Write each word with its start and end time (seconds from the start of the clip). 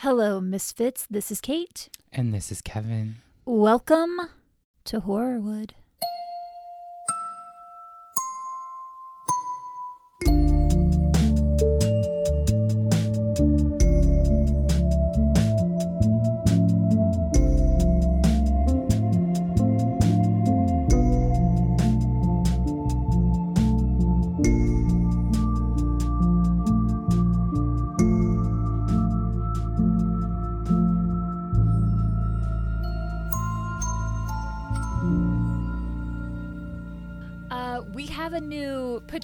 Hello, 0.00 0.42
Misfits. 0.42 1.06
This 1.08 1.30
is 1.30 1.40
Kate. 1.40 1.88
And 2.12 2.34
this 2.34 2.52
is 2.52 2.60
Kevin. 2.60 3.16
Welcome 3.46 4.20
to 4.84 5.00
Horrorwood. 5.00 5.70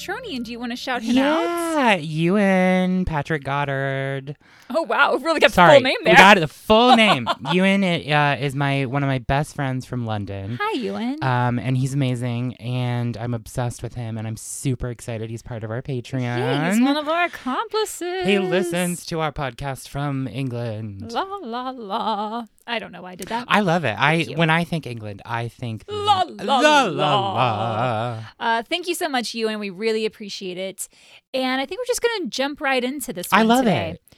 New 0.09 0.12
Do 0.41 0.50
you 0.50 0.59
want 0.59 0.72
to 0.72 0.77
shout 0.77 1.02
him 1.02 1.18
out? 1.18 1.42
Yeah, 1.42 1.95
Ewan 1.96 3.04
Patrick 3.04 3.45
Goddard. 3.45 4.36
Oh 4.70 4.82
wow, 4.82 5.16
really 5.16 5.40
got 5.40 5.48
the 5.48 5.54
Sorry, 5.54 5.74
full 5.74 5.80
name 5.82 5.96
there. 6.04 6.12
we 6.14 6.16
got 6.16 6.36
it. 6.38 6.40
The 6.40 6.48
full 6.48 6.96
name. 6.96 7.28
Ewan 7.52 7.84
uh, 7.84 8.37
is 8.40 8.54
my 8.54 8.87
one 8.87 9.02
of 9.02 9.09
my 9.09 9.18
best 9.18 9.54
friends 9.54 9.84
from 9.84 10.06
London. 10.06 10.59
Hi, 10.60 10.78
Ewan. 10.78 11.23
Um, 11.23 11.59
and 11.59 11.76
he's 11.76 11.92
amazing, 11.95 12.54
and 12.56 13.16
I'm 13.16 13.34
obsessed 13.34 13.82
with 13.82 13.95
him, 13.95 14.16
and 14.16 14.26
I'm 14.26 14.37
super 14.37 14.88
excited. 14.90 15.28
He's 15.28 15.42
part 15.42 15.64
of 15.64 15.70
our 15.70 15.82
Patreon. 15.82 16.23
Yay, 16.38 16.70
he's 16.70 16.80
one 16.80 16.96
of 16.96 17.09
our 17.09 17.24
accomplices. 17.24 18.24
he 18.26 18.38
listens 18.38 19.04
to 19.06 19.20
our 19.20 19.32
podcast 19.32 19.88
from 19.88 20.26
England. 20.28 21.12
La 21.12 21.23
la 21.42 21.70
la. 21.70 22.45
I 22.64 22.78
don't 22.78 22.92
know 22.92 23.02
why 23.02 23.12
I 23.12 23.14
did 23.16 23.26
that. 23.28 23.45
I 23.48 23.60
love 23.60 23.84
it. 23.84 23.96
I 23.98 24.14
you. 24.14 24.37
when 24.37 24.48
I 24.48 24.62
think 24.64 24.87
England, 24.87 25.20
I 25.26 25.48
think 25.48 25.85
La, 25.88 26.23
la, 26.29 26.60
la, 26.60 26.82
la. 26.85 27.32
la. 27.32 28.24
Uh, 28.38 28.62
thank 28.62 28.87
you 28.87 28.95
so 28.95 29.09
much, 29.09 29.35
Ewan. 29.35 29.59
We 29.59 29.70
really 29.70 30.07
appreciate 30.07 30.21
it. 30.30 30.88
And 31.34 31.60
I 31.60 31.66
think 31.66 31.80
we're 31.80 31.87
just 31.87 32.02
going 32.02 32.23
to 32.23 32.28
jump 32.28 32.60
right 32.60 32.82
into 32.82 33.12
this 33.12 33.30
one 33.30 33.40
I 33.40 33.45
love 33.45 33.65
today. 33.65 33.90
it. 33.90 34.16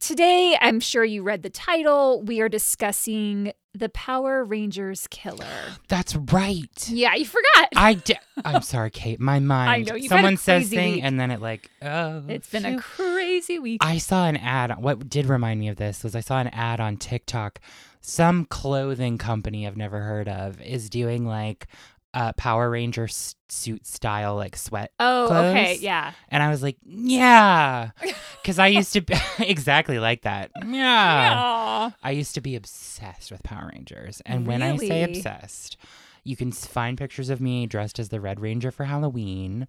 Today, 0.00 0.56
I'm 0.60 0.80
sure 0.80 1.04
you 1.04 1.22
read 1.22 1.42
the 1.42 1.50
title. 1.50 2.22
We 2.22 2.40
are 2.40 2.48
discussing 2.48 3.52
the 3.74 3.90
Power 3.90 4.42
Rangers 4.44 5.06
killer. 5.10 5.46
That's 5.88 6.16
right. 6.16 6.88
Yeah, 6.88 7.14
you 7.14 7.26
forgot. 7.26 7.68
I 7.76 7.94
di- 8.04 8.18
I'm 8.44 8.62
sorry, 8.62 8.90
Kate. 8.90 9.20
My 9.20 9.38
mind. 9.38 9.70
I 9.70 9.92
know, 9.92 9.96
a 9.96 10.08
Someone 10.08 10.36
says 10.38 10.70
thing, 10.70 10.94
week. 10.94 11.04
and 11.04 11.20
then 11.20 11.30
it 11.30 11.40
like, 11.42 11.70
oh. 11.82 12.22
it's 12.28 12.50
been 12.50 12.64
a 12.64 12.78
crazy 12.78 13.58
week. 13.58 13.84
I 13.84 13.98
saw 13.98 14.26
an 14.26 14.38
ad. 14.38 14.74
What 14.82 15.08
did 15.10 15.26
remind 15.26 15.60
me 15.60 15.68
of 15.68 15.76
this 15.76 16.02
was 16.02 16.16
I 16.16 16.20
saw 16.20 16.40
an 16.40 16.48
ad 16.48 16.80
on 16.80 16.96
TikTok. 16.96 17.60
Some 18.00 18.46
clothing 18.46 19.18
company 19.18 19.66
I've 19.66 19.76
never 19.76 20.00
heard 20.00 20.28
of 20.28 20.60
is 20.62 20.88
doing 20.88 21.26
like 21.26 21.66
uh, 22.14 22.32
Power 22.34 22.68
Ranger 22.70 23.04
s- 23.04 23.34
suit 23.48 23.86
style 23.86 24.34
like 24.36 24.56
sweat, 24.56 24.92
oh, 24.98 25.24
okay. 25.26 25.76
Yeah. 25.80 26.12
and 26.28 26.42
I 26.42 26.50
was 26.50 26.62
like, 26.62 26.76
yeah, 26.84 27.90
because 28.42 28.58
I 28.58 28.66
used 28.68 28.92
to 28.94 29.00
be 29.00 29.14
exactly 29.38 29.98
like 29.98 30.22
that. 30.22 30.50
Yeah. 30.66 31.34
Aw. 31.36 31.94
I 32.02 32.10
used 32.10 32.34
to 32.34 32.40
be 32.40 32.56
obsessed 32.56 33.30
with 33.30 33.42
Power 33.42 33.70
Rangers. 33.72 34.20
And 34.26 34.46
when 34.46 34.62
I 34.62 34.76
say 34.76 35.02
obsessed, 35.04 35.76
you 36.24 36.36
can 36.36 36.52
find 36.52 36.98
pictures 36.98 37.30
of 37.30 37.40
me 37.40 37.66
dressed 37.66 37.98
as 37.98 38.08
the 38.10 38.20
Red 38.20 38.40
Ranger 38.40 38.70
for 38.70 38.84
Halloween. 38.84 39.66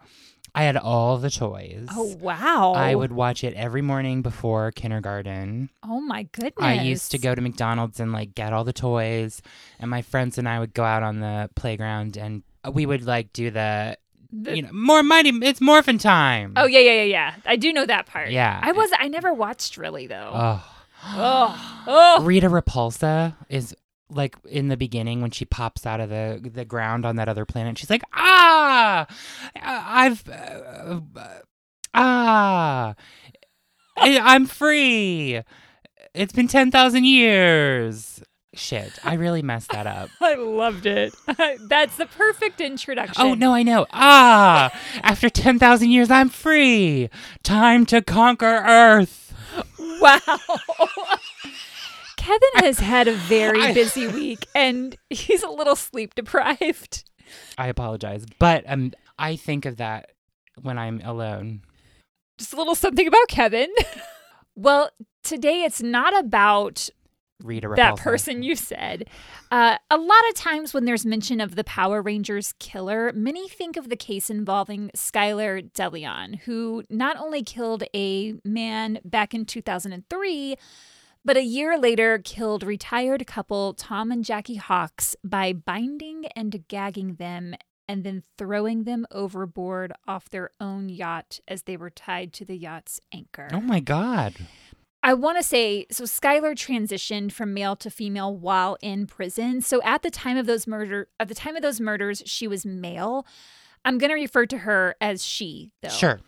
I 0.53 0.63
had 0.63 0.75
all 0.75 1.17
the 1.17 1.30
toys. 1.30 1.88
Oh, 1.91 2.16
wow. 2.19 2.73
I 2.73 2.94
would 2.94 3.11
watch 3.13 3.44
it 3.44 3.53
every 3.53 3.81
morning 3.81 4.21
before 4.21 4.71
kindergarten. 4.71 5.69
Oh, 5.83 6.02
my 6.02 6.23
goodness. 6.23 6.53
I 6.59 6.73
used 6.73 7.11
to 7.11 7.17
go 7.17 7.33
to 7.33 7.41
McDonald's 7.41 7.99
and 8.02 8.11
like 8.11 8.35
get 8.35 8.52
all 8.52 8.63
the 8.66 8.73
toys, 8.73 9.41
and 9.79 9.89
my 9.89 10.02
friends 10.02 10.38
and 10.38 10.49
I 10.49 10.59
would 10.59 10.73
go 10.73 10.83
out 10.83 11.03
on 11.03 11.19
the 11.22 11.49
playground 11.55 12.17
and 12.17 12.44
uh, 12.66 12.72
we 12.72 12.85
would 12.85 13.05
like 13.05 13.31
do 13.31 13.50
the, 13.50 13.97
The- 14.31 14.56
you 14.57 14.61
know, 14.63 14.69
more 14.73 15.03
mighty, 15.03 15.29
it's 15.41 15.61
morphin' 15.61 15.97
time. 15.97 16.53
Oh, 16.57 16.66
yeah, 16.66 16.79
yeah, 16.79 17.03
yeah, 17.03 17.03
yeah. 17.03 17.35
I 17.45 17.56
do 17.56 17.72
know 17.72 17.85
that 17.85 18.06
part. 18.07 18.29
Yeah. 18.31 18.59
I 18.61 18.73
was, 18.73 18.90
I 19.00 19.07
never 19.07 19.34
watched 19.34 19.78
really, 19.78 20.07
though. 20.07 20.31
Oh. 20.34 20.66
oh. 21.06 21.84
Oh. 21.88 22.23
Rita 22.23 22.47
Repulsa 22.50 23.35
is 23.50 23.73
like 24.11 24.35
in 24.49 24.67
the 24.67 24.77
beginning 24.77 25.22
when 25.22 25.31
she 25.31 25.45
pops 25.45 25.85
out 25.85 25.99
of 25.99 26.09
the 26.09 26.39
the 26.53 26.66
ground 26.66 27.05
on 27.05 27.16
that 27.16 27.29
other 27.29 27.45
planet. 27.45 27.77
She's 27.77 27.89
like, 27.89 28.03
ah, 28.13 29.07
I've 29.55 30.27
uh, 30.29 30.99
uh, 31.16 31.39
ah, 31.94 32.95
I- 33.97 34.19
I'm 34.19 34.45
free. 34.45 35.41
It's 36.13 36.33
been 36.33 36.47
ten 36.47 36.72
thousand 36.72 37.05
years. 37.05 38.22
Shit, 38.53 38.91
I 39.05 39.13
really 39.13 39.41
messed 39.41 39.69
that 39.72 39.88
up. 39.88 40.09
I 40.22 40.35
loved 40.35 40.85
it. 40.85 41.16
That's 41.69 41.95
the 41.95 42.05
perfect 42.05 42.59
introduction. 42.59 43.25
Oh 43.25 43.33
no, 43.33 43.53
I 43.53 43.63
know. 43.63 43.85
Ah, 43.93 44.78
after 45.03 45.29
ten 45.29 45.57
thousand 45.57 45.91
years, 45.91 46.11
I'm 46.11 46.28
free. 46.28 47.09
Time 47.43 47.85
to 47.85 48.01
conquer 48.01 48.61
Earth. 48.67 49.33
Wow. 50.01 50.19
Kevin 52.22 52.50
has 52.66 52.78
had 52.78 53.08
a 53.08 53.14
very 53.14 53.74
busy 53.74 54.08
week 54.14 54.46
and 54.54 54.96
he's 55.09 55.42
a 55.42 55.50
little 55.50 55.76
sleep 55.76 56.14
deprived. 56.14 57.04
I 57.58 57.66
apologize, 57.68 58.28
but 58.38 58.64
um, 58.68 58.92
I 59.18 59.36
think 59.36 59.66
of 59.66 59.78
that 59.78 60.12
when 60.62 60.78
I'm 60.78 61.02
alone. 61.04 61.64
Just 62.38 62.54
a 62.54 62.58
little 62.58 62.76
something 62.76 63.08
about 63.08 63.28
Kevin. 63.28 63.70
well, 64.56 64.92
today 65.24 65.64
it's 65.64 65.82
not 65.82 66.16
about 66.16 66.90
Rita 67.44 67.68
Repulsa. 67.68 67.76
that 67.78 67.98
person 67.98 68.44
you 68.44 68.56
said. 68.56 69.09
Uh, 69.50 69.78
a 69.90 69.98
lot 69.98 70.30
of 70.30 70.36
times 70.36 70.76
when 70.76 70.86
there's 70.86 71.08
mention 71.08 71.42
of 71.42 71.56
the 71.56 71.64
Power 71.64 72.03
Rangers 72.03 72.53
killer, 72.59 73.12
many 73.14 73.50
think 73.50 73.78
of 73.78 73.90
the 73.90 73.96
case 73.96 74.30
involving 74.30 74.92
Skylar 74.96 75.72
DeLeon, 75.72 76.42
who 76.42 76.84
not 76.88 77.18
only 77.18 77.42
killed 77.42 77.84
a 77.96 78.36
man 78.46 79.00
back 79.03 79.34
in 79.34 79.44
2003, 79.44 80.56
but 81.24 81.38
a 81.38 81.44
year 81.44 81.78
later 81.78 82.20
killed 82.20 82.64
retired 82.64 83.26
couple 83.28 83.74
Tom 83.74 84.12
and 84.12 84.24
Jackie 84.24 84.56
Hawks 84.56 85.16
by 85.24 85.54
binding 85.54 86.26
and 86.36 86.68
gagging 86.68 87.16
them 87.16 87.56
and 87.88 88.04
then 88.04 88.24
throwing 88.38 88.86
them 88.86 89.06
overboard 89.12 89.92
off 90.08 90.30
their 90.30 90.50
own 90.59 90.88
yacht 90.88 91.40
as 91.48 91.64
they 91.64 91.76
were 91.76 91.90
tied 91.90 92.32
to 92.34 92.46
the 92.46 92.56
yacht's 92.56 93.02
anchor. 93.14 93.50
Oh 93.52 93.59
my 93.59 93.80
god. 93.80 94.36
I 95.04 95.14
want 95.14 95.38
to 95.38 95.44
say 95.44 95.88
so 95.92 96.04
Skylar 96.04 96.54
transitioned 96.54 97.32
from 97.32 97.53
male 97.53 97.76
to 97.78 97.90
female 97.90 98.36
while 98.36 98.78
in 98.82 99.08
prison. 99.08 99.62
So 99.62 99.82
at 99.84 100.03
the 100.03 100.12
time 100.12 100.38
of 100.38 100.46
those 100.46 100.68
murder 100.68 101.08
at 101.20 101.28
the 101.28 101.36
time 101.36 101.56
of 101.56 101.62
those 101.62 101.82
murders, 101.82 102.24
she 102.26 102.48
was 102.48 102.66
male. 102.66 103.26
I'm 103.84 103.98
going 103.98 104.12
to 104.12 104.16
refer 104.16 104.46
to 104.46 104.59
her 104.59 104.96
as 105.02 105.26
she 105.26 105.72
though. 105.82 105.90
Sure. 105.90 106.20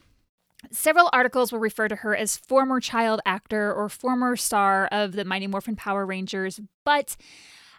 Several 0.71 1.09
articles 1.13 1.51
will 1.51 1.59
refer 1.59 1.87
to 1.87 1.97
her 1.97 2.15
as 2.15 2.37
former 2.37 2.79
child 2.79 3.21
actor 3.25 3.73
or 3.73 3.89
former 3.89 4.35
star 4.35 4.87
of 4.87 5.13
the 5.13 5.25
Mighty 5.25 5.47
Morphin 5.47 5.75
Power 5.75 6.05
Rangers, 6.05 6.59
but 6.83 7.15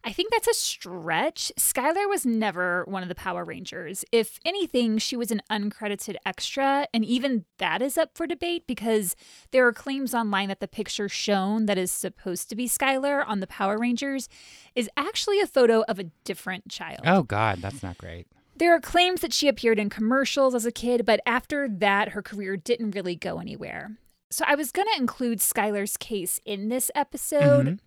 I 0.07 0.13
think 0.13 0.31
that's 0.31 0.49
a 0.49 0.55
stretch. 0.55 1.51
Skylar 1.59 2.07
was 2.09 2.27
never 2.27 2.85
one 2.87 3.03
of 3.03 3.09
the 3.09 3.15
Power 3.15 3.43
Rangers. 3.43 4.05
If 4.13 4.39
anything, 4.45 4.99
she 4.99 5.17
was 5.17 5.31
an 5.31 5.41
uncredited 5.51 6.17
extra, 6.27 6.87
and 6.93 7.07
even 7.07 7.47
that 7.57 7.81
is 7.81 7.97
up 7.97 8.11
for 8.15 8.27
debate 8.27 8.65
because 8.67 9.17
there 9.51 9.67
are 9.67 9.73
claims 9.73 10.15
online 10.15 10.49
that 10.49 10.61
the 10.61 10.69
picture 10.69 11.09
shown 11.09 11.65
that 11.67 11.79
is 11.79 11.91
supposed 11.91 12.51
to 12.51 12.55
be 12.55 12.69
Skylar 12.69 13.27
on 13.27 13.41
the 13.41 13.47
Power 13.47 13.79
Rangers 13.79 14.29
is 14.75 14.91
actually 14.95 15.41
a 15.41 15.47
photo 15.47 15.83
of 15.89 15.99
a 15.99 16.05
different 16.25 16.69
child. 16.69 17.01
Oh 17.07 17.23
god, 17.23 17.63
that's 17.63 17.83
not 17.83 17.97
great. 17.97 18.27
There 18.57 18.75
are 18.75 18.81
claims 18.81 19.21
that 19.23 19.33
she 19.33 19.49
appeared 19.49 19.79
in 19.79 19.91
commercials 19.91 20.55
as 20.55 20.65
a 20.65 20.73
kid, 20.73 21.05
but 21.05 21.21
after 21.27 21.69
that, 21.69 22.11
her 22.11 22.23
career 22.23 22.57
didn't 22.57 22.93
really 22.93 23.17
go 23.17 23.39
anywhere. 23.39 23.97
So 24.31 24.45
I 24.47 24.55
was 24.55 24.71
going 24.71 24.89
to 24.95 25.01
include 25.01 25.39
Skylar's 25.41 25.97
case 25.97 26.41
in 26.45 26.69
this 26.69 26.91
episode, 26.95 27.67
Mhm. 27.67 27.79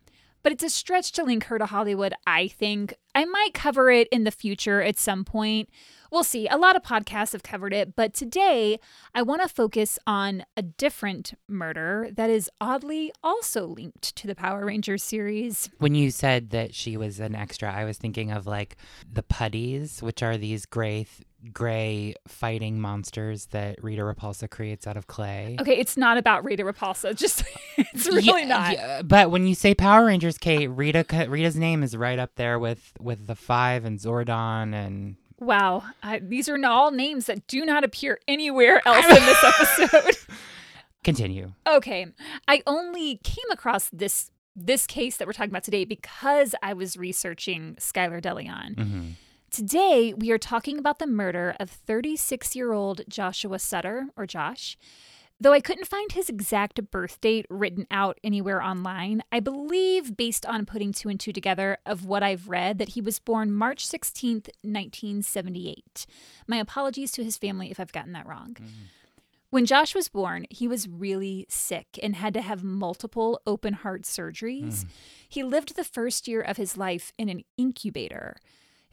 But 0.48 0.54
it's 0.54 0.64
a 0.64 0.70
stretch 0.70 1.12
to 1.12 1.26
link 1.26 1.44
her 1.44 1.60
to 1.60 1.66
Hollywood, 1.66 2.14
I 2.26 2.48
think. 2.48 2.94
I 3.14 3.26
might 3.26 3.54
cover 3.54 3.92
it 3.92 4.08
in 4.14 4.24
the 4.24 4.32
future 4.32 4.82
at 4.82 4.98
some 4.98 5.26
point. 5.26 5.70
We'll 6.10 6.24
see. 6.24 6.48
A 6.48 6.56
lot 6.56 6.78
of 6.78 6.84
podcasts 6.84 7.34
have 7.34 7.44
covered 7.44 7.74
it, 7.74 7.98
but 7.98 8.14
today 8.14 8.80
I 9.14 9.24
want 9.24 9.42
to 9.42 9.50
focus 9.50 10.00
on 10.08 10.46
a 10.56 10.62
different 10.62 11.34
murder 11.50 12.08
that 12.14 12.30
is 12.30 12.50
oddly 12.62 13.12
also 13.22 13.68
linked 13.68 14.16
to 14.16 14.26
the 14.26 14.36
Power 14.36 14.64
Rangers 14.66 15.04
series. 15.04 15.70
When 15.80 15.96
you 15.96 16.12
said 16.12 16.52
that 16.52 16.74
she 16.74 16.96
was 16.96 17.20
an 17.20 17.36
extra, 17.36 17.70
I 17.70 17.84
was 17.84 17.98
thinking 17.98 18.32
of 18.32 18.48
like 18.48 18.78
the 19.12 19.24
putties, 19.24 20.02
which 20.02 20.24
are 20.24 20.38
these 20.38 20.66
gray 20.66 21.04
th- 21.04 21.28
gray 21.54 22.14
fighting 22.28 22.80
monsters 22.80 23.48
that 23.48 23.82
Rita 23.84 24.02
Repulsa 24.04 24.50
creates 24.50 24.86
out 24.88 24.98
of 24.98 25.08
clay. 25.08 25.58
Okay, 25.60 25.78
it's 25.78 25.98
not 25.98 26.18
about 26.18 26.44
Rita 26.46 26.64
Repulsa. 26.64 27.16
Just 27.16 27.44
it's 27.78 28.08
really 28.08 28.42
Yeah, 28.44 28.48
not. 28.48 28.74
yeah, 28.74 29.02
but 29.02 29.32
when 29.32 29.48
you 29.48 29.56
say 29.56 29.74
Power 29.74 30.06
Rangers, 30.06 30.38
Kate, 30.38 30.68
Rita 30.68 31.06
Rita's 31.30 31.56
name 31.56 31.84
is 31.84 31.96
right 31.96 32.20
up 32.20 32.36
there 32.36 32.58
with 32.60 32.94
with 33.00 33.28
the 33.28 33.36
Five 33.36 33.86
and 33.86 34.00
Zordon 34.00 34.74
and 34.74 35.16
Wow, 35.40 35.84
I, 36.02 36.18
these 36.20 36.50
are 36.50 36.58
all 36.66 36.90
names 36.90 37.28
that 37.28 37.46
do 37.46 37.64
not 37.64 37.84
appear 37.84 38.20
anywhere 38.28 38.82
else 38.88 39.06
in 39.06 39.24
this 39.24 39.44
episode. 39.92 40.18
Continue. 41.04 41.54
Okay. 41.68 42.08
I 42.48 42.64
only 42.66 43.18
came 43.24 43.50
across 43.52 43.90
this 43.92 44.32
this 44.56 44.88
case 44.88 45.18
that 45.18 45.28
we're 45.28 45.34
talking 45.34 45.52
about 45.52 45.64
today 45.64 45.86
because 45.86 46.56
I 46.64 46.74
was 46.74 46.98
researching 46.98 47.76
Skylar 47.80 48.20
DeLeon. 48.22 48.76
hmm 48.80 49.10
Today, 49.58 50.14
we 50.14 50.30
are 50.30 50.38
talking 50.38 50.78
about 50.78 51.00
the 51.00 51.08
murder 51.08 51.56
of 51.60 51.72
36 51.72 52.56
year 52.56 52.74
old 52.74 53.02
Joshua 53.10 53.58
Sutter, 53.58 54.06
or 54.16 54.28
Josh. 54.28 54.78
Though 55.42 55.52
I 55.52 55.62
couldn't 55.62 55.88
find 55.88 56.12
his 56.12 56.30
exact 56.30 56.92
birth 56.92 57.20
date 57.22 57.48
written 57.50 57.88
out 57.90 58.20
anywhere 58.24 58.62
online, 58.62 59.24
I 59.32 59.40
believe, 59.40 60.16
based 60.16 60.46
on 60.46 60.68
putting 60.68 60.94
two 60.94 61.10
and 61.10 61.20
two 61.20 61.34
together 61.34 61.80
of 61.88 62.06
what 62.06 62.22
I've 62.22 62.48
read, 62.48 62.78
that 62.78 62.90
he 62.90 63.02
was 63.02 63.18
born 63.18 63.52
March 63.52 63.88
16th, 63.90 64.48
1978. 64.62 66.06
My 66.46 66.58
apologies 66.58 67.12
to 67.14 67.24
his 67.24 67.36
family 67.36 67.72
if 67.72 67.80
I've 67.80 67.92
gotten 67.92 68.14
that 68.14 68.28
wrong. 68.28 68.58
Mm-hmm. 68.62 68.84
When 69.50 69.66
Josh 69.66 69.96
was 69.96 70.08
born, 70.08 70.46
he 70.52 70.68
was 70.68 70.88
really 70.88 71.48
sick 71.50 71.98
and 72.04 72.16
had 72.16 72.36
to 72.36 72.42
have 72.44 72.64
multiple 72.64 73.42
open 73.48 73.74
heart 73.74 74.04
surgeries. 74.04 74.82
Mm-hmm. 74.82 74.90
He 75.28 75.42
lived 75.42 75.76
the 75.76 75.84
first 75.84 76.28
year 76.28 76.42
of 76.42 76.58
his 76.58 76.78
life 76.78 77.12
in 77.18 77.28
an 77.28 77.44
incubator. 77.58 78.38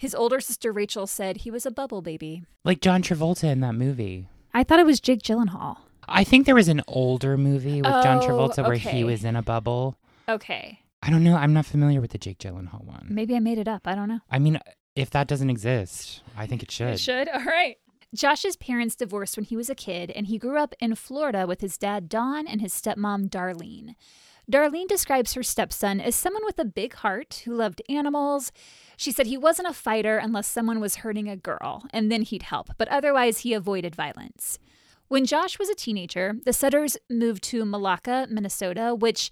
His 0.05 0.15
older 0.15 0.39
sister 0.39 0.71
Rachel 0.71 1.07
said 1.07 1.39
he 1.39 1.51
was 1.51 1.65
a 1.65 1.71
bubble 1.71 2.03
baby. 2.03 2.45
Like 2.63 2.83
John 2.83 3.03
Travolta 3.03 3.45
in 3.45 3.61
that 3.61 3.75
movie. 3.75 4.29
I 4.53 4.63
thought 4.63 4.79
it 4.79 4.85
was 4.85 5.01
Jake 5.01 5.23
Gyllenhaal. 5.23 5.79
I 6.07 6.25
think 6.25 6.45
there 6.45 6.55
was 6.55 6.69
an 6.69 6.83
older 6.87 7.39
movie 7.39 7.81
with 7.81 7.91
John 8.03 8.19
Oh, 8.19 8.27
Travolta 8.29 8.59
where 8.65 8.75
okay. 8.77 8.91
he 8.99 9.03
was 9.03 9.25
in 9.25 9.35
a 9.35 9.41
bubble. 9.41 9.97
Okay. 10.29 10.81
I 11.03 11.09
don't 11.09 11.25
know. 11.25 11.37
I'm 11.37 11.55
not 11.55 11.65
familiar 11.65 12.03
with 12.03 12.11
the 12.11 12.19
Jake 12.19 12.37
Gyllenhaal 12.39 12.85
one. 12.85 13.07
Maybe 13.09 13.35
I 13.35 13.39
made 13.39 13.57
it 13.57 13.67
up. 13.67 13.87
I 13.87 13.95
don't 13.95 14.11
know. 14.11 14.21
I 14.31 14.39
mean, 14.39 14.61
if 14.95 15.09
that 15.09 15.27
doesn't 15.27 15.49
exist, 15.49 16.21
I 16.37 16.47
think 16.47 16.63
it 16.63 16.71
should. 16.71 16.89
It 16.93 17.01
should. 17.01 17.31
All 17.31 17.43
right. 17.43 17.79
Josh's 18.15 18.57
parents 18.57 18.97
divorced 18.97 19.39
when 19.39 19.45
he 19.45 19.57
was 19.57 19.71
a 19.71 19.75
kid, 19.75 20.11
and 20.11 20.27
he 20.27 20.37
grew 20.37 20.59
up 20.59 20.75
in 20.81 20.95
Florida 20.97 21.47
with 21.47 21.63
his 21.63 21.79
dad, 21.79 22.11
Don, 22.11 22.47
and 22.47 22.61
his 22.61 22.75
stepmom, 22.75 23.31
Darlene. 23.31 23.95
Darlene 24.51 24.89
describes 24.89 25.35
her 25.35 25.43
stepson 25.43 26.01
as 26.01 26.15
someone 26.15 26.45
with 26.45 26.59
a 26.59 26.65
big 26.65 26.95
heart 26.95 27.43
who 27.45 27.55
loved 27.55 27.83
animals. 27.89 28.53
She 28.97 29.11
said 29.11 29.27
he 29.27 29.39
wasn't 29.39 29.69
a 29.69 29.73
fighter 29.73 30.19
unless 30.19 30.47
someone 30.47 30.81
was 30.81 30.97
hurting 30.97 31.29
a 31.29 31.37
girl, 31.37 31.85
and 31.93 32.13
then 32.13 32.23
he'd 32.23 32.43
help, 32.43 32.71
but 32.77 32.89
otherwise 32.89 33.39
he 33.39 33.55
avoided 33.55 33.95
violence. 33.95 34.59
When 35.09 35.27
Josh 35.27 35.59
was 35.59 35.69
a 35.69 35.75
teenager, 35.75 36.35
the 36.45 36.53
Sutters 36.53 36.97
moved 37.11 37.43
to 37.45 37.65
Waseca, 37.65 38.29
Minnesota, 38.29 38.95
which 38.95 39.31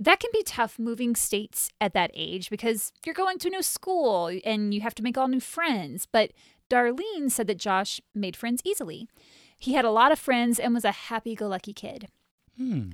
that 0.00 0.20
can 0.20 0.30
be 0.32 0.42
tough 0.44 0.78
moving 0.78 1.16
states 1.16 1.70
at 1.80 1.92
that 1.94 2.10
age 2.14 2.50
because 2.50 2.92
you're 3.04 3.14
going 3.14 3.38
to 3.38 3.48
a 3.48 3.50
new 3.50 3.62
school 3.62 4.30
and 4.44 4.72
you 4.72 4.80
have 4.80 4.94
to 4.94 5.02
make 5.02 5.18
all 5.18 5.28
new 5.28 5.40
friends. 5.40 6.06
But 6.10 6.32
Darlene 6.70 7.30
said 7.30 7.48
that 7.48 7.58
Josh 7.58 8.00
made 8.14 8.36
friends 8.36 8.62
easily. 8.64 9.08
He 9.58 9.74
had 9.74 9.84
a 9.84 9.90
lot 9.90 10.12
of 10.12 10.18
friends 10.18 10.60
and 10.60 10.72
was 10.72 10.84
a 10.84 10.92
happy 10.92 11.34
go 11.34 11.48
lucky 11.48 11.72
kid. 11.72 12.08
Hmm. 12.56 12.90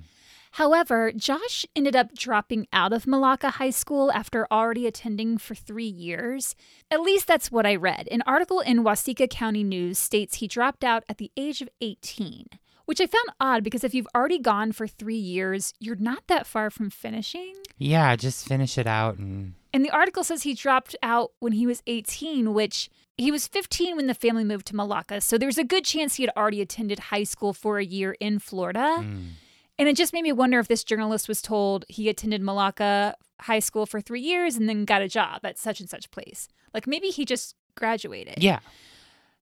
However, 0.55 1.11
Josh 1.11 1.67
ended 1.75 1.97
up 1.97 2.15
dropping 2.15 2.69
out 2.73 2.93
of 2.93 3.07
Waseca 3.07 3.55
High 3.55 3.71
School 3.71 4.13
after 4.13 4.47
already 4.53 4.87
attending 4.87 5.37
for 5.37 5.57
three 5.57 5.89
years. 5.89 6.55
At 6.93 7.01
least 7.01 7.27
that's 7.27 7.51
what 7.51 7.67
I 7.67 7.75
read. 7.75 8.07
An 8.13 8.23
article 8.25 8.61
in 8.61 8.85
Waseca 8.85 9.29
County 9.29 9.65
News 9.65 9.99
states 9.99 10.37
he 10.37 10.47
dropped 10.47 10.85
out 10.85 11.03
at 11.09 11.19
the 11.19 11.33
age 11.37 11.61
of 11.61 11.69
18, 11.81 12.47
which 12.85 13.01
I 13.01 13.07
found 13.07 13.31
odd 13.41 13.65
because 13.65 13.83
if 13.83 13.95
you've 13.95 14.07
already 14.15 14.39
gone 14.39 14.71
for 14.71 14.87
three 14.87 15.17
years, 15.17 15.75
you're 15.81 15.97
not 15.97 16.23
that 16.29 16.47
far 16.47 16.71
from 16.71 16.89
finishing. 16.89 17.55
Yeah, 17.77 18.15
just 18.15 18.47
finish 18.47 18.79
it 18.79 18.87
out 18.87 19.19
and 19.19 19.55
And 19.73 19.85
the 19.85 19.91
article 19.91 20.23
says 20.23 20.45
he 20.45 20.55
dropped 20.55 20.95
out 21.03 21.33
when 21.41 21.55
he 21.55 21.67
was 21.67 21.83
18, 21.89 22.55
which 22.55 22.91
he 23.19 23.33
was 23.33 23.49
15 23.49 23.97
when 23.97 24.07
the 24.07 24.15
family 24.15 24.45
moved 24.45 24.67
to 24.67 24.75
Waseca. 24.75 25.21
So 25.21 25.37
there's 25.37 25.59
a 25.59 25.65
good 25.65 25.85
chance 25.85 26.15
he 26.15 26.23
had 26.23 26.33
already 26.37 26.61
attended 26.61 27.11
high 27.11 27.25
school 27.25 27.53
for 27.53 27.79
a 27.79 27.85
year 27.85 28.13
in 28.21 28.39
Florida. 28.39 28.99
mm. 29.01 29.31
And 29.79 29.89
it 29.89 29.97
just 29.97 30.13
made 30.13 30.23
me 30.23 30.33
wonder 30.33 30.61
if 30.61 30.69
this 30.69 30.85
journalist 30.85 31.29
was 31.29 31.43
told 31.43 31.85
he 31.89 32.09
attended 32.09 32.43
Waseca 32.43 33.15
High 33.41 33.59
School 33.59 33.87
for 33.87 34.01
three 34.01 34.21
years 34.21 34.57
and 34.57 34.69
then 34.69 34.85
got 34.85 35.03
a 35.03 35.09
job 35.09 35.41
at 35.45 35.59
such 35.59 35.81
and 35.81 35.91
such 35.91 36.11
place. 36.11 36.49
Like 36.73 36.87
maybe 36.87 37.09
he 37.09 37.25
just 37.25 37.55
graduated. 37.75 38.43
yeah. 38.43 38.61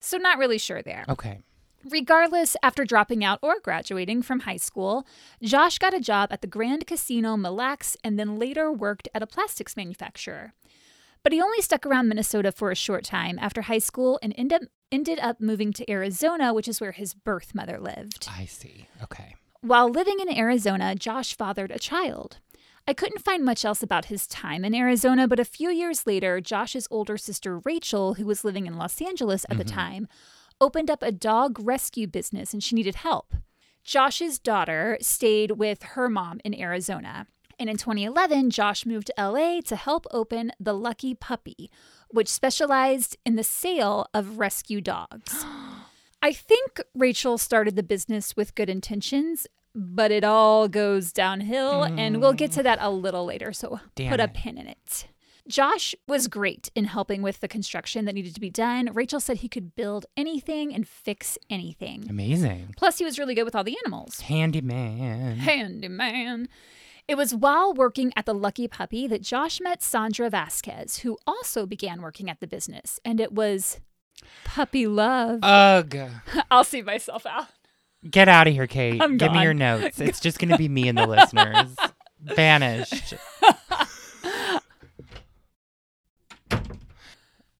So, 0.05 0.17
not 0.17 0.39
really 0.39 0.59
sure 0.59 0.83
there. 0.83 1.05
Okay. 1.09 1.39
Regardless, 1.89 2.57
after 2.63 2.85
dropping 2.85 3.25
out 3.25 3.39
or 3.41 3.61
graduating 3.61 4.23
from 4.23 4.41
high 4.41 4.57
school, 4.57 5.07
Josh 5.43 5.79
got 5.79 5.95
a 5.95 6.01
job 6.01 6.33
at 6.33 6.41
the 6.41 6.49
Grand 6.49 6.87
Casino 6.89 7.37
Mille 7.37 7.55
Lacs 7.55 7.97
and 8.03 8.19
then 8.19 8.37
later 8.37 8.73
worked 8.73 9.09
at 9.15 9.23
a 9.23 9.29
plastics 9.29 9.77
manufacturer. 9.77 10.55
But 11.23 11.33
he 11.33 11.41
only 11.41 11.61
stuck 11.61 11.87
around 11.87 12.09
Minnesota 12.09 12.51
for 12.51 12.73
a 12.73 12.77
short 12.77 13.05
time 13.05 13.39
after 13.41 13.63
high 13.63 13.79
school 13.79 14.19
and 14.23 14.35
end 14.37 14.53
up, 14.53 14.63
ended 14.91 15.21
up 15.21 15.41
moving 15.41 15.73
to 15.75 15.89
Arizona, 15.91 16.53
which 16.53 16.67
is 16.67 16.81
where 16.81 16.93
his 16.93 17.15
birth 17.15 17.55
mother 17.55 17.79
lived. 17.79 18.29
I 18.29 18.45
see. 18.47 18.89
Okay. 19.05 19.37
While 19.63 19.91
living 19.91 20.19
in 20.19 20.37
Arizona, 20.37 20.97
Josh 20.97 21.37
fathered 21.37 21.71
a 21.71 21.79
child. 21.79 22.39
I 22.89 22.95
couldn't 22.95 23.23
find 23.23 23.45
much 23.45 23.65
else 23.65 23.81
about 23.81 24.07
his 24.07 24.27
time 24.27 24.65
in 24.65 24.75
Arizona, 24.75 25.29
but 25.29 25.39
a 25.39 25.45
few 25.45 25.71
years 25.71 26.05
later, 26.05 26.41
Josh's 26.41 26.89
older 26.91 27.17
sister 27.17 27.61
Rachel, 27.61 28.15
who 28.15 28.27
was 28.27 28.43
living 28.43 28.67
in 28.67 28.77
Los 28.77 29.01
Angeles 29.01 29.47
at 29.49 29.59
the 29.59 29.65
mm-hmm. 29.65 29.77
time, 29.77 30.09
opened 30.61 30.91
up 30.91 31.01
a 31.01 31.13
dog 31.13 31.61
rescue 31.61 32.09
business 32.09 32.53
and 32.53 32.61
she 32.61 32.75
needed 32.75 32.97
help. 32.97 33.35
Josh's 33.85 34.41
daughter 34.41 34.99
stayed 35.01 35.53
with 35.53 35.85
her 35.95 36.09
mom 36.09 36.41
in 36.45 36.61
Arizona. 36.61 37.29
And 37.57 37.71
in 37.71 37.77
2011, 37.77 38.51
Josh 38.51 38.85
moved 38.85 39.13
to 39.17 39.31
LA 39.31 39.61
to 39.61 39.77
help 39.77 40.09
open 40.11 40.51
The 40.59 40.75
Lucky 40.75 41.15
Puppy, 41.15 41.71
which 42.11 42.27
specialized 42.27 43.17
in 43.25 43.37
the 43.37 43.45
sale 43.45 44.09
of 44.13 44.41
rescue 44.41 44.81
dogs. 44.81 45.47
I 46.23 46.33
think 46.33 46.81
Rachel 46.95 47.37
started 47.37 47.75
the 47.75 47.83
business 47.83 48.37
with 48.37 48.55
good 48.55 48.71
intentions, 48.71 49.47
but 49.75 50.11
it 50.13 50.23
all 50.23 50.69
goes 50.69 51.13
downhill, 51.13 51.83
and 51.83 52.21
we'll 52.21 52.33
get 52.33 52.53
to 52.53 52.63
that 52.63 52.79
a 52.81 52.91
little 52.91 53.25
later. 53.25 53.53
So 53.53 53.81
Damn 53.97 54.11
put 54.11 54.21
a 54.21 54.25
it. 54.25 54.35
pin 54.35 54.57
in 54.57 54.69
it. 54.69 55.09
Josh 55.49 55.95
was 56.07 56.29
great 56.29 56.71
in 56.77 56.85
helping 56.85 57.21
with 57.21 57.41
the 57.41 57.49
construction 57.49 58.05
that 58.05 58.15
needed 58.15 58.35
to 58.35 58.41
be 58.41 58.51
done. 58.51 58.89
Rachel 58.93 59.19
said 59.19 59.39
he 59.39 59.49
could 59.49 59.75
build 59.75 60.07
anything 60.17 60.73
and 60.73 60.87
fix 60.87 61.37
anything. 61.51 62.07
Amazing. 62.09 62.75
Plus, 62.77 62.99
he 62.99 63.05
was 63.05 63.19
really 63.19 63.35
good 63.35 63.43
with 63.43 63.57
all 63.57 63.65
the 63.65 63.77
animals. 63.85 64.21
Handyman. 64.21 65.39
Handyman. 65.39 66.49
It 67.09 67.17
was 67.17 67.35
while 67.35 67.75
working 67.75 68.13
at 68.15 68.27
the 68.27 68.35
Lucky 68.35 68.69
Puppy 68.69 69.09
that 69.09 69.23
Josh 69.23 69.61
met 69.61 69.83
Sandra 69.83 70.31
Vasquez, 70.31 70.99
who 70.99 71.19
also 71.27 71.67
began 71.67 72.01
working 72.01 72.31
at 72.31 72.39
the 72.39 72.47
business. 72.47 73.01
And 73.05 73.19
it 73.19 73.33
was 73.33 73.81
puppy 74.45 74.87
love. 74.87 75.41
Ugh. 75.43 75.97
I'll 76.51 76.65
see 76.65 76.83
myself 76.83 77.27
out. 77.27 77.47
Get 78.09 78.29
out 78.29 78.49
of 78.49 78.53
here, 78.55 78.67
Kate. 78.67 79.01
I'm 79.01 79.17
Give 79.17 79.33
me 79.33 79.43
your 79.43 79.55
notes. 79.55 80.01
It's 80.01 80.21
just 80.21 80.39
going 80.39 80.49
to 80.51 80.59
be 80.59 80.69
me 80.69 80.89
and 80.89 80.99
the 80.99 81.07
listeners. 81.07 81.77
Vanished. 82.21 83.15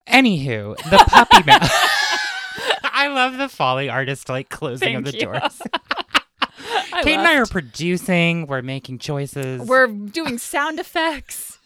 Anywho, 0.09 0.77
the 0.91 1.05
puppy 1.09 1.43
man. 1.47 1.61
I 2.83 3.09
love 3.09 3.39
the 3.39 3.49
foley 3.49 3.89
artist 3.89 4.29
like 4.29 4.49
closing 4.51 4.97
of 4.97 5.05
the 5.05 5.13
you. 5.15 5.21
doors. 5.21 5.63
Kate 7.03 7.17
and 7.17 7.27
I 7.27 7.37
are 7.39 7.47
producing. 7.47 8.47
We're 8.47 8.63
making 8.63 8.99
choices. 8.99 9.63
We're 9.63 9.87
doing 9.87 10.39
sound 10.39 10.79
effects. 10.79 11.59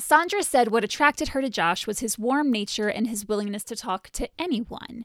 Sandra 0.00 0.42
said 0.42 0.68
what 0.68 0.84
attracted 0.84 1.28
her 1.28 1.40
to 1.40 1.50
Josh 1.50 1.86
was 1.86 2.00
his 2.00 2.18
warm 2.18 2.50
nature 2.50 2.88
and 2.88 3.06
his 3.06 3.26
willingness 3.26 3.64
to 3.64 3.76
talk 3.76 4.10
to 4.10 4.28
anyone. 4.38 5.04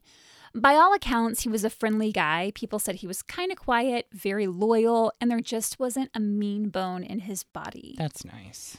By 0.53 0.75
all 0.75 0.93
accounts, 0.93 1.41
he 1.41 1.49
was 1.49 1.65
a 1.65 1.69
friendly 1.69 2.13
guy. 2.13 2.53
People 2.55 2.79
said 2.79 2.95
he 2.95 3.07
was 3.07 3.21
kind 3.21 3.51
of 3.51 3.57
quiet, 3.57 4.07
very 4.13 4.47
loyal, 4.47 5.11
and 5.19 5.29
there 5.29 5.41
just 5.41 5.79
wasn't 5.79 6.11
a 6.13 6.19
mean 6.19 6.69
bone 6.69 7.03
in 7.03 7.19
his 7.19 7.43
body. 7.43 7.95
That's 7.97 8.23
nice. 8.23 8.77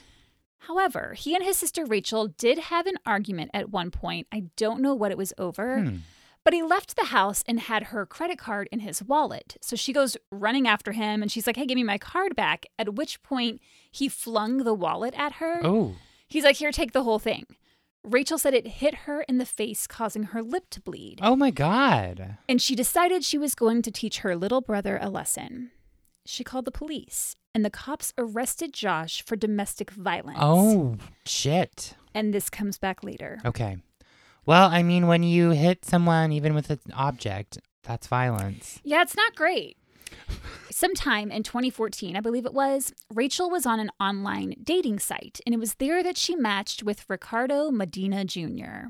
However, 0.57 1.13
he 1.13 1.35
and 1.35 1.43
his 1.43 1.55
sister 1.55 1.85
Rachel 1.85 2.27
did 2.27 2.57
have 2.57 2.87
an 2.87 2.97
argument 3.05 3.51
at 3.53 3.69
one 3.69 3.91
point. 3.91 4.27
I 4.31 4.45
don't 4.55 4.81
know 4.81 4.95
what 4.95 5.11
it 5.11 5.17
was 5.17 5.33
over. 5.37 5.79
Hmm. 5.81 5.97
But 6.43 6.53
he 6.53 6.63
left 6.63 6.95
the 6.95 7.05
house 7.05 7.43
and 7.45 7.59
had 7.59 7.83
her 7.83 8.05
credit 8.05 8.39
card 8.39 8.69
in 8.71 8.79
his 8.79 9.03
wallet. 9.03 9.57
So 9.61 9.75
she 9.75 9.91
goes 9.91 10.15
running 10.31 10.65
after 10.65 10.93
him 10.93 11.21
and 11.21 11.29
she's 11.29 11.45
like, 11.45 11.57
hey, 11.57 11.65
give 11.65 11.75
me 11.75 11.83
my 11.83 11.97
card 11.97 12.37
back. 12.37 12.65
At 12.79 12.95
which 12.95 13.21
point 13.21 13.61
he 13.91 14.07
flung 14.07 14.59
the 14.59 14.73
wallet 14.73 15.13
at 15.17 15.33
her. 15.33 15.59
Oh, 15.63 15.95
He's 16.27 16.43
like, 16.43 16.57
here, 16.57 16.71
take 16.71 16.91
the 16.91 17.03
whole 17.03 17.19
thing. 17.19 17.45
Rachel 18.03 18.37
said 18.37 18.53
it 18.53 18.67
hit 18.67 18.95
her 19.05 19.21
in 19.23 19.37
the 19.37 19.45
face, 19.45 19.85
causing 19.87 20.23
her 20.23 20.41
lip 20.41 20.65
to 20.71 20.81
bleed. 20.81 21.19
oh 21.21 21.35
my 21.35 21.51
God. 21.51 22.37
And 22.47 22.61
she 22.61 22.75
decided 22.75 23.23
she 23.23 23.37
was 23.37 23.53
going 23.55 23.81
to 23.81 23.91
teach 23.91 24.19
her 24.19 24.35
little 24.35 24.61
brother 24.61 24.97
a 25.01 25.09
lesson. 25.09 25.71
She 26.25 26.43
called 26.43 26.65
the 26.65 26.71
police, 26.71 27.35
and 27.53 27.63
the 27.65 27.69
cops 27.69 28.13
arrested 28.17 28.73
Josh 28.73 29.21
for 29.21 29.35
domestic 29.35 29.91
violence. 29.91 30.39
Oh, 30.41 30.97
shit. 31.25 31.95
And 32.13 32.33
this 32.33 32.49
comes 32.49 32.77
back 32.77 33.03
later. 33.03 33.39
Okay. 33.45 33.77
Well, 34.45 34.69
I 34.69 34.83
mean, 34.83 35.07
when 35.07 35.23
you 35.23 35.49
hit 35.51 35.83
someone, 35.83 36.31
even 36.31 36.53
with 36.53 36.69
an 36.69 36.79
object, 36.93 37.59
that's 37.83 38.07
violence. 38.07 38.79
Yeah, 38.83 39.01
it's 39.01 39.15
not 39.15 39.35
great. 39.35 39.77
Sometime 40.69 41.31
in 41.31 41.43
2014, 41.43 42.15
I 42.15 42.21
believe 42.21 42.45
it 42.45 42.53
was, 42.53 42.93
Rachel 43.13 43.49
was 43.49 43.65
on 43.65 43.79
an 43.79 43.89
online 43.99 44.55
dating 44.63 44.99
site, 44.99 45.39
and 45.45 45.55
it 45.55 45.59
was 45.59 45.75
there 45.75 46.03
that 46.03 46.17
she 46.17 46.35
matched 46.35 46.83
with 46.83 47.09
Ricardo 47.09 47.71
Medina 47.71 48.25
Jr. 48.25 48.89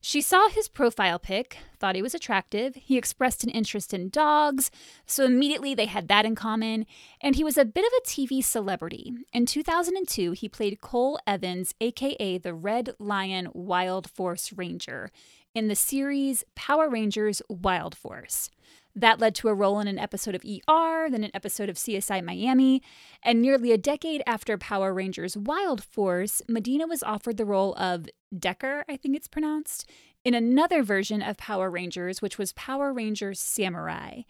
She 0.00 0.20
saw 0.20 0.48
his 0.48 0.68
profile 0.68 1.18
pic, 1.18 1.58
thought 1.78 1.96
he 1.96 2.02
was 2.02 2.14
attractive. 2.14 2.76
He 2.76 2.96
expressed 2.96 3.42
an 3.42 3.50
interest 3.50 3.92
in 3.92 4.10
dogs, 4.10 4.70
so 5.06 5.24
immediately 5.24 5.74
they 5.74 5.86
had 5.86 6.06
that 6.08 6.24
in 6.24 6.36
common. 6.36 6.86
And 7.20 7.34
he 7.34 7.42
was 7.42 7.58
a 7.58 7.64
bit 7.64 7.84
of 7.84 7.92
a 7.98 8.06
TV 8.06 8.42
celebrity. 8.42 9.12
In 9.32 9.44
2002, 9.44 10.32
he 10.32 10.48
played 10.48 10.80
Cole 10.80 11.18
Evans, 11.26 11.74
aka 11.80 12.38
the 12.38 12.54
Red 12.54 12.90
Lion 13.00 13.48
Wild 13.52 14.08
Force 14.08 14.52
Ranger, 14.52 15.10
in 15.54 15.66
the 15.66 15.74
series 15.74 16.44
Power 16.54 16.88
Rangers 16.88 17.42
Wild 17.48 17.96
Force. 17.96 18.50
That 18.94 19.20
led 19.20 19.34
to 19.36 19.48
a 19.48 19.54
role 19.54 19.78
in 19.80 19.86
an 19.86 19.98
episode 19.98 20.34
of 20.34 20.44
ER, 20.44 21.08
then 21.10 21.22
an 21.22 21.30
episode 21.34 21.68
of 21.68 21.76
CSI 21.76 22.22
Miami, 22.22 22.82
and 23.22 23.40
nearly 23.40 23.70
a 23.70 23.78
decade 23.78 24.22
after 24.26 24.58
Power 24.58 24.92
Rangers 24.92 25.36
Wild 25.36 25.84
Force, 25.84 26.42
Medina 26.48 26.86
was 26.86 27.02
offered 27.02 27.36
the 27.36 27.44
role 27.44 27.74
of 27.76 28.08
Deker, 28.34 28.82
I 28.88 28.96
think 28.96 29.14
it's 29.14 29.28
pronounced, 29.28 29.88
in 30.24 30.34
another 30.34 30.82
version 30.82 31.22
of 31.22 31.36
Power 31.36 31.70
Rangers, 31.70 32.20
which 32.20 32.38
was 32.38 32.52
Power 32.52 32.92
Rangers 32.92 33.38
Samurai. 33.40 34.22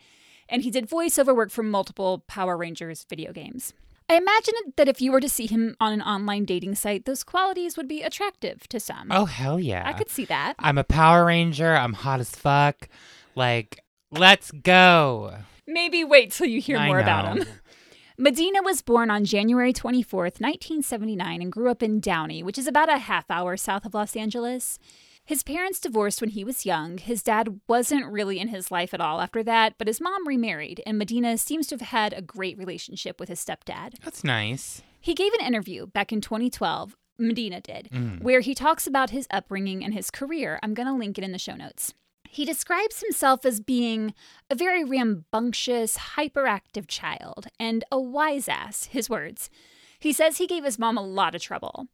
And 0.49 0.63
he 0.63 0.71
did 0.71 0.89
voiceover 0.89 1.35
work 1.35 1.51
for 1.51 1.63
multiple 1.63 2.25
Power 2.27 2.57
Rangers 2.57 3.05
video 3.09 3.33
games. 3.33 3.73
I 4.11 4.15
imagine 4.17 4.55
that 4.77 4.89
if 4.89 5.03
you 5.03 5.13
were 5.13 5.21
to 5.21 5.29
see 5.29 5.47
him 5.47 5.77
on 5.81 5.93
an 5.93 6.01
online 6.01 6.47
dating 6.47 6.77
site, 6.77 7.05
those 7.05 7.23
qualities 7.23 7.77
would 7.77 7.89
be 7.89 8.01
attractive 8.03 8.67
to 8.69 8.81
some. 8.81 9.09
Oh 9.11 9.27
hell 9.27 9.61
yeah! 9.61 9.83
I 9.87 9.93
could 9.93 10.09
see 10.09 10.25
that. 10.27 10.55
I'm 10.59 10.79
a 10.79 10.85
Power 10.85 11.27
Ranger. 11.27 11.77
I'm 11.77 11.93
hot 11.93 12.21
as 12.21 12.31
fuck. 12.31 12.89
Like, 13.35 13.85
let's 14.11 14.51
go. 14.51 15.37
Maybe 15.67 16.05
wait 16.05 16.33
till 16.33 16.47
you 16.47 16.61
hear 16.61 16.79
I 16.79 16.87
more 16.87 16.99
about 16.99 17.37
him. 17.39 17.47
Medina 18.19 18.63
was 18.63 18.83
born 18.83 19.11
on 19.11 19.25
January 19.25 19.73
24th, 19.73 20.41
1979, 20.41 21.41
and 21.43 21.53
grew 21.53 21.71
up 21.71 21.83
in 21.83 22.01
Downey, 22.01 22.43
which 22.43 22.59
is 22.59 22.67
about 22.67 22.89
a 22.89 22.99
half 22.99 23.31
hour 23.31 23.57
south 23.57 23.85
of 23.85 23.95
Los 23.95 24.17
Angeles. 24.17 24.79
His 25.25 25.43
parents 25.43 25.79
divorced 25.79 26.21
when 26.21 26.31
he 26.31 26.43
was 26.43 26.65
young. 26.67 26.97
His 26.99 27.23
dad 27.23 27.61
wasn't 27.69 28.07
really 28.11 28.41
in 28.41 28.49
his 28.49 28.71
life 28.71 28.93
at 28.95 29.01
all 29.01 29.21
after 29.21 29.43
that, 29.45 29.75
but 29.79 29.87
his 29.87 30.01
mom 30.01 30.27
remarried, 30.27 30.83
and 30.87 30.99
Medina 30.99 31.37
seems 31.39 31.67
to 31.69 31.75
have 31.75 31.83
had 31.89 32.13
a 32.13 32.23
great 32.23 32.57
relationship 32.59 33.21
with 33.21 33.29
his 33.29 33.45
stepdad. 33.45 34.01
That's 34.03 34.25
nice. 34.25 34.83
He 35.01 35.15
gave 35.15 35.33
an 35.35 35.47
interview 35.47 35.87
back 35.87 36.13
in 36.13 36.21
2012, 36.21 36.97
Medina 37.19 37.61
did, 37.61 37.89
Mm. 37.93 38.23
where 38.23 38.41
he 38.41 38.55
talks 38.55 38.87
about 38.87 39.11
his 39.11 39.29
upbringing 39.31 39.85
and 39.85 39.93
his 39.95 40.11
career. 40.11 40.59
I'm 40.63 40.73
going 40.75 40.89
to 40.89 40.95
link 40.95 41.19
it 41.19 41.25
in 41.25 41.33
the 41.33 41.39
show 41.39 41.55
notes. 41.55 41.93
He 42.31 42.45
describes 42.45 43.01
himself 43.01 43.45
as 43.45 43.61
being 43.61 44.15
a 44.51 44.55
very 44.55 44.85
rambunctious, 44.85 45.97
hyperactive 46.17 46.87
child 46.87 47.47
and 47.59 47.85
a 47.91 47.99
wise 47.99 48.49
ass, 48.49 48.85
his 48.85 49.11
words. 49.11 49.51
He 49.99 50.13
says 50.13 50.37
he 50.37 50.47
gave 50.47 50.65
his 50.65 50.79
mom 50.79 50.97
a 50.97 51.03
lot 51.03 51.35
of 51.35 51.43
trouble. 51.43 51.89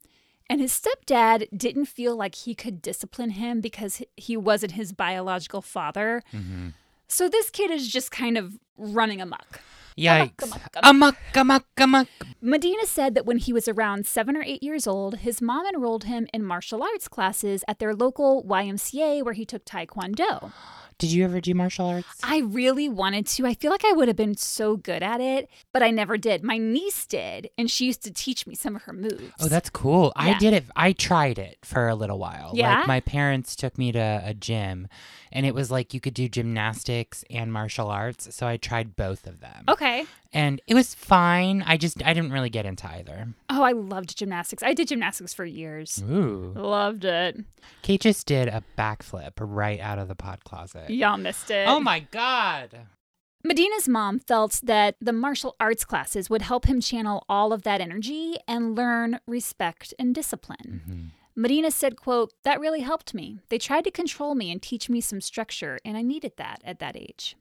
And 0.50 0.60
his 0.60 0.78
stepdad 0.78 1.48
didn't 1.56 1.86
feel 1.86 2.14
like 2.16 2.34
he 2.34 2.54
could 2.54 2.82
discipline 2.82 3.30
him 3.30 3.60
because 3.62 4.02
he 4.16 4.36
wasn't 4.36 4.72
his 4.72 4.92
biological 4.92 5.62
father. 5.62 6.22
hmm 6.30 6.68
So 7.08 7.28
this 7.28 7.48
kid 7.48 7.70
is 7.70 7.88
just 7.88 8.10
kind 8.10 8.36
of 8.36 8.58
running 8.76 9.20
amok. 9.22 9.60
Yikes! 9.96 10.58
Amok, 10.82 11.16
amok, 11.34 11.64
amok. 11.76 12.08
Medina 12.40 12.84
said 12.86 13.14
that 13.14 13.26
when 13.26 13.38
he 13.38 13.52
was 13.52 13.68
around 13.68 14.06
seven 14.06 14.36
or 14.36 14.42
eight 14.42 14.62
years 14.62 14.86
old, 14.86 15.18
his 15.18 15.40
mom 15.40 15.66
enrolled 15.66 16.04
him 16.04 16.26
in 16.34 16.44
martial 16.44 16.82
arts 16.82 17.08
classes 17.08 17.64
at 17.68 17.78
their 17.78 17.94
local 17.94 18.44
YMCA 18.44 19.22
where 19.22 19.34
he 19.34 19.44
took 19.44 19.64
Taekwondo. 19.64 20.52
Did 20.98 21.10
you 21.12 21.24
ever 21.24 21.40
do 21.40 21.54
martial 21.54 21.86
arts? 21.86 22.06
I 22.22 22.38
really 22.38 22.88
wanted 22.88 23.26
to. 23.26 23.46
I 23.46 23.54
feel 23.54 23.70
like 23.70 23.84
I 23.84 23.92
would 23.92 24.08
have 24.08 24.16
been 24.16 24.36
so 24.36 24.76
good 24.76 25.02
at 25.02 25.20
it, 25.20 25.48
but 25.72 25.82
I 25.82 25.90
never 25.90 26.16
did. 26.16 26.44
My 26.44 26.56
niece 26.56 27.04
did, 27.06 27.50
and 27.58 27.70
she 27.70 27.86
used 27.86 28.04
to 28.04 28.12
teach 28.12 28.46
me 28.46 28.54
some 28.54 28.76
of 28.76 28.82
her 28.82 28.92
moves. 28.92 29.32
Oh, 29.40 29.48
that's 29.48 29.70
cool. 29.70 30.12
I 30.14 30.38
did 30.38 30.54
it. 30.54 30.64
I 30.76 30.92
tried 30.92 31.38
it 31.38 31.58
for 31.62 31.88
a 31.88 31.94
little 31.94 32.18
while. 32.18 32.52
Yeah? 32.54 32.78
Like 32.78 32.86
my 32.86 33.00
parents 33.00 33.56
took 33.56 33.76
me 33.76 33.90
to 33.92 34.22
a 34.24 34.34
gym 34.34 34.86
and 35.34 35.44
it 35.44 35.54
was 35.54 35.70
like 35.70 35.92
you 35.92 36.00
could 36.00 36.14
do 36.14 36.28
gymnastics 36.28 37.24
and 37.28 37.52
martial 37.52 37.88
arts. 37.88 38.34
So 38.34 38.46
I 38.46 38.56
tried 38.56 38.96
both 38.96 39.26
of 39.26 39.40
them. 39.40 39.64
okay. 39.68 40.06
And 40.32 40.60
it 40.66 40.74
was 40.74 40.94
fine. 40.94 41.62
I 41.66 41.76
just, 41.76 42.02
I 42.04 42.12
didn't 42.14 42.32
really 42.32 42.50
get 42.50 42.64
into 42.66 42.88
either. 42.88 43.28
Oh, 43.50 43.62
I 43.62 43.72
loved 43.72 44.16
gymnastics. 44.16 44.62
I 44.62 44.72
did 44.74 44.88
gymnastics 44.88 45.34
for 45.34 45.44
years. 45.44 46.02
Ooh. 46.08 46.52
Loved 46.56 47.04
it. 47.04 47.36
Kate 47.82 48.00
just 48.00 48.26
did 48.26 48.48
a 48.48 48.62
backflip 48.78 49.32
right 49.38 49.78
out 49.80 49.98
of 49.98 50.08
the 50.08 50.14
pod 50.16 50.42
closet. 50.44 50.88
Y'all 50.90 51.18
missed 51.18 51.50
it. 51.50 51.68
Oh 51.68 51.78
my 51.80 52.00
God. 52.00 52.86
Medina's 53.46 53.86
mom 53.88 54.18
felt 54.20 54.60
that 54.64 54.96
the 55.00 55.12
martial 55.12 55.54
arts 55.60 55.84
classes 55.84 56.30
would 56.30 56.42
help 56.42 56.64
him 56.64 56.80
channel 56.80 57.24
all 57.28 57.52
of 57.52 57.62
that 57.62 57.80
energy 57.80 58.36
and 58.48 58.74
learn 58.74 59.20
respect 59.26 59.92
and 59.98 60.14
discipline. 60.14 60.82
Mhm. 60.88 61.10
Medina 61.36 61.70
said, 61.70 61.96
quote, 61.96 62.32
that 62.44 62.60
really 62.60 62.80
helped 62.80 63.14
me. 63.14 63.40
They 63.48 63.58
tried 63.58 63.84
to 63.84 63.90
control 63.90 64.34
me 64.34 64.52
and 64.52 64.62
teach 64.62 64.88
me 64.88 65.00
some 65.00 65.20
structure, 65.20 65.78
and 65.84 65.96
I 65.96 66.02
needed 66.02 66.32
that 66.36 66.60
at 66.64 66.78
that 66.78 66.96
age. 66.96 67.36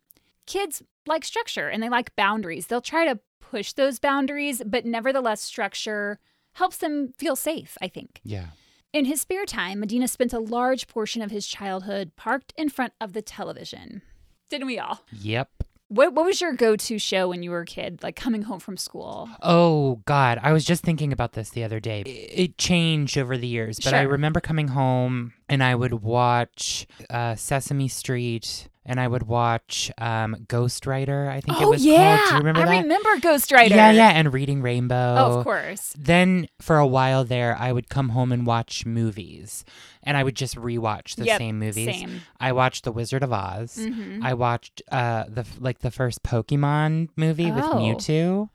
Kids 0.46 0.82
like 1.06 1.24
structure 1.24 1.70
and 1.70 1.82
they 1.82 1.90
like 1.90 2.16
boundaries. 2.16 2.68
They'll 2.68 2.82
try 2.82 3.06
to 3.06 3.20
push 3.40 3.74
those 3.74 4.00
boundaries, 4.00 4.62
but 4.66 4.86
nevertheless, 4.86 5.42
structure 5.42 6.20
helps 6.54 6.78
them 6.78 7.14
feel 7.18 7.36
safe, 7.36 7.78
I 7.82 7.88
think. 7.88 8.20
Yeah. 8.24 8.48
In 8.94 9.06
his 9.06 9.22
spare 9.22 9.46
time, 9.46 9.80
Medina 9.80 10.08
spent 10.08 10.34
a 10.34 10.40
large 10.40 10.88
portion 10.88 11.22
of 11.22 11.32
his 11.32 11.48
childhood 11.48 12.16
parked 12.16 12.54
in 12.58 12.70
front 12.70 12.94
of 13.02 13.14
the 13.14 13.22
television. 13.22 14.02
Didn't 14.50 14.68
we 14.68 14.78
all? 14.78 15.04
Yep. 15.12 15.64
What, 15.94 16.16
what 16.16 16.26
was 16.26 16.42
your 16.42 16.54
go 16.54 16.76
to 16.76 16.98
show 16.98 17.30
when 17.30 17.44
you 17.44 17.52
were 17.52 17.62
a 17.62 17.66
kid, 17.66 18.02
like 18.02 18.16
coming 18.16 18.42
home 18.42 18.60
from 18.60 18.78
school? 18.78 19.30
Oh 19.44 20.02
God, 20.06 20.40
I 20.42 20.52
was 20.52 20.66
just 20.66 20.84
thinking 20.84 21.14
about 21.14 21.34
this 21.34 21.52
the 21.52 21.64
other 21.64 21.80
day. 21.80 22.02
It, 22.02 22.10
it 22.10 22.58
changed 22.58 23.16
over 23.16 23.38
the 23.38 23.46
years, 23.46 23.80
but 23.80 23.94
I 23.94 24.02
remember 24.02 24.40
coming 24.40 24.70
home 24.70 25.34
and 25.48 25.64
I 25.64 25.76
would 25.76 25.94
watch 25.94 26.88
uh, 27.12 27.36
Sesame 27.36 27.88
Street 27.88 28.70
and 28.86 29.00
I 29.00 29.08
would 29.08 29.24
watch 29.24 29.92
um, 29.98 30.36
Ghostwriter. 30.48 31.30
I 31.30 31.42
think 31.42 31.62
it 31.62 31.66
oh, 31.66 31.70
was 31.70 31.86
yeah. 31.86 32.18
called. 32.18 32.30
Do 32.30 32.34
you 32.36 32.38
remember 32.40 32.62
I 32.62 32.66
that? 32.76 32.82
remember 32.84 33.10
Ghostwriter. 33.18 33.70
Yeah, 33.70 33.92
yeah, 33.92 34.10
and 34.10 34.34
Reading 34.34 34.62
Rainbow. 34.62 35.16
Oh, 35.18 35.38
of 35.40 35.44
course. 35.44 35.94
Then 35.98 36.48
for 36.62 36.78
a 36.78 36.88
while 36.88 37.24
there, 37.24 37.56
I 37.60 37.72
would 37.72 37.90
come 37.90 38.10
home 38.10 38.32
and 38.32 38.46
watch 38.46 38.86
movies, 38.86 39.64
and 40.04 40.18
I 40.18 40.24
would 40.24 40.36
just 40.36 40.56
rewatch 40.56 41.16
the 41.16 41.26
Yep, 41.26 41.38
same 41.38 41.60
movies. 41.60 41.86
Same. 41.86 42.22
I 42.40 42.52
watched 42.52 42.84
The 42.84 42.92
Wizard 42.92 43.24
of 43.24 43.32
Oz. 43.32 43.78
Mhm. 43.78 44.24
I 44.24 44.34
watched 44.34 44.82
uh 44.92 45.26
the 45.28 45.46
like 45.60 45.80
the 45.80 45.92
first 45.92 46.24
Pokemon 46.24 47.10
movie 47.16 47.52
with 47.52 47.64
Oh. 47.64 47.76
Mewtwo. 47.76 48.50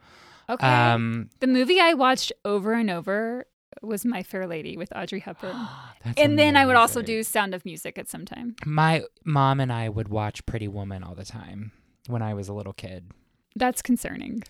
Okay. 0.51 0.67
Um, 0.67 1.29
the 1.41 1.47
movie 1.47 1.79
I 1.81 1.93
watched 1.95 2.33
over 2.45 2.73
and 2.73 2.91
over 2.91 3.45
was 3.83 4.05
My 4.05 4.23
Fair 4.23 4.47
Lady 4.47 4.77
with 4.77 4.93
Audrey 4.95 5.21
Hepburn. 5.21 5.55
that's 6.05 6.21
and 6.21 6.39
then 6.39 6.57
I 6.57 6.67
would 6.67 6.77
also 6.77 7.03
do 7.03 7.23
Sound 7.23 7.55
of 7.55 7.65
Music 7.65 7.99
at 7.99 8.09
some 8.09 8.25
time. 8.25 8.57
My 8.65 9.03
mom 9.25 9.61
and 9.61 9.73
I 9.73 9.89
would 9.89 10.09
watch 10.09 10.45
Pretty 10.47 10.69
Woman 10.69 11.03
all 11.03 11.15
the 11.15 11.25
time 11.25 11.73
when 12.07 12.23
I 12.23 12.35
was 12.35 12.49
a 12.49 12.53
little 12.53 12.73
kid. 12.73 13.11
That's 13.57 13.83
concerning. 13.83 14.43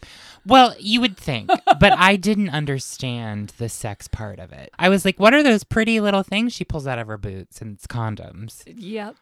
Well, 0.46 0.74
you 0.78 1.00
would 1.00 1.16
think, 1.16 1.50
but 1.80 1.92
I 1.96 2.16
didn't 2.16 2.50
understand 2.50 3.54
the 3.56 3.68
sex 3.68 4.06
part 4.06 4.38
of 4.38 4.52
it. 4.52 4.70
I 4.78 4.88
was 4.88 5.04
like, 5.04 5.18
what 5.18 5.32
are 5.32 5.42
those 5.42 5.64
pretty 5.64 6.00
little 6.00 6.22
things 6.22 6.52
she 6.52 6.64
pulls 6.64 6.86
out 6.86 6.98
of 6.98 7.06
her 7.06 7.16
boots? 7.16 7.62
And 7.62 7.76
it's 7.76 7.86
condoms. 7.86 8.62
Yep. 8.66 9.16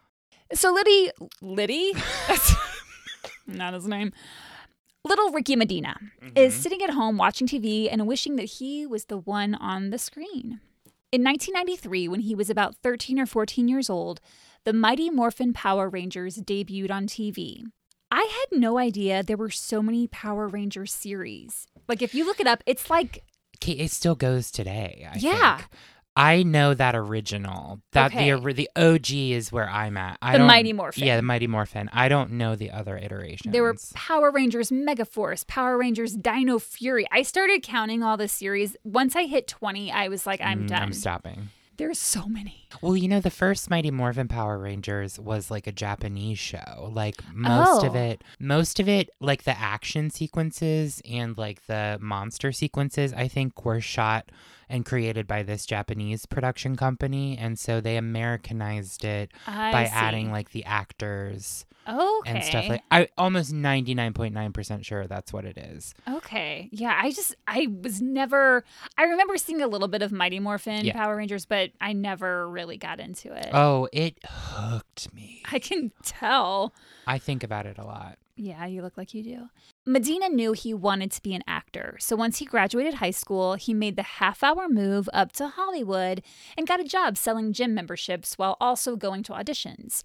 So 0.55 0.73
Liddy, 0.73 1.11
Liddy, 1.41 1.93
that's 2.27 2.55
not 3.47 3.75
his 3.75 3.87
name. 3.87 4.13
Little 5.07 5.31
Ricky 5.31 5.57
Medina 5.57 5.97
is 6.35 6.53
Mm-hmm. 6.55 6.63
sitting 6.63 6.83
at 6.83 6.91
home 6.91 7.17
watching 7.17 7.47
TV 7.47 7.89
and 7.91 8.07
wishing 8.07 8.37
that 8.37 8.45
he 8.59 8.87
was 8.87 9.07
the 9.07 9.19
one 9.19 9.55
on 9.55 9.91
the 9.91 9.99
screen. 9.99 10.61
In 11.13 11.23
1993, 11.23 12.09
when 12.09 12.21
he 12.21 12.35
was 12.35 12.51
about 12.51 12.75
13 12.83 13.19
or 13.21 13.27
14 13.27 13.69
years 13.69 13.89
old, 13.89 14.21
the 14.65 14.73
Mighty 14.73 15.09
Morphin 15.11 15.53
Power 15.53 15.89
Rangers 15.89 16.37
debuted 16.39 16.91
on 16.91 17.07
TV. 17.07 17.63
I 18.11 18.23
had 18.51 18.59
no 18.61 18.79
idea 18.79 19.23
there 19.23 19.37
were 19.37 19.51
so 19.51 19.83
many 19.83 20.07
Power 20.09 20.47
Ranger 20.49 20.87
series. 20.87 21.67
Like, 21.89 22.03
if 22.03 22.15
you 22.15 22.25
look 22.27 22.41
it 22.41 22.47
up, 22.47 22.63
it's 22.67 22.91
like, 22.91 23.23
it 23.67 23.91
still 23.91 24.15
goes 24.17 24.51
today. 24.51 25.09
I 25.13 25.17
Yeah. 25.19 25.57
think. 25.59 25.69
I 26.17 26.43
know 26.45 26.73
that 26.75 26.97
original. 26.97 27.81
That 27.93 28.07
Okay. 28.13 28.31
the 28.31 28.53
the 28.55 28.71
OG 28.75 29.33
is 29.33 29.53
where 29.53 29.69
I'm 29.69 29.97
at. 29.97 30.17
I 30.23 30.33
The 30.33 30.39
don't- 30.39 30.47
Mighty 30.47 30.73
Morphin. 30.73 31.05
Yeah, 31.05 31.17
the 31.17 31.23
Mighty 31.23 31.47
Morphin. 31.47 31.91
I 31.93 32.09
don't 32.09 32.33
know 32.33 32.57
the 32.57 32.71
other 32.71 32.97
iterations. 32.97 33.53
There 33.53 33.63
were 33.63 33.77
Power 33.95 34.31
Rangers 34.31 34.71
Megaforce, 34.71 35.47
Power 35.47 35.77
Rangers 35.77 36.15
Dino 36.15 36.59
Fury. 36.59 37.07
I 37.13 37.23
started 37.23 37.63
counting 37.63 38.03
all 38.03 38.17
the 38.17 38.29
series. 38.29 38.77
Once 38.83 39.15
I 39.15 39.27
hit 39.27 39.47
20, 39.47 39.93
I 39.93 40.09
was 40.09 40.27
like, 40.27 40.41
I'm 40.41 40.65
Mm, 40.65 40.69
done. 40.69 40.83
I'm 40.83 40.93
stopping. 40.95 41.51
There's 41.77 41.99
so 41.99 42.27
many. 42.27 42.66
Well, 42.83 42.97
you 42.97 43.09
know, 43.09 43.21
the 43.21 43.31
first 43.31 43.71
Mighty 43.71 43.91
Morphin 43.91 44.29
Power 44.29 44.59
Rangers 44.59 45.19
was 45.19 45.51
like 45.51 45.67
a 45.67 45.73
Japanese 45.73 46.39
show. 46.39 46.91
Like 46.93 47.17
most 47.35 47.85
of 47.85 47.95
Oh. 47.95 47.99
it, 47.99 48.25
most 48.41 48.81
of 48.81 48.89
it, 48.89 49.11
like 49.21 49.45
the 49.45 49.59
action 49.59 50.11
sequences 50.11 51.01
and 51.09 51.37
like 51.39 51.67
the 51.67 51.99
monster 52.01 52.53
sequences, 52.53 53.13
I 53.13 53.29
think 53.29 53.65
were 53.65 53.81
shot 53.81 54.31
and 54.69 54.85
created 54.85 55.29
by 55.29 55.45
this 55.45 55.65
Japanese 55.65 56.27
production 56.27 56.75
company. 56.77 57.39
And 57.39 57.57
so 57.59 57.81
they 57.81 57.97
Americanized 57.97 59.05
it 59.05 59.31
I 59.47 59.71
by 59.73 59.85
see. 59.85 59.91
adding 59.93 60.33
like 60.33 60.51
the 60.51 60.65
actors 60.65 61.65
okay. 61.89 62.31
and 62.31 62.43
stuff 62.43 62.69
like 62.69 62.83
I 62.91 63.07
almost 63.17 63.53
99.9% 63.55 64.85
sure 64.85 65.07
that's 65.07 65.33
what 65.33 65.45
it 65.45 65.57
is. 65.57 65.95
Okay. 66.09 66.69
Yeah, 66.73 66.99
I 67.01 67.11
just 67.13 67.35
I 67.47 67.69
was 67.81 68.03
never 68.03 68.65
I 68.99 69.05
remember 69.05 69.37
seeing 69.37 69.63
a 69.63 69.69
little 69.69 69.87
bit 69.89 70.03
of 70.03 70.11
Mighty 70.11 70.41
Morphin 70.41 70.85
Yeah. 70.85 70.95
Power 70.95 71.17
Rangers, 71.17 71.47
but 71.47 71.71
I 71.81 71.93
never 71.93 72.49
really 72.57 72.79
got 72.79 72.99
into 72.99 73.33
it. 73.33 73.51
Oh, 73.53 73.89
it 73.93 74.19
hooked 74.25 75.15
me. 75.15 75.43
I 75.53 75.61
can 75.61 75.93
tell. 76.03 76.75
I 77.07 77.19
think 77.19 77.45
about 77.45 77.67
it 77.67 77.79
a 77.79 77.85
lot. 77.85 78.19
Yeah, 78.35 78.67
you 78.67 78.83
look 78.83 78.97
like 78.97 79.15
you 79.15 79.23
do. 79.23 79.49
Medina 79.87 80.29
knew 80.29 80.53
he 80.53 80.75
wanted 80.75 81.13
to 81.13 81.23
be 81.23 81.35
an 81.35 81.45
actor, 81.47 81.97
so 82.01 82.17
once 82.17 82.39
he 82.39 82.45
graduated 82.45 82.95
high 82.95 83.11
school, 83.13 83.55
he 83.55 83.73
made 83.73 83.97
the 83.97 84.03
half 84.03 84.43
hour 84.43 84.69
move 84.69 85.09
up 85.13 85.33
to 85.33 85.49
Hollywood 85.49 86.23
and 86.57 86.67
got 86.67 86.81
a 86.81 86.85
job 86.85 87.17
selling 87.17 87.53
gym 87.53 87.75
memberships 87.75 88.37
while 88.37 88.57
also 88.61 88.97
going 88.97 89.23
to 89.25 89.33
auditions. 89.33 90.03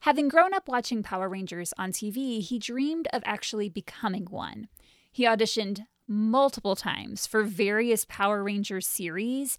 Having 0.00 0.28
grown 0.28 0.54
up 0.54 0.68
watching 0.68 1.02
Power 1.02 1.28
Rangers 1.28 1.74
on 1.78 1.90
TV, 1.90 2.40
he 2.40 2.58
dreamed 2.58 3.08
of 3.12 3.22
actually 3.24 3.68
becoming 3.68 4.26
one. 4.30 4.68
He 5.10 5.24
auditioned 5.24 5.86
multiple 6.06 6.76
times 6.76 7.26
for 7.26 7.42
various 7.42 8.04
Power 8.06 8.42
Rangers 8.42 8.86
series. 8.86 9.56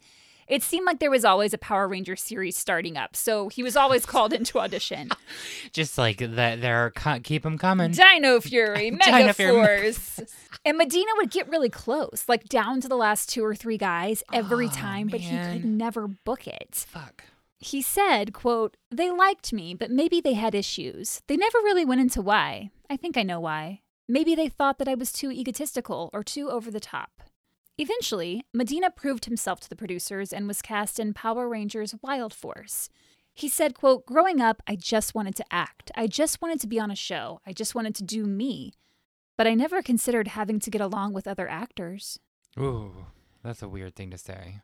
It 0.48 0.62
seemed 0.62 0.86
like 0.86 1.00
there 1.00 1.10
was 1.12 1.26
always 1.26 1.54
a 1.54 1.58
Power 1.58 1.88
Ranger 1.88 2.16
series 2.16 2.56
starting 2.56 2.98
up, 2.98 3.16
so 3.16 3.50
he 3.50 3.64
was 3.64 3.76
always 3.76 4.06
called 4.06 4.32
into 4.34 4.60
audition. 4.60 5.10
Just 5.74 5.98
like 5.98 6.18
that, 6.20 6.62
there 6.62 6.78
are 6.86 7.20
keep 7.20 7.44
them 7.44 7.58
coming. 7.58 7.92
Dino 7.92 8.40
Fury, 8.42 8.92
Mega 9.06 9.34
Force. 9.34 10.20
and 10.64 10.78
Medina 10.78 11.12
would 11.18 11.32
get 11.32 11.50
really 11.50 11.70
close, 11.70 12.26
like 12.28 12.46
down 12.46 12.80
to 12.82 12.88
the 12.88 12.96
last 12.96 13.30
two 13.30 13.44
or 13.44 13.56
three 13.56 13.78
guys 13.78 14.24
every 14.32 14.68
Oh, 14.68 14.70
time, 14.70 15.08
but 15.08 15.20
he 15.22 15.36
could 15.36 15.66
never 15.66 16.08
book 16.08 16.48
it. 16.48 16.86
Fuck. 16.88 17.24
He 17.58 17.82
said, 17.82 18.34
quote, 18.34 18.78
They 18.92 19.10
liked 19.10 19.52
me, 19.52 19.74
but 19.74 19.90
maybe 19.90 20.22
they 20.22 20.34
had 20.34 20.54
issues. 20.54 21.22
They 21.28 21.38
never 21.38 21.58
really 21.60 21.86
went 21.86 22.02
into 22.02 22.22
why. 22.22 22.70
I 22.90 22.98
think 22.98 23.18
I 23.18 23.24
know 23.24 23.40
why. 23.40 23.82
Maybe 24.08 24.36
they 24.36 24.50
thought 24.50 24.78
that 24.78 24.88
I 24.88 24.94
was 24.94 25.12
too 25.12 25.32
egotistical 25.32 26.12
or 26.14 26.22
too 26.24 26.50
over 26.52 26.70
the 26.70 26.80
top. 26.80 27.10
Eventually, 27.78 28.46
Medina 28.54 28.90
proved 28.90 29.26
himself 29.26 29.60
to 29.62 29.70
the 29.70 29.76
producers 29.76 30.32
and 30.32 30.48
was 30.48 30.62
cast 30.62 30.98
in 31.00 31.14
Power 31.14 31.50
Rangers 31.50 31.94
Wild 32.02 32.34
Force. 32.34 32.88
He 33.34 33.50
said, 33.50 33.76
quote, 33.76 34.06
Growing 34.06 34.40
up, 34.40 34.62
I 34.66 34.78
just 34.78 35.14
wanted 35.14 35.36
to 35.36 35.46
act. 35.52 35.92
I 35.94 36.08
just 36.08 36.42
wanted 36.42 36.62
to 36.62 36.68
be 36.68 36.80
on 36.80 36.90
a 36.90 36.96
show. 36.96 37.42
I 37.46 37.52
just 37.52 37.76
wanted 37.76 37.94
to 37.96 38.04
do 38.04 38.26
me. 38.26 38.72
But 39.38 39.46
I 39.46 39.56
never 39.56 39.82
considered 39.82 40.30
having 40.30 40.62
to 40.62 40.72
get 40.72 40.80
along 40.80 41.12
with 41.12 41.28
other 41.28 41.50
actors. 41.50 42.18
Ooh, 42.58 43.08
that's 43.44 43.62
a 43.62 43.68
weird 43.68 43.96
thing 43.96 44.10
to 44.12 44.18
say. 44.18 44.62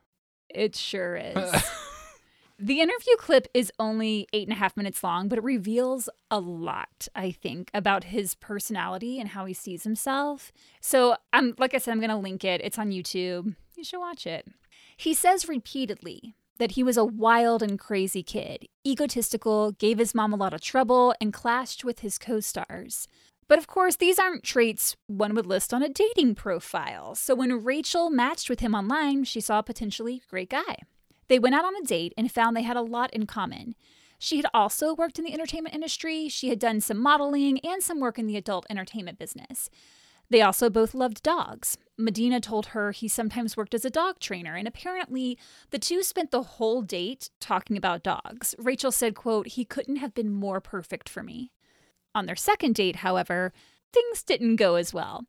It 0.47 0.77
sure 0.77 1.17
is. 1.17 1.35
The 2.63 2.79
interview 2.79 3.15
clip 3.17 3.47
is 3.55 3.71
only 3.79 4.27
eight 4.33 4.47
and 4.47 4.55
a 4.55 4.59
half 4.59 4.77
minutes 4.77 5.03
long, 5.03 5.27
but 5.27 5.39
it 5.39 5.43
reveals 5.43 6.09
a 6.29 6.39
lot, 6.39 7.07
I 7.15 7.31
think, 7.31 7.71
about 7.73 8.03
his 8.03 8.35
personality 8.35 9.19
and 9.19 9.29
how 9.29 9.45
he 9.45 9.53
sees 9.55 9.83
himself. 9.83 10.51
So 10.79 11.15
I'm 11.33 11.55
like 11.57 11.73
I 11.73 11.79
said, 11.79 11.91
I'm 11.91 11.99
gonna 11.99 12.19
link 12.19 12.43
it. 12.43 12.61
It's 12.63 12.77
on 12.77 12.91
YouTube. 12.91 13.55
You 13.75 13.83
should 13.83 13.99
watch 13.99 14.27
it. 14.27 14.47
He 14.95 15.15
says 15.15 15.49
repeatedly 15.49 16.35
that 16.59 16.73
he 16.73 16.83
was 16.83 16.97
a 16.97 17.03
wild 17.03 17.63
and 17.63 17.79
crazy 17.79 18.21
kid, 18.21 18.67
egotistical, 18.85 19.71
gave 19.71 19.97
his 19.97 20.13
mom 20.13 20.31
a 20.31 20.37
lot 20.37 20.53
of 20.53 20.61
trouble, 20.61 21.15
and 21.19 21.33
clashed 21.33 21.83
with 21.83 22.01
his 22.01 22.19
co-stars. 22.19 23.07
But 23.47 23.57
of 23.57 23.65
course, 23.65 23.95
these 23.95 24.19
aren't 24.19 24.43
traits 24.43 24.95
one 25.07 25.33
would 25.33 25.47
list 25.47 25.73
on 25.73 25.81
a 25.81 25.89
dating 25.89 26.35
profile. 26.35 27.15
So 27.15 27.33
when 27.33 27.63
Rachel 27.63 28.11
matched 28.11 28.51
with 28.51 28.59
him 28.59 28.75
online, 28.75 29.23
she 29.23 29.41
saw 29.41 29.57
a 29.57 29.63
potentially 29.63 30.21
great 30.29 30.51
guy. 30.51 30.83
They 31.31 31.39
went 31.39 31.55
out 31.55 31.63
on 31.63 31.77
a 31.77 31.87
date 31.87 32.13
and 32.17 32.29
found 32.29 32.57
they 32.57 32.61
had 32.61 32.75
a 32.75 32.81
lot 32.81 33.13
in 33.13 33.25
common. 33.25 33.73
She 34.19 34.35
had 34.35 34.47
also 34.53 34.93
worked 34.93 35.17
in 35.17 35.23
the 35.23 35.31
entertainment 35.31 35.73
industry, 35.73 36.27
she 36.27 36.49
had 36.49 36.59
done 36.59 36.81
some 36.81 37.01
modeling 37.01 37.57
and 37.59 37.81
some 37.81 38.01
work 38.01 38.19
in 38.19 38.27
the 38.27 38.35
adult 38.35 38.65
entertainment 38.69 39.17
business. 39.17 39.69
They 40.29 40.41
also 40.41 40.69
both 40.69 40.93
loved 40.93 41.23
dogs. 41.23 41.77
Medina 41.97 42.41
told 42.41 42.65
her 42.65 42.91
he 42.91 43.07
sometimes 43.07 43.55
worked 43.55 43.73
as 43.73 43.85
a 43.85 43.89
dog 43.89 44.19
trainer, 44.19 44.55
and 44.55 44.67
apparently 44.67 45.37
the 45.69 45.79
two 45.79 46.03
spent 46.03 46.31
the 46.31 46.43
whole 46.43 46.81
date 46.81 47.29
talking 47.39 47.77
about 47.77 48.03
dogs. 48.03 48.53
Rachel 48.59 48.91
said, 48.91 49.15
quote, 49.15 49.47
he 49.47 49.63
couldn't 49.63 49.95
have 49.95 50.13
been 50.13 50.33
more 50.33 50.59
perfect 50.59 51.07
for 51.07 51.23
me. 51.23 51.53
On 52.13 52.25
their 52.25 52.35
second 52.35 52.75
date, 52.75 52.97
however, 52.97 53.53
things 53.93 54.21
didn't 54.21 54.57
go 54.57 54.75
as 54.75 54.93
well. 54.93 55.23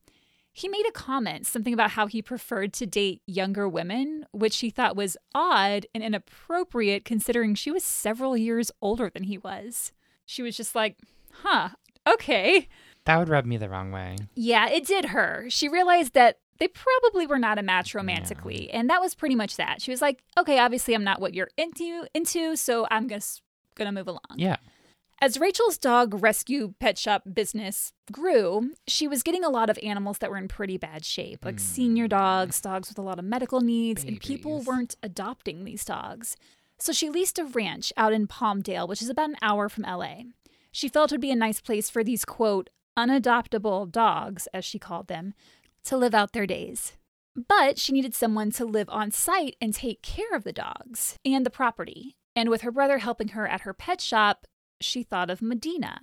He 0.53 0.69
made 0.69 0.85
a 0.87 0.93
comment, 0.93 1.47
something 1.47 1.73
about 1.73 1.93
how 1.93 2.07
he 2.07 2.21
preferred 2.21 2.75
to 2.75 2.87
date 2.87 3.23
younger 3.27 3.67
women, 3.67 4.27
which 4.33 4.59
he 4.59 4.69
thought 4.69 4.97
was 4.97 5.17
odd 5.35 5.87
and 5.95 6.05
inappropriate 6.05 7.07
considering 7.07 7.55
she 7.55 7.71
was 7.71 7.83
several 7.83 8.37
years 8.37 8.71
older 8.83 9.11
than 9.13 9.25
he 9.25 9.39
was. 9.39 9.93
She 10.27 10.43
was 10.43 10.57
just 10.57 10.75
like, 10.75 10.99
huh, 11.43 11.71
okay. 12.07 12.69
That 13.07 13.17
would 13.19 13.31
rub 13.31 13.47
me 13.47 13.57
the 13.57 13.71
wrong 13.71 13.93
way. 13.93 14.17
Yeah, 14.35 14.69
it 14.69 14.87
did 14.87 15.07
her. 15.07 15.47
She 15.49 15.69
realized 15.69 16.13
that 16.13 16.39
they 16.59 16.69
probably 16.69 17.27
were 17.27 17.39
not 17.39 17.59
a 17.59 17.63
match 17.63 17.95
romantically, 17.95 18.71
and 18.71 18.89
that 18.91 19.01
was 19.01 19.15
pretty 19.15 19.35
much 19.35 19.57
that. 19.57 19.83
She 19.83 19.91
was 19.91 20.01
like, 20.01 20.23
"Okay, 20.39 20.61
obviously 20.61 20.95
I'm 20.95 21.03
not 21.03 21.21
what 21.21 21.35
you're 21.35 21.51
into 21.57 22.07
into, 22.15 22.55
so 22.55 22.87
I'm 22.91 23.09
just 23.09 23.43
going 23.75 23.87
to 23.87 23.93
move 23.93 24.07
along." 24.07 24.37
Yeah. 24.37 24.59
As 25.23 25.39
Rachel's 25.39 25.79
dog 25.79 26.21
rescue 26.21 26.75
pet 26.81 26.99
shop 26.99 27.23
business 27.33 27.93
grew, 28.11 28.73
she 28.89 29.07
was 29.07 29.23
getting 29.23 29.45
a 29.45 29.51
lot 29.51 29.71
of 29.71 29.79
animals 29.81 30.19
that 30.19 30.31
were 30.31 30.37
in 30.37 30.49
pretty 30.49 30.77
bad 30.79 31.05
shape, 31.05 31.45
like 31.45 31.61
senior 31.61 32.07
hmm. 32.07 32.09
dogs, 32.09 32.61
dogs 32.61 32.89
with 32.89 32.99
a 32.99 33.03
lot 33.03 33.21
of 33.21 33.25
medical 33.25 33.61
needs, 33.61 34.03
and 34.03 34.21
people 34.21 34.63
weren't 34.63 34.97
adopting 35.01 35.63
these 35.63 35.85
dogs. 35.85 36.37
So 36.81 36.93
she 36.93 37.09
leased 37.09 37.39
a 37.39 37.45
ranch 37.45 37.93
out 37.97 38.13
in 38.13 38.27
Palmdale, 38.27 38.89
which 38.89 39.01
is 39.01 39.09
about 39.09 39.31
an 39.31 39.37
hour 39.41 39.69
from 39.69 39.85
LA. 39.85 40.23
She 40.73 40.89
felt 40.89 41.13
it 41.13 41.15
would 41.15 41.21
be 41.21 41.31
a 41.31 41.37
nice 41.37 41.61
place 41.61 41.89
for 41.89 42.03
these, 42.03 42.25
quote, 42.25 42.69
unadoptable 42.99 43.93
dogs, 43.93 44.49
as 44.53 44.65
she 44.65 44.81
called 44.81 45.07
them, 45.07 45.35
to 45.85 45.97
live 45.97 46.17
out 46.17 46.33
their 46.33 46.49
days. 46.49 46.95
But 47.37 47.79
she 47.79 47.93
needed 47.93 48.17
someone 48.17 48.51
to 48.51 48.65
live 48.65 48.89
on 48.91 49.13
site 49.13 49.55
and 49.61 49.73
take 49.73 50.03
care 50.03 50.35
of 50.35 50.43
the 50.43 50.53
dogs 50.53 51.17
and 51.25 51.47
the 51.47 51.51
property. 51.51 52.17
And 52.35 52.49
with 52.49 52.63
her 52.63 52.73
brother 52.73 52.99
helping 52.99 53.29
her 53.29 53.47
at 53.47 53.61
her 53.61 53.73
pet 53.73 54.01
shop, 54.01 54.47
she 54.85 55.03
thought 55.03 55.31
of 55.31 55.41
Medina. 55.43 56.01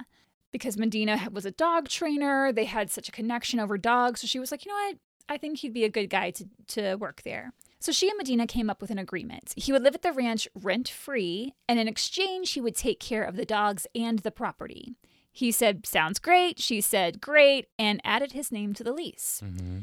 Because 0.51 0.77
Medina 0.77 1.27
was 1.31 1.45
a 1.45 1.51
dog 1.51 1.89
trainer, 1.89 2.51
they 2.51 2.65
had 2.65 2.89
such 2.89 3.07
a 3.07 3.11
connection 3.11 3.59
over 3.59 3.77
dogs. 3.77 4.21
So 4.21 4.27
she 4.27 4.39
was 4.39 4.51
like, 4.51 4.65
you 4.65 4.71
know 4.71 4.75
what? 4.87 4.97
I 5.29 5.37
think 5.37 5.59
he'd 5.59 5.73
be 5.73 5.83
a 5.83 5.89
good 5.89 6.09
guy 6.09 6.31
to, 6.31 6.45
to 6.69 6.95
work 6.95 7.21
there. 7.21 7.53
So 7.79 7.91
she 7.91 8.09
and 8.09 8.17
Medina 8.17 8.47
came 8.47 8.69
up 8.69 8.81
with 8.81 8.89
an 8.89 8.97
agreement. 8.97 9.53
He 9.55 9.71
would 9.71 9.83
live 9.83 9.93
at 9.95 10.01
the 10.01 10.11
ranch 10.11 10.47
rent 10.55 10.89
free, 10.89 11.53
and 11.67 11.79
in 11.79 11.87
exchange, 11.87 12.51
he 12.51 12.61
would 12.61 12.75
take 12.75 12.99
care 12.99 13.23
of 13.23 13.35
the 13.35 13.45
dogs 13.45 13.85
and 13.93 14.19
the 14.19 14.31
property. 14.31 14.95
He 15.31 15.51
said, 15.51 15.85
Sounds 15.85 16.17
great. 16.19 16.59
She 16.59 16.81
said, 16.81 17.21
Great, 17.21 17.67
and 17.77 18.01
added 18.03 18.31
his 18.31 18.51
name 18.51 18.73
to 18.73 18.83
the 18.83 18.91
lease. 18.91 19.41
hmm 19.45 19.81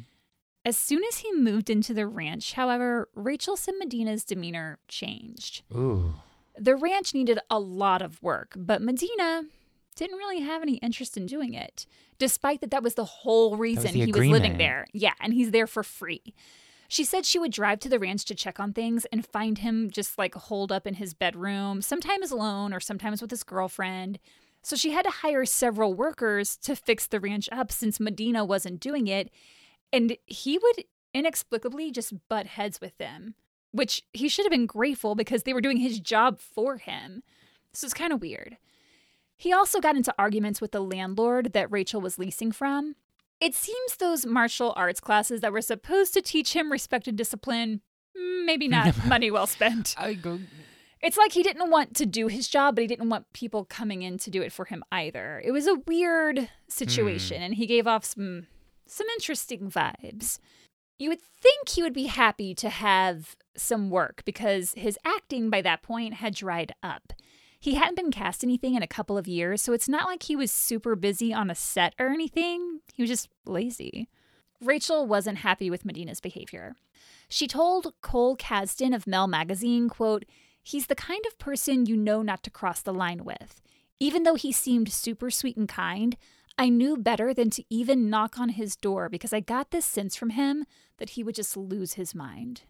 As 0.65 0.77
soon 0.77 1.05
as 1.05 1.19
he 1.19 1.33
moved 1.33 1.71
into 1.71 1.95
the 1.95 2.09
ranch, 2.09 2.55
however, 2.55 3.09
Rachel 3.15 3.57
said 3.57 3.75
Medina's 3.79 4.25
demeanor 4.25 4.79
changed. 4.89 5.63
Ooh. 5.73 6.15
The 6.59 6.77
ranch 6.77 7.14
needed 7.14 7.38
a 7.51 7.59
lot 7.59 8.03
of 8.03 8.23
work, 8.23 8.55
but 8.57 8.83
Medina 8.83 9.45
didn't 9.95 10.19
really 10.19 10.40
have 10.40 10.62
any 10.62 10.77
interest 10.77 11.16
in 11.16 11.27
doing 11.27 11.55
it, 11.55 11.87
despite 12.19 12.61
that 12.61 12.71
that 12.71 12.83
was 12.83 12.95
the 12.95 13.05
whole 13.05 13.57
reason 13.57 13.92
the 13.92 14.05
he 14.05 14.12
was 14.12 14.27
living 14.27 14.59
there. 14.59 14.87
Yeah, 14.92 15.14
and 15.21 15.33
he's 15.33 15.51
there 15.51 15.66
for 15.66 15.83
free. 15.83 16.35
She 16.88 17.05
said 17.05 17.27
she 17.27 17.38
would 17.38 17.53
drive 17.53 17.81
to 17.81 17.88
the 17.88 17.99
ranch 17.99 18.25
to 18.27 18.35
check 18.35 18.61
on 18.61 18.73
things 18.73 19.07
and 19.07 19.27
find 19.27 19.59
him 19.59 19.90
just 19.90 20.19
like 20.19 20.35
holed 20.35 20.71
up 20.71 20.87
in 20.87 20.95
his 20.95 21.14
bedroom, 21.14 21.83
sometimes 21.83 22.31
alone 22.31 22.73
or 22.73 22.81
sometimes 22.81 23.21
with 23.21 23.31
his 23.31 23.42
girlfriend. 23.42 24.19
So 24.62 24.77
she 24.77 24.90
had 24.92 25.05
to 25.05 25.11
hire 25.11 25.45
several 25.45 25.95
workers 25.95 26.57
to 26.59 26.77
fix 26.77 27.07
the 27.07 27.21
ranch 27.21 27.49
up 27.51 27.73
since 27.73 27.99
Medina 27.99 28.45
wasn't 28.45 28.81
doing 28.81 29.09
it. 29.09 29.31
And 29.92 30.16
he 30.27 30.59
would 30.59 30.85
inexplicably 31.14 31.90
just 31.90 32.12
butt 32.29 32.47
heads 32.47 32.81
with 32.81 32.97
them, 32.99 33.35
which 33.77 34.03
he 34.12 34.29
should 34.29 34.45
have 34.45 34.51
been 34.51 34.67
grateful 34.67 35.15
because 35.15 35.43
they 35.43 35.53
were 35.53 35.61
doing 35.61 35.77
his 35.79 36.01
job 36.01 36.41
for 36.41 36.79
him. 36.79 37.23
This 37.73 37.85
is 37.85 37.95
kind 37.95 38.12
of 38.12 38.21
weird. 38.21 38.57
He 39.37 39.53
also 39.53 39.81
got 39.81 39.97
into 39.97 40.15
arguments 40.19 40.61
with 40.61 40.73
the 40.73 40.81
landlord 40.81 41.53
that 41.53 41.71
Rachel 41.71 42.01
was 42.01 42.19
leasing 42.19 42.53
from. 42.53 42.97
It 43.39 43.55
seems 43.55 43.97
those 43.97 44.25
martial 44.25 44.73
arts 44.77 45.01
classes 45.01 45.43
that 45.43 45.53
were 45.53 45.61
supposed 45.61 46.15
to 46.15 46.23
teach 46.23 46.55
him 46.55 46.73
respect 46.73 47.07
and 47.07 47.19
discipline, 47.19 47.83
mm, 48.19 48.47
maybe 48.47 48.67
not 48.67 49.05
money 49.07 49.31
well 49.31 49.47
spent. 49.47 49.95
I 49.99 50.15
go. 50.15 50.41
It's 51.03 51.19
like 51.19 51.33
he 51.33 51.43
didn't 51.43 51.71
want 51.71 51.95
to 51.97 52.07
do 52.07 52.29
his 52.29 52.49
job, 52.49 52.75
but 52.75 52.83
he 52.83 52.89
didn't 52.89 53.11
want 53.11 53.31
people 53.35 53.67
coming 53.67 54.01
in 54.01 54.17
to 54.19 54.31
do 54.31 54.41
it 54.41 54.53
for 54.53 54.65
him 54.65 54.83
either. 54.91 55.43
It 55.45 55.53
was 55.53 55.67
a 55.67 55.75
weird 55.87 56.49
situation, 56.69 57.43
and 57.43 57.55
he 57.55 57.67
gave 57.67 57.87
off 57.87 58.05
some 58.07 58.47
some 58.87 59.07
interesting 59.17 59.71
vibes. 59.71 60.39
You 60.99 61.11
would 61.11 61.21
think 61.21 61.69
he 61.69 61.83
would 61.83 61.93
be 61.93 62.07
happy 62.07 62.55
to 62.55 62.71
have 62.71 63.37
some 63.57 63.91
work 63.91 64.23
because 64.25 64.73
his 64.77 64.99
acting 65.05 65.51
by 65.51 65.63
that 65.63 65.83
point 65.83 66.15
had 66.15 66.35
dried 66.35 66.75
up. 66.83 67.13
He 67.59 67.75
hadn't 67.75 67.97
been 67.97 68.11
cast 68.11 68.45
anything 68.45 68.75
in 68.75 68.83
a 68.83 68.87
couple 68.87 69.19
of 69.19 69.27
years, 69.27 69.61
so 69.63 69.73
it's 69.73 69.89
not 69.89 70.07
like 70.07 70.25
he 70.25 70.37
was 70.37 70.53
super 70.53 70.95
busy 70.95 71.33
on 71.33 71.51
a 71.51 71.55
set 71.55 71.95
or 71.99 72.09
anything. 72.09 72.81
He 72.95 73.03
was 73.03 73.11
just 73.11 73.29
lazy. 73.45 74.09
Rachel 74.61 75.07
wasn't 75.07 75.39
happy 75.39 75.69
with 75.69 75.85
Medina's 75.85 76.21
behavior. 76.21 76.77
She 77.29 77.47
told 77.47 77.93
Cole 78.03 78.37
Kazdin 78.37 78.95
of 78.95 79.07
Mel 79.07 79.27
magazine, 79.27 79.89
quote, 79.89 80.25
"He's 80.63 80.87
the 80.87 80.95
kind 80.95 81.25
of 81.27 81.39
person 81.39 81.87
you 81.87 81.97
know 81.97 82.23
not 82.23 82.43
to 82.45 82.51
cross 82.51 82.81
the 82.81 82.95
line 82.95 83.25
with. 83.25 83.61
Even 83.99 84.23
though 84.23 84.35
he 84.35 84.53
seemed 84.53 84.93
super 84.93 85.31
sweet 85.31 85.57
and 85.57 85.69
kind, 85.69 86.17
I 86.59 86.69
knew 86.69 86.97
better 86.97 87.35
than 87.35 87.51
to 87.51 87.64
even 87.71 88.09
knock 88.11 88.38
on 88.38 88.51
his 88.51 88.77
door 88.77 89.09
because 89.09 89.33
I 89.33 89.40
got 89.40 89.71
this 89.71 89.85
sense 89.85 90.16
from 90.16 90.31
him 90.31 90.64
that 90.99 91.11
he 91.11 91.23
would 91.23 91.35
just 91.35 91.57
lose 91.57 91.95
his 91.95 92.14
mind." 92.14 92.62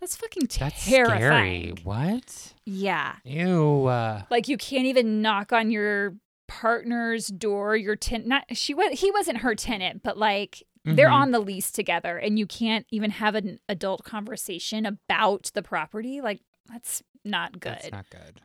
That's 0.00 0.16
fucking 0.16 0.48
That's 0.58 0.84
terrifying. 0.84 1.76
scary. 1.76 1.82
What? 1.84 2.54
Yeah. 2.66 3.16
Ew. 3.24 3.86
Uh, 3.86 4.22
Like 4.30 4.48
you 4.48 4.56
can't 4.56 4.86
even 4.86 5.22
knock 5.22 5.52
on 5.52 5.70
your 5.70 6.16
partner's 6.48 7.28
door, 7.28 7.76
your 7.76 7.94
tenant. 7.96 8.26
Not 8.28 8.44
she 8.56 8.74
was 8.74 9.00
he 9.00 9.10
wasn't 9.12 9.38
her 9.38 9.54
tenant, 9.54 10.02
but 10.02 10.18
like 10.18 10.62
they're 10.84 11.06
Mhm. 11.08 11.12
on 11.12 11.30
the 11.30 11.38
lease 11.38 11.70
together, 11.70 12.18
and 12.18 12.36
you 12.40 12.46
can't 12.46 12.84
even 12.90 13.12
have 13.12 13.36
an 13.36 13.60
adult 13.68 14.02
conversation 14.02 14.84
about 14.84 15.52
the 15.54 15.62
property. 15.62 16.20
Like 16.20 16.40
that's 16.68 17.04
not 17.24 17.52
good. 17.60 17.72
That's 17.74 17.92
not 17.92 18.10
good. 18.10 18.40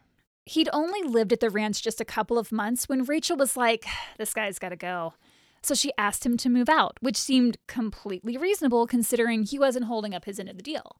He'd 0.47 0.69
only 0.73 1.03
lived 1.03 1.33
at 1.33 1.39
the 1.39 1.49
ranch 1.49 1.81
just 1.81 2.01
a 2.01 2.05
couple 2.05 2.37
of 2.37 2.51
months 2.51 2.87
when 2.89 3.03
Rachel 3.03 3.37
was 3.37 3.55
like, 3.57 3.85
"This 4.17 4.33
guy's 4.33 4.59
got 4.59 4.69
to 4.69 4.75
go." 4.75 5.13
So 5.61 5.73
she 5.75 5.91
asked 5.97 6.25
him 6.25 6.37
to 6.37 6.49
move 6.49 6.69
out, 6.69 6.97
which 7.01 7.17
seemed 7.17 7.57
completely 7.67 8.37
reasonable 8.37 8.87
considering 8.87 9.43
he 9.43 9.59
wasn't 9.59 9.85
holding 9.85 10.13
up 10.15 10.25
his 10.25 10.39
end 10.39 10.49
of 10.49 10.55
the 10.57 10.63
deal. 10.63 10.97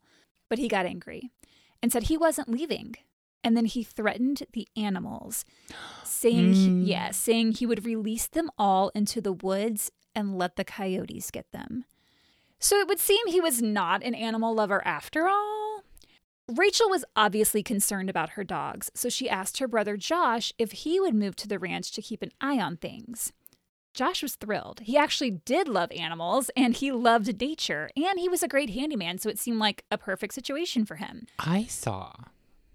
But 0.50 0.58
he 0.60 0.68
got 0.68 0.86
angry 0.86 1.32
and 1.82 1.92
said 1.92 2.04
he 2.04 2.18
wasn't 2.18 2.50
leaving. 2.50 2.96
And 3.44 3.56
then 3.56 3.66
he 3.66 3.84
threatened 3.84 4.44
the 4.52 4.68
animals, 4.76 5.46
saying, 6.04 6.54
he- 6.54 6.68
Mm. 6.68 6.88
yeah, 6.88 7.12
saying 7.12 7.54
he 7.54 7.66
would 7.66 7.86
release 7.86 8.28
them 8.28 8.50
all 8.58 8.90
into 8.96 9.22
the 9.22 9.32
woods 9.32 9.92
and 10.16 10.38
let 10.38 10.56
the 10.56 10.66
coyotes 10.66 11.32
get 11.32 11.50
them. 11.52 11.86
So 12.60 12.78
it 12.80 12.88
would 12.88 13.00
seem 13.00 13.28
he 13.28 13.40
was 13.40 13.62
not 13.62 14.04
an 14.04 14.16
animal 14.16 14.54
lover 14.56 14.86
after 14.86 15.28
all. 15.30 15.57
Rachel 16.56 16.90
was 16.90 17.04
obviously 17.14 17.62
concerned 17.62 18.10
about 18.10 18.32
her 18.32 18.44
dogs, 18.46 18.90
so 18.94 19.10
she 19.10 19.30
asked 19.30 19.58
her 19.58 19.68
brother 19.68 19.98
Josh 19.98 20.54
if 20.58 20.72
he 20.72 20.98
would 20.98 21.14
move 21.14 21.36
to 21.38 21.48
the 21.48 21.60
ranch 21.60 21.92
to 21.92 22.02
keep 22.02 22.22
an 22.22 22.32
eye 22.40 22.58
on 22.58 22.78
things. 22.78 23.34
Josh 23.94 24.24
was 24.24 24.36
thrilled. 24.36 24.80
He 24.82 24.96
actually 24.96 25.32
did 25.32 25.68
love 25.68 25.92
animals 25.92 26.50
and 26.56 26.74
he 26.74 26.92
loved 26.92 27.42
nature, 27.42 27.90
and 27.98 28.18
he 28.18 28.30
was 28.30 28.44
a 28.44 28.48
great 28.48 28.70
handyman, 28.70 29.18
so 29.18 29.30
it 29.30 29.40
seemed 29.40 29.60
like 29.60 29.84
a 29.92 29.98
perfect 29.98 30.34
situation 30.36 30.86
for 30.86 30.96
him. 30.96 31.28
I 31.38 31.66
saw 31.66 32.14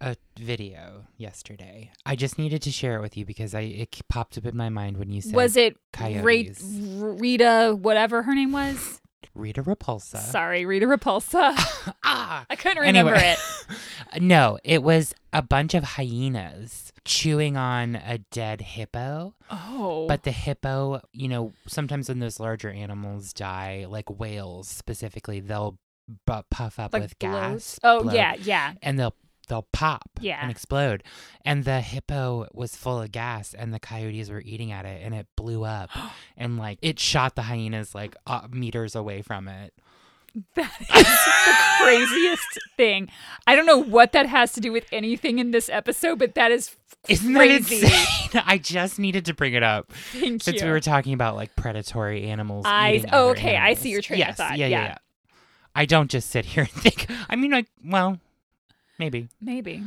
a 0.03 0.17
video 0.37 1.07
yesterday. 1.17 1.93
I 2.05 2.15
just 2.15 2.39
needed 2.39 2.61
to 2.63 2.71
share 2.71 2.97
it 2.97 3.01
with 3.01 3.17
you 3.17 3.25
because 3.25 3.55
I 3.55 3.61
it 3.61 3.97
popped 4.09 4.37
up 4.37 4.45
in 4.45 4.57
my 4.57 4.69
mind 4.69 4.99
when 4.99 5.11
you 5.11 5.23
said 5.23 5.35
was 5.35 5.57
it 5.57 5.79
Ra- 5.99 6.09
coyotes. 6.09 6.63
Rita, 6.63 7.79
whatever 7.81 8.25
her 8.25 8.35
name 8.35 8.53
was? 8.53 9.01
Rita 9.35 9.63
Repulsa. 9.63 10.19
Sorry, 10.19 10.65
Rita 10.65 10.87
Repulsa. 10.87 11.55
ah. 12.05 12.45
I 12.49 12.57
couldn't 12.57 12.79
remember 12.79 13.15
Anyway. 13.15 13.37
it. 14.15 14.23
no, 14.23 14.59
it 14.65 14.83
was 14.83 15.15
a 15.33 15.43
bunch 15.43 15.75
of 15.75 15.85
hyenas 15.85 16.93
chewing 17.05 17.57
on 17.57 17.97
a 17.97 18.19
dead 18.31 18.61
hippo. 18.61 19.35
Oh. 19.51 20.07
But 20.07 20.23
the 20.25 20.31
hippo, 20.33 21.01
you 21.13 21.29
know, 21.29 21.53
sometimes 21.67 22.09
when 22.09 22.19
those 22.19 22.39
larger 22.41 22.71
animals 22.71 23.33
die, 23.33 23.87
like 23.89 24.09
whales 24.11 24.69
specifically, 24.69 25.41
they'll 25.41 25.79
bu- 26.27 26.43
puff 26.51 26.79
up 26.79 26.93
like 26.93 27.03
with 27.03 27.19
blows? 27.19 27.33
gas. 27.33 27.81
Oh, 27.83 28.03
blow, 28.03 28.13
yeah, 28.13 28.35
yeah. 28.43 28.75
and 28.83 28.99
they'll 28.99 29.15
they'll 29.53 29.69
pop 29.73 30.09
Yeah. 30.21 30.39
and 30.41 30.51
explode. 30.51 31.03
And 31.45 31.65
the 31.65 31.83
hippo 31.83 32.49
was 32.55 32.75
full 32.75 33.03
of 33.03 33.13
gas, 33.13 33.53
and 33.53 33.73
the 33.75 33.79
coyotes 33.79 34.31
were 34.31 34.41
eating 34.41 34.73
at 34.73 34.87
it, 34.87 35.03
and 35.05 35.15
it 35.15 35.27
blew 35.37 35.65
up, 35.65 35.91
and 36.39 36.59
like 36.59 36.79
it 36.81 36.99
shot 36.99 37.35
the 37.37 37.43
hyenas 37.43 37.95
like 37.95 38.17
uh, 38.27 38.49
meters 38.51 38.95
away 38.97 39.21
from 39.21 39.49
it. 39.49 39.75
That 40.55 40.73
is 40.81 40.87
the 40.89 41.55
craziest 41.85 42.59
thing. 42.79 43.11
I 43.47 43.55
don't 43.55 43.67
know 43.67 43.77
what 43.83 44.13
that 44.13 44.25
has 44.25 44.53
to 44.55 44.61
do 44.63 44.73
with 44.73 44.87
anything 44.91 45.39
in 45.39 45.51
this 45.51 45.69
episode, 45.69 46.19
but 46.19 46.35
that 46.37 46.51
is 46.51 46.75
Isn't 47.07 47.35
that 47.35 47.39
crazy. 47.39 47.83
insane? 47.85 48.43
I 48.47 48.57
just 48.57 48.99
needed 48.99 49.27
to 49.27 49.35
bring 49.35 49.53
it 49.53 49.63
up 49.63 49.93
Thank 50.13 50.43
since 50.43 50.61
you. 50.63 50.67
we 50.69 50.73
were 50.73 50.81
talking 50.81 51.13
about 51.13 51.37
like 51.37 51.55
predatory 51.55 52.25
animals. 52.29 52.65
I- 52.67 53.05
oh, 53.13 53.31
okay, 53.33 53.57
I 53.59 53.75
see 53.75 53.91
your 53.91 54.01
train 54.01 54.23
of 54.27 54.35
thought, 54.37 54.57
Yeah, 54.57 54.69
yeah, 54.69 54.79
yeah. 54.79 54.85
yeah. 54.87 54.99
I 55.75 55.85
don't 55.85 56.11
just 56.11 56.31
sit 56.31 56.47
here 56.47 56.63
and 56.73 56.83
think. 56.83 57.07
I 57.29 57.37
mean, 57.37 57.51
like, 57.51 57.67
well, 57.85 58.19
maybe. 59.03 59.29
Maybe. 59.41 59.83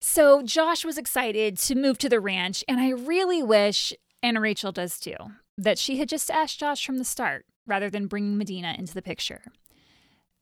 So 0.00 0.42
Josh 0.42 0.84
was 0.84 0.98
excited 0.98 1.58
to 1.58 1.74
move 1.74 1.98
to 1.98 2.08
the 2.08 2.20
ranch, 2.20 2.62
and 2.68 2.78
I 2.78 2.90
really 2.90 3.42
wish, 3.42 3.92
and 4.22 4.40
Rachel 4.40 4.70
does 4.70 5.00
too, 5.00 5.16
that 5.58 5.78
she 5.78 5.96
had 5.96 6.08
just 6.08 6.30
asked 6.30 6.60
Josh 6.60 6.86
from 6.86 6.98
the 6.98 7.04
start 7.04 7.44
rather 7.66 7.90
than 7.90 8.06
bringing 8.06 8.38
Medina 8.38 8.76
into 8.78 8.94
the 8.94 9.02
picture. 9.02 9.42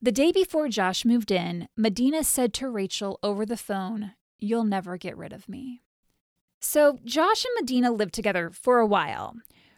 The 0.01 0.11
day 0.11 0.31
before 0.31 0.69
Josh 0.69 1.03
moved 1.03 1.31
in, 1.31 1.67
Medina 1.75 2.23
said 2.23 2.53
to 2.55 2.69
Rachel 2.69 3.17
over 3.23 3.45
the 3.45 3.57
phone, 3.57 4.11
You'll 4.37 4.65
never 4.65 4.97
get 4.97 5.17
rid 5.17 5.33
of 5.33 5.49
me. 5.49 5.81
So 6.59 6.99
Josh 7.03 7.43
and 7.45 7.53
Medina 7.59 7.91
lived 7.91 8.13
together 8.13 8.51
for 8.51 8.79
a 8.79 8.85
while. 8.85 9.35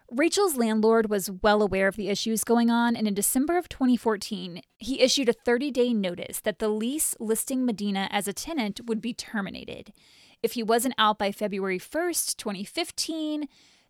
Rachel's 0.10 0.56
landlord 0.56 1.10
was 1.10 1.30
well 1.30 1.62
aware 1.62 1.88
of 1.88 1.98
the 1.98 2.10
issues 2.10 2.46
going 2.46 2.70
on, 2.70 2.96
and 2.96 3.08
in 3.08 3.14
December 3.14 3.58
of 3.58 3.68
2014, 3.68 4.62
he 4.78 5.02
issued 5.02 5.28
a 5.28 5.34
30 5.34 5.72
day 5.72 5.94
notice 5.94 6.40
that 6.42 6.60
the 6.60 6.70
lease 6.70 7.16
listing 7.20 7.66
Medina 7.66 8.08
as 8.10 8.28
a 8.28 8.34
tenant 8.34 8.82
would 8.86 9.02
be 9.02 9.14
terminated. 9.14 9.92
If 10.42 10.54
he 10.54 10.64
wasn't 10.64 10.96
out 10.98 11.18
by 11.18 11.32
February 11.32 11.80
1st, 11.80 12.38
2015, 12.38 13.48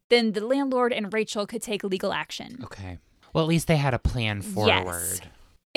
then 0.10 0.32
the 0.32 0.46
landlord 0.46 0.92
and 0.92 1.14
Rachel 1.14 1.46
could 1.46 1.62
take 1.62 1.84
legal 1.84 2.14
action. 2.14 2.60
Okay. 2.64 2.98
Well, 3.34 3.44
at 3.44 3.50
least 3.50 3.68
they 3.68 3.78
had 3.78 3.94
a 3.94 4.00
plan 4.00 4.42
forward. 4.42 4.70
Yes. 4.70 5.22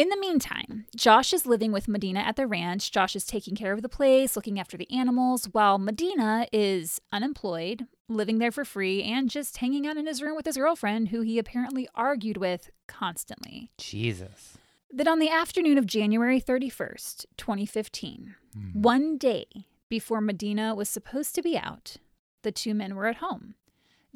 In 0.01 0.09
the 0.09 0.17
meantime, 0.17 0.87
Josh 0.97 1.35
is 1.35 1.45
living 1.45 1.73
with 1.73 1.87
Medina 1.87 2.21
at 2.21 2.37
the 2.37 2.47
ranch. 2.47 2.91
Josh 2.91 3.15
is 3.15 3.27
taking 3.27 3.55
care 3.55 3.75
of 3.75 3.83
the 3.83 3.89
place, 3.91 4.35
looking 4.35 4.59
after 4.59 4.79
the 4.79 4.91
animals, 4.91 5.45
while 5.53 5.77
Medina 5.77 6.47
is 6.55 7.03
unemployed, 7.13 7.87
living 8.09 8.39
there 8.39 8.51
for 8.51 8.65
free, 8.65 9.03
and 9.03 9.29
just 9.29 9.59
hanging 9.59 9.87
out 9.87 9.99
in 9.99 10.07
his 10.07 10.23
room 10.23 10.37
with 10.37 10.47
his 10.47 10.57
girlfriend, 10.57 11.09
who 11.09 11.21
he 11.21 11.39
apparently 11.39 11.87
argued 11.95 12.39
with 12.39 12.71
constantly. 12.89 13.73
Jesus. 13.77 14.57
Then 14.91 15.07
on 15.07 15.19
the 15.19 15.29
afternoon 15.29 15.77
of 15.77 15.85
January 15.85 16.41
31st, 16.41 17.27
2015, 17.37 18.37
Hmm. 18.55 18.81
one 18.81 19.19
day 19.19 19.45
before 19.91 20.23
Medina 20.23 20.75
was 20.75 20.89
supposed 20.89 21.35
to 21.35 21.43
be 21.43 21.59
out, 21.59 21.99
the 22.43 22.51
two 22.51 22.73
men 22.73 22.95
were 22.97 23.07
at 23.07 23.17
home. 23.17 23.55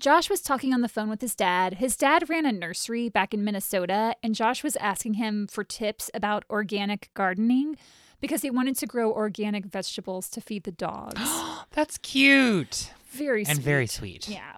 Josh 0.00 0.28
was 0.28 0.42
talking 0.42 0.74
on 0.74 0.80
the 0.80 0.88
phone 0.88 1.08
with 1.08 1.20
his 1.20 1.34
dad. 1.34 1.74
His 1.74 1.96
dad 1.96 2.28
ran 2.28 2.46
a 2.46 2.52
nursery 2.52 3.08
back 3.08 3.32
in 3.32 3.44
Minnesota, 3.44 4.16
and 4.22 4.34
Josh 4.34 4.64
was 4.64 4.76
asking 4.76 5.14
him 5.14 5.46
for 5.46 5.62
tips 5.62 6.10
about 6.12 6.44
organic 6.50 7.10
gardening 7.14 7.76
because 8.20 8.42
he 8.42 8.50
wanted 8.50 8.76
to 8.78 8.86
grow 8.86 9.12
organic 9.12 9.66
vegetables 9.66 10.28
to 10.30 10.40
feed 10.40 10.64
the 10.64 10.72
dogs. 10.72 11.20
That's 11.70 11.98
cute. 11.98 12.92
Very 13.10 13.44
sweet. 13.44 13.54
And 13.54 13.62
very 13.64 13.86
sweet. 13.86 14.28
Yeah. 14.28 14.56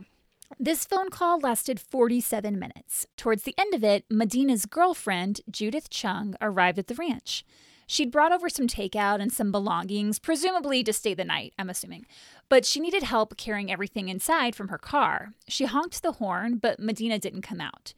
This 0.59 0.85
phone 0.85 1.11
call 1.11 1.39
lasted 1.41 1.81
47 1.81 2.59
minutes. 2.59 3.07
Towards 3.17 3.43
the 3.43 3.55
end 3.59 3.75
of 3.75 3.85
it, 3.85 4.05
Medina's 4.09 4.65
girlfriend, 4.65 5.41
Judith 5.51 5.91
Chung, 5.91 6.35
arrived 6.41 6.79
at 6.79 6.87
the 6.87 6.95
ranch. 6.95 7.45
She'd 7.87 8.11
brought 8.11 8.33
over 8.33 8.49
some 8.49 8.67
takeout 8.67 9.21
and 9.21 9.33
some 9.33 9.53
belongings, 9.53 10.19
presumably 10.19 10.83
to 10.83 10.93
stay 10.93 11.15
the 11.15 11.25
night, 11.25 11.55
I'm 11.59 11.71
assuming. 11.71 12.07
But 12.49 12.65
she 12.65 12.81
needed 12.81 13.05
help 13.05 13.37
carrying 13.37 13.71
everything 13.71 14.09
inside 14.09 14.57
from 14.57 14.69
her 14.69 14.79
car. 14.79 15.35
She 15.49 15.67
honked 15.67 16.03
the 16.03 16.13
horn, 16.13 16.59
but 16.59 16.81
Medina 16.81 17.19
didn't 17.19 17.43
come 17.43 17.61
out. 17.61 17.95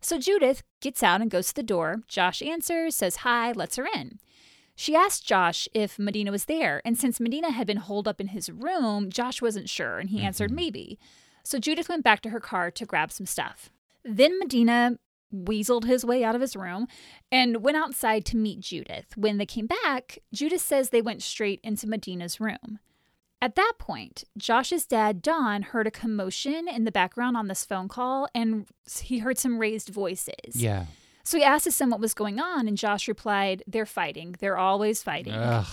So 0.00 0.18
Judith 0.18 0.62
gets 0.80 1.02
out 1.02 1.20
and 1.20 1.30
goes 1.30 1.48
to 1.48 1.54
the 1.54 1.62
door. 1.62 2.02
Josh 2.08 2.40
answers, 2.40 2.96
says 2.96 3.16
hi, 3.16 3.52
lets 3.52 3.76
her 3.76 3.86
in. 3.94 4.18
She 4.74 4.94
asked 4.94 5.26
Josh 5.26 5.68
if 5.74 5.98
Medina 5.98 6.30
was 6.30 6.44
there, 6.44 6.82
and 6.84 6.98
since 6.98 7.18
Medina 7.18 7.50
had 7.50 7.66
been 7.66 7.78
holed 7.78 8.06
up 8.06 8.20
in 8.20 8.28
his 8.28 8.50
room, 8.50 9.10
Josh 9.10 9.40
wasn't 9.40 9.70
sure, 9.70 9.98
and 9.98 10.10
he 10.10 10.22
answered 10.22 10.50
mm-hmm. 10.50 10.56
maybe. 10.56 10.98
So 11.42 11.58
Judith 11.58 11.88
went 11.88 12.04
back 12.04 12.20
to 12.22 12.30
her 12.30 12.40
car 12.40 12.70
to 12.70 12.84
grab 12.84 13.10
some 13.10 13.26
stuff. 13.26 13.70
Then 14.04 14.38
Medina 14.38 14.98
weaseled 15.34 15.84
his 15.84 16.04
way 16.04 16.22
out 16.24 16.34
of 16.34 16.40
his 16.40 16.56
room 16.56 16.86
and 17.30 17.62
went 17.62 17.76
outside 17.76 18.24
to 18.26 18.36
meet 18.36 18.60
Judith. 18.60 19.16
When 19.16 19.38
they 19.38 19.46
came 19.46 19.66
back, 19.66 20.18
Judith 20.32 20.60
says 20.60 20.90
they 20.90 21.02
went 21.02 21.22
straight 21.22 21.60
into 21.62 21.88
Medina's 21.88 22.40
room. 22.40 22.78
At 23.42 23.54
that 23.56 23.74
point, 23.78 24.24
Josh's 24.38 24.86
dad, 24.86 25.20
Don, 25.20 25.62
heard 25.62 25.86
a 25.86 25.90
commotion 25.90 26.68
in 26.68 26.84
the 26.84 26.92
background 26.92 27.36
on 27.36 27.48
this 27.48 27.64
phone 27.64 27.88
call 27.88 28.28
and 28.34 28.66
he 29.00 29.18
heard 29.18 29.38
some 29.38 29.58
raised 29.58 29.90
voices. 29.90 30.54
Yeah. 30.54 30.86
So 31.22 31.36
he 31.38 31.44
asked 31.44 31.64
his 31.64 31.74
son 31.74 31.90
what 31.90 31.98
was 31.98 32.14
going 32.14 32.38
on, 32.38 32.68
and 32.68 32.78
Josh 32.78 33.08
replied, 33.08 33.64
They're 33.66 33.84
fighting. 33.84 34.36
They're 34.38 34.56
always 34.56 35.02
fighting. 35.02 35.32
Ugh. 35.32 35.66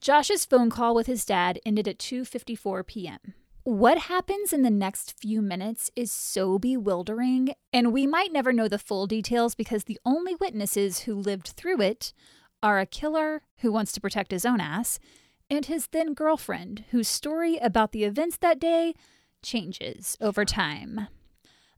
Josh's 0.00 0.44
phone 0.44 0.68
call 0.68 0.96
with 0.96 1.06
his 1.06 1.24
dad 1.24 1.60
ended 1.64 1.86
at 1.86 1.98
2:54 1.98 2.84
p.m. 2.84 3.34
What 3.64 3.96
happens 3.96 4.52
in 4.52 4.60
the 4.60 4.68
next 4.68 5.18
few 5.18 5.40
minutes 5.40 5.90
is 5.96 6.12
so 6.12 6.58
bewildering, 6.58 7.54
and 7.72 7.94
we 7.94 8.06
might 8.06 8.30
never 8.30 8.52
know 8.52 8.68
the 8.68 8.78
full 8.78 9.06
details 9.06 9.54
because 9.54 9.84
the 9.84 9.98
only 10.04 10.34
witnesses 10.34 11.00
who 11.00 11.14
lived 11.14 11.48
through 11.48 11.80
it 11.80 12.12
are 12.62 12.78
a 12.78 12.84
killer 12.84 13.40
who 13.60 13.72
wants 13.72 13.92
to 13.92 14.02
protect 14.02 14.32
his 14.32 14.44
own 14.44 14.60
ass 14.60 14.98
and 15.48 15.64
his 15.64 15.86
then 15.86 16.12
girlfriend, 16.12 16.84
whose 16.90 17.08
story 17.08 17.56
about 17.56 17.92
the 17.92 18.04
events 18.04 18.36
that 18.36 18.60
day 18.60 18.92
changes 19.42 20.18
over 20.20 20.44
time. 20.44 21.08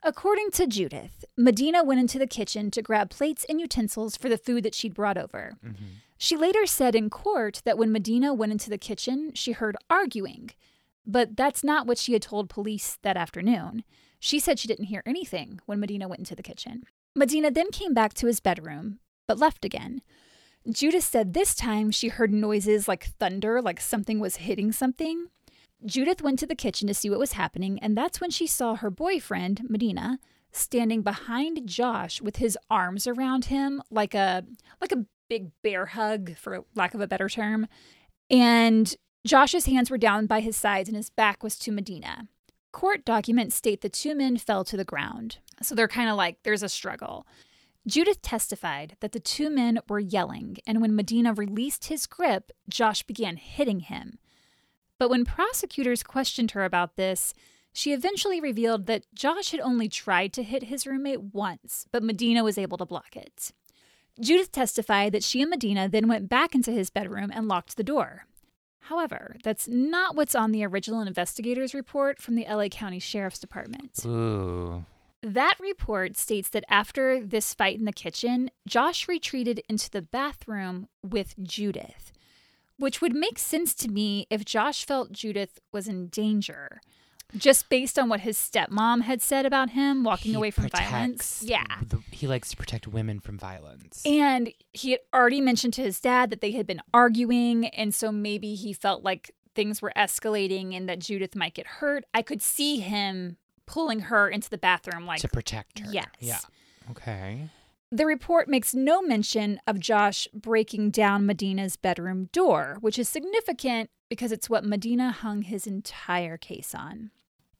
According 0.02 0.50
to 0.52 0.66
Judith, 0.66 1.24
Medina 1.38 1.84
went 1.84 2.00
into 2.00 2.18
the 2.18 2.26
kitchen 2.26 2.72
to 2.72 2.82
grab 2.82 3.10
plates 3.10 3.46
and 3.48 3.60
utensils 3.60 4.16
for 4.16 4.28
the 4.28 4.36
food 4.36 4.64
that 4.64 4.74
she'd 4.74 4.94
brought 4.94 5.16
over. 5.16 5.52
Mm-hmm. 5.64 5.84
She 6.18 6.36
later 6.36 6.66
said 6.66 6.96
in 6.96 7.10
court 7.10 7.62
that 7.64 7.78
when 7.78 7.92
Medina 7.92 8.34
went 8.34 8.50
into 8.50 8.70
the 8.70 8.78
kitchen, 8.78 9.30
she 9.34 9.52
heard 9.52 9.76
arguing, 9.88 10.50
but 11.06 11.36
that's 11.36 11.62
not 11.62 11.86
what 11.86 11.98
she 11.98 12.12
had 12.12 12.22
told 12.22 12.48
police 12.48 12.98
that 13.02 13.16
afternoon. 13.16 13.84
She 14.18 14.38
said 14.38 14.58
she 14.58 14.68
didn't 14.68 14.86
hear 14.86 15.02
anything 15.06 15.60
when 15.66 15.80
Medina 15.80 16.08
went 16.08 16.20
into 16.20 16.34
the 16.34 16.42
kitchen. 16.42 16.84
Medina 17.14 17.50
then 17.50 17.70
came 17.70 17.94
back 17.94 18.12
to 18.14 18.26
his 18.26 18.40
bedroom, 18.40 18.98
but 19.28 19.38
left 19.38 19.64
again. 19.64 20.02
Judith 20.70 21.04
said 21.04 21.32
this 21.32 21.54
time 21.54 21.90
she 21.90 22.08
heard 22.08 22.32
noises 22.32 22.88
like 22.88 23.04
thunder, 23.18 23.62
like 23.62 23.80
something 23.80 24.18
was 24.18 24.36
hitting 24.36 24.72
something. 24.72 25.26
Judith 25.84 26.22
went 26.22 26.38
to 26.40 26.46
the 26.46 26.54
kitchen 26.54 26.88
to 26.88 26.94
see 26.94 27.08
what 27.08 27.18
was 27.18 27.32
happening, 27.32 27.78
and 27.80 27.96
that's 27.96 28.20
when 28.20 28.30
she 28.30 28.46
saw 28.46 28.74
her 28.74 28.90
boyfriend, 28.90 29.62
Medina, 29.68 30.18
standing 30.50 31.02
behind 31.02 31.66
Josh 31.66 32.20
with 32.20 32.36
his 32.36 32.58
arms 32.70 33.06
around 33.06 33.46
him 33.46 33.82
like 33.90 34.14
a 34.14 34.44
like 34.80 34.92
a 34.92 35.04
big 35.28 35.50
bear 35.62 35.86
hug 35.86 36.36
for 36.36 36.64
lack 36.74 36.94
of 36.94 37.00
a 37.00 37.06
better 37.06 37.28
term. 37.28 37.68
And 38.30 38.94
Josh's 39.26 39.66
hands 39.66 39.90
were 39.90 39.98
down 39.98 40.26
by 40.26 40.38
his 40.38 40.56
sides 40.56 40.88
and 40.88 40.96
his 40.96 41.10
back 41.10 41.42
was 41.42 41.58
to 41.58 41.72
Medina. 41.72 42.28
Court 42.70 43.04
documents 43.04 43.56
state 43.56 43.80
the 43.80 43.88
two 43.88 44.14
men 44.14 44.36
fell 44.36 44.62
to 44.64 44.76
the 44.76 44.84
ground. 44.84 45.38
So 45.62 45.74
they're 45.74 45.88
kind 45.88 46.08
of 46.08 46.16
like 46.16 46.42
there's 46.44 46.62
a 46.62 46.68
struggle. 46.68 47.26
Judith 47.88 48.22
testified 48.22 48.96
that 49.00 49.10
the 49.10 49.20
two 49.20 49.50
men 49.50 49.80
were 49.88 49.98
yelling, 49.98 50.58
and 50.66 50.80
when 50.80 50.94
Medina 50.94 51.32
released 51.32 51.86
his 51.86 52.06
grip, 52.06 52.52
Josh 52.68 53.02
began 53.02 53.36
hitting 53.36 53.80
him. 53.80 54.18
But 54.98 55.10
when 55.10 55.24
prosecutors 55.24 56.02
questioned 56.02 56.52
her 56.52 56.64
about 56.64 56.96
this, 56.96 57.34
she 57.72 57.92
eventually 57.92 58.40
revealed 58.40 58.86
that 58.86 59.06
Josh 59.14 59.50
had 59.50 59.60
only 59.60 59.88
tried 59.88 60.32
to 60.34 60.42
hit 60.42 60.64
his 60.64 60.86
roommate 60.86 61.34
once, 61.34 61.86
but 61.90 62.02
Medina 62.02 62.44
was 62.44 62.58
able 62.58 62.78
to 62.78 62.86
block 62.86 63.16
it. 63.16 63.50
Judith 64.20 64.52
testified 64.52 65.12
that 65.12 65.24
she 65.24 65.42
and 65.42 65.50
Medina 65.50 65.88
then 65.88 66.08
went 66.08 66.28
back 66.28 66.54
into 66.54 66.70
his 66.70 66.90
bedroom 66.90 67.30
and 67.32 67.48
locked 67.48 67.76
the 67.76 67.84
door. 67.84 68.26
However, 68.88 69.36
that's 69.42 69.66
not 69.66 70.14
what's 70.14 70.36
on 70.36 70.52
the 70.52 70.64
original 70.64 71.00
investigators 71.00 71.74
report 71.74 72.22
from 72.22 72.36
the 72.36 72.46
LA 72.48 72.68
County 72.68 73.00
Sheriff's 73.00 73.40
Department. 73.40 73.98
Ooh. 74.06 74.84
That 75.22 75.54
report 75.58 76.16
states 76.16 76.48
that 76.50 76.64
after 76.68 77.20
this 77.24 77.52
fight 77.52 77.78
in 77.78 77.84
the 77.84 77.92
kitchen, 77.92 78.50
Josh 78.68 79.08
retreated 79.08 79.60
into 79.68 79.90
the 79.90 80.02
bathroom 80.02 80.86
with 81.02 81.34
Judith, 81.42 82.12
which 82.78 83.00
would 83.00 83.14
make 83.14 83.40
sense 83.40 83.74
to 83.74 83.88
me 83.88 84.28
if 84.30 84.44
Josh 84.44 84.84
felt 84.84 85.10
Judith 85.10 85.58
was 85.72 85.88
in 85.88 86.06
danger. 86.06 86.80
Just 87.36 87.68
based 87.68 87.98
on 87.98 88.08
what 88.08 88.20
his 88.20 88.38
stepmom 88.38 89.02
had 89.02 89.20
said 89.20 89.46
about 89.46 89.70
him 89.70 90.04
walking 90.04 90.30
He 90.32 90.36
away 90.36 90.50
from 90.50 90.68
violence. 90.68 91.42
Yeah. 91.44 91.64
the- 91.86 92.02
he 92.10 92.26
likes 92.26 92.50
to 92.50 92.56
protect 92.56 92.86
women 92.86 93.20
from 93.20 93.38
violence. 93.38 94.02
And 94.06 94.52
he 94.72 94.92
had 94.92 95.00
already 95.12 95.40
mentioned 95.40 95.74
to 95.74 95.82
his 95.82 96.00
dad 96.00 96.30
that 96.30 96.40
they 96.40 96.52
had 96.52 96.66
been 96.66 96.80
arguing. 96.94 97.66
And 97.66 97.94
so 97.94 98.10
maybe 98.12 98.54
he 98.54 98.72
felt 98.72 99.02
like 99.02 99.32
things 99.54 99.82
were 99.82 99.92
escalating 99.96 100.74
and 100.76 100.88
that 100.88 101.00
Judith 101.00 101.34
might 101.34 101.54
get 101.54 101.66
hurt. 101.66 102.04
I 102.14 102.22
could 102.22 102.40
see 102.40 102.78
him 102.78 103.36
pulling 103.66 104.00
her 104.00 104.28
into 104.28 104.48
the 104.48 104.58
bathroom 104.58 105.04
like 105.06 105.20
to 105.20 105.28
protect 105.28 105.80
her. 105.80 105.86
Yes. 105.90 106.06
Yeah. 106.20 106.38
Okay. 106.90 107.50
The 107.90 108.06
report 108.06 108.48
makes 108.48 108.74
no 108.74 109.02
mention 109.02 109.60
of 109.66 109.78
Josh 109.80 110.26
breaking 110.34 110.90
down 110.90 111.26
Medina's 111.26 111.76
bedroom 111.76 112.28
door, 112.32 112.78
which 112.80 112.98
is 112.98 113.08
significant 113.08 113.90
because 114.08 114.32
it's 114.32 114.48
what 114.50 114.64
Medina 114.64 115.10
hung 115.10 115.42
his 115.42 115.66
entire 115.66 116.36
case 116.36 116.74
on. 116.74 117.10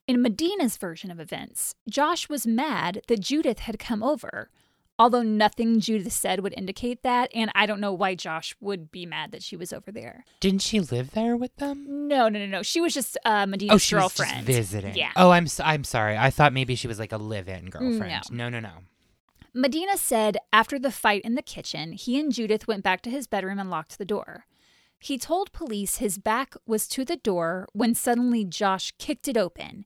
In 0.07 0.21
Medina's 0.21 0.77
version 0.77 1.11
of 1.11 1.19
events, 1.19 1.75
Josh 1.89 2.29
was 2.29 2.47
mad 2.47 3.01
that 3.07 3.19
Judith 3.19 3.59
had 3.59 3.77
come 3.77 4.01
over, 4.01 4.49
although 4.97 5.21
nothing 5.21 5.81
Judith 5.81 6.13
said 6.13 6.39
would 6.39 6.53
indicate 6.55 7.03
that, 7.03 7.29
and 7.35 7.51
I 7.53 7.65
don't 7.65 7.81
know 7.81 7.91
why 7.91 8.15
Josh 8.15 8.55
would 8.61 8.89
be 8.89 9.05
mad 9.05 9.31
that 9.31 9.43
she 9.43 9.57
was 9.57 9.73
over 9.73 9.91
there. 9.91 10.23
Didn't 10.39 10.61
she 10.61 10.79
live 10.79 11.11
there 11.11 11.35
with 11.35 11.53
them? 11.57 12.07
No, 12.07 12.29
no, 12.29 12.39
no, 12.39 12.45
no. 12.45 12.63
She 12.63 12.79
was 12.79 12.93
just 12.93 13.17
uh, 13.25 13.45
Medina's 13.45 13.75
oh, 13.75 13.77
she 13.79 13.95
girlfriend. 13.95 14.47
was 14.47 14.55
just 14.55 14.71
visiting. 14.71 14.95
Yeah. 14.95 15.11
Oh, 15.17 15.31
I'm 15.31 15.43
s- 15.43 15.59
I'm 15.59 15.83
sorry. 15.83 16.17
I 16.17 16.29
thought 16.29 16.53
maybe 16.53 16.75
she 16.75 16.87
was 16.87 16.99
like 16.99 17.11
a 17.11 17.17
live-in 17.17 17.69
girlfriend. 17.69 18.31
No, 18.31 18.47
no, 18.47 18.61
no. 18.61 18.71
Medina 19.53 19.97
said 19.97 20.37
after 20.53 20.79
the 20.79 20.91
fight 20.91 21.23
in 21.23 21.35
the 21.35 21.41
kitchen, 21.41 21.91
he 21.91 22.17
and 22.17 22.31
Judith 22.31 22.65
went 22.65 22.83
back 22.83 23.01
to 23.01 23.09
his 23.09 23.27
bedroom 23.27 23.59
and 23.59 23.69
locked 23.69 23.97
the 23.97 24.05
door. 24.05 24.45
He 24.99 25.17
told 25.17 25.51
police 25.51 25.97
his 25.97 26.17
back 26.17 26.55
was 26.65 26.87
to 26.89 27.03
the 27.03 27.17
door 27.17 27.67
when 27.73 27.93
suddenly 27.93 28.45
Josh 28.45 28.93
kicked 28.97 29.27
it 29.27 29.35
open. 29.35 29.85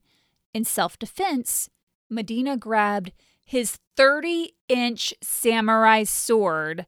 In 0.54 0.64
self 0.64 0.98
defense, 0.98 1.68
Medina 2.10 2.56
grabbed 2.56 3.12
his 3.44 3.78
30 3.96 4.54
inch 4.68 5.14
samurai 5.22 6.04
sword 6.04 6.86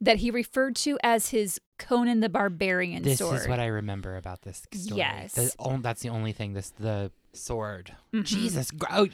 that 0.00 0.18
he 0.18 0.30
referred 0.30 0.76
to 0.76 0.98
as 1.02 1.30
his 1.30 1.60
Conan 1.78 2.20
the 2.20 2.28
Barbarian 2.28 3.02
This 3.02 3.18
sword. 3.18 3.34
This 3.36 3.42
is 3.42 3.48
what 3.48 3.60
I 3.60 3.66
remember 3.66 4.16
about 4.16 4.42
this 4.42 4.66
story. 4.72 4.98
Yes. 4.98 5.32
The 5.34 5.54
on- 5.58 5.82
that's 5.82 6.02
the 6.02 6.08
only 6.10 6.32
thing. 6.32 6.52
This 6.52 6.70
the 6.70 7.10
sword. 7.32 7.94
Mhm. 8.14 8.24
Jesus, 8.24 8.70
oh, 8.90 9.06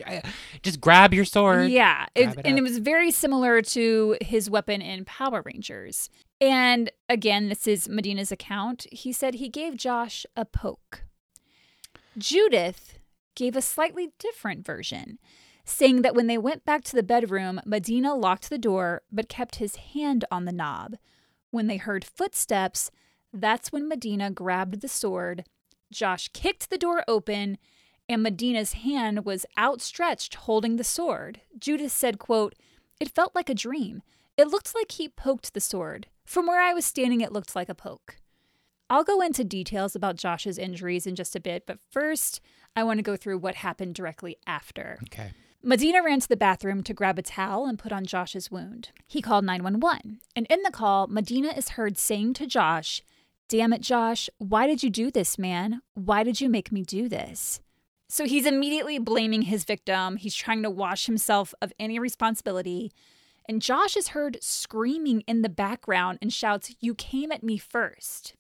just 0.63 0.81
grab 0.81 1.13
your 1.13 1.25
sword. 1.25 1.71
Yeah, 1.71 2.07
it, 2.15 2.29
it 2.29 2.39
and 2.45 2.59
it 2.59 2.63
was 2.63 2.79
very 2.79 3.11
similar 3.11 3.63
to 3.63 4.17
his 4.21 4.49
weapon 4.49 4.81
in 4.81 5.05
Power 5.05 5.43
Rangers. 5.45 6.09
And 6.41 6.91
again, 7.09 7.49
this 7.49 7.67
is 7.67 7.89
Medina's 7.89 8.31
account. 8.33 8.87
He 8.93 9.13
said 9.13 9.35
he 9.35 9.49
gave 9.49 9.77
Josh 9.77 10.25
a 10.37 10.45
poke. 10.45 11.03
Judith 12.19 12.99
gave 13.35 13.57
a 13.57 13.63
slightly 13.63 14.11
different 14.19 14.65
version, 14.65 15.19
saying 15.65 16.03
that 16.03 16.15
when 16.15 16.27
they 16.27 16.39
went 16.39 16.65
back 16.65 16.83
to 16.85 16.97
the 16.97 17.03
bedroom, 17.03 17.61
Medina 17.65 18.15
locked 18.15 18.51
the 18.51 18.59
door 18.59 19.03
but 19.11 19.29
kept 19.29 19.57
his 19.57 19.77
hand 19.77 20.25
on 20.31 20.45
the 20.45 20.53
knob. 20.53 20.97
When 21.51 21.67
they 21.67 21.77
heard 21.77 22.05
footsteps, 22.05 22.91
that's 23.33 23.73
when 23.73 23.89
Medina 23.89 24.31
grabbed 24.31 24.81
the 24.81 24.89
sword. 24.89 25.45
Josh 25.91 26.29
kicked 26.33 26.71
the 26.71 26.79
door 26.79 27.05
open 27.07 27.59
and 28.09 28.23
Medina's 28.23 28.73
hand 28.75 29.25
was 29.25 29.47
outstretched 29.59 30.35
holding 30.35 30.77
the 30.77 30.85
sword. 30.85 31.41
Judith 31.59 31.93
said, 31.93 32.19
quote, 32.19 32.55
It 33.01 33.15
felt 33.15 33.35
like 33.35 33.49
a 33.49 33.55
dream. 33.55 34.03
It 34.37 34.49
looked 34.49 34.75
like 34.75 34.93
he 34.93 35.09
poked 35.09 35.55
the 35.55 35.61
sword. 35.61 36.09
From 36.25 36.47
where 36.47 36.61
I 36.61 36.75
was 36.75 36.85
standing, 36.85 37.21
it 37.21 37.33
looked 37.33 37.55
like 37.55 37.69
a 37.69 37.75
poke. 37.75 38.17
I'll 38.91 39.05
go 39.05 39.21
into 39.21 39.45
details 39.45 39.97
about 39.97 40.17
Josh's 40.17 40.59
injuries 40.59 41.07
in 41.07 41.15
just 41.15 41.35
a 41.35 41.41
bit, 41.41 41.65
but 41.67 41.79
first, 41.91 42.41
I 42.75 42.85
want 42.85 42.99
to 42.99 43.03
go 43.03 43.17
through 43.17 43.39
what 43.39 43.57
happened 43.57 43.95
directly 43.95 44.37
after. 44.47 44.99
Okay. 45.05 45.33
Medina 45.63 46.03
ran 46.03 46.19
to 46.21 46.29
the 46.29 46.37
bathroom 46.37 46.83
to 46.83 46.95
grab 46.95 47.19
a 47.19 47.23
towel 47.23 47.67
and 47.67 47.79
put 47.79 47.93
on 47.93 48.05
Josh's 48.05 48.51
wound. 48.51 48.91
He 49.07 49.23
called 49.23 49.45
911, 49.45 50.21
and 50.35 50.47
in 50.51 50.63
the 50.63 50.73
call, 50.73 51.07
Medina 51.07 51.53
is 51.57 51.71
heard 51.71 51.97
saying 51.97 52.35
to 52.35 52.47
Josh, 52.47 53.03
Damn 53.49 53.73
it, 53.73 53.83
Josh, 53.83 54.31
why 54.39 54.67
did 54.67 54.83
you 54.83 54.91
do 54.91 55.11
this, 55.11 55.39
man? 55.39 55.83
Why 55.95 56.25
did 56.25 56.41
you 56.41 56.49
make 56.49 56.73
me 56.73 56.83
do 56.83 57.09
this? 57.09 57.61
So 58.09 58.25
he's 58.27 58.47
immediately 58.47 58.99
blaming 58.99 59.43
his 59.43 59.65
victim. 59.65 60.17
He's 60.17 60.35
trying 60.35 60.63
to 60.65 60.71
wash 60.71 61.07
himself 61.07 61.55
of 61.63 61.73
any 61.79 61.99
responsibility. 61.99 62.93
And 63.49 63.63
Josh 63.63 63.97
is 63.97 64.09
heard 64.09 64.39
screaming 64.41 65.21
in 65.27 65.43
the 65.43 65.49
background 65.49 66.19
and 66.21 66.33
shouts, 66.33 66.75
You 66.81 66.95
came 66.95 67.31
at 67.31 67.43
me 67.43 67.57
first. 67.57 68.35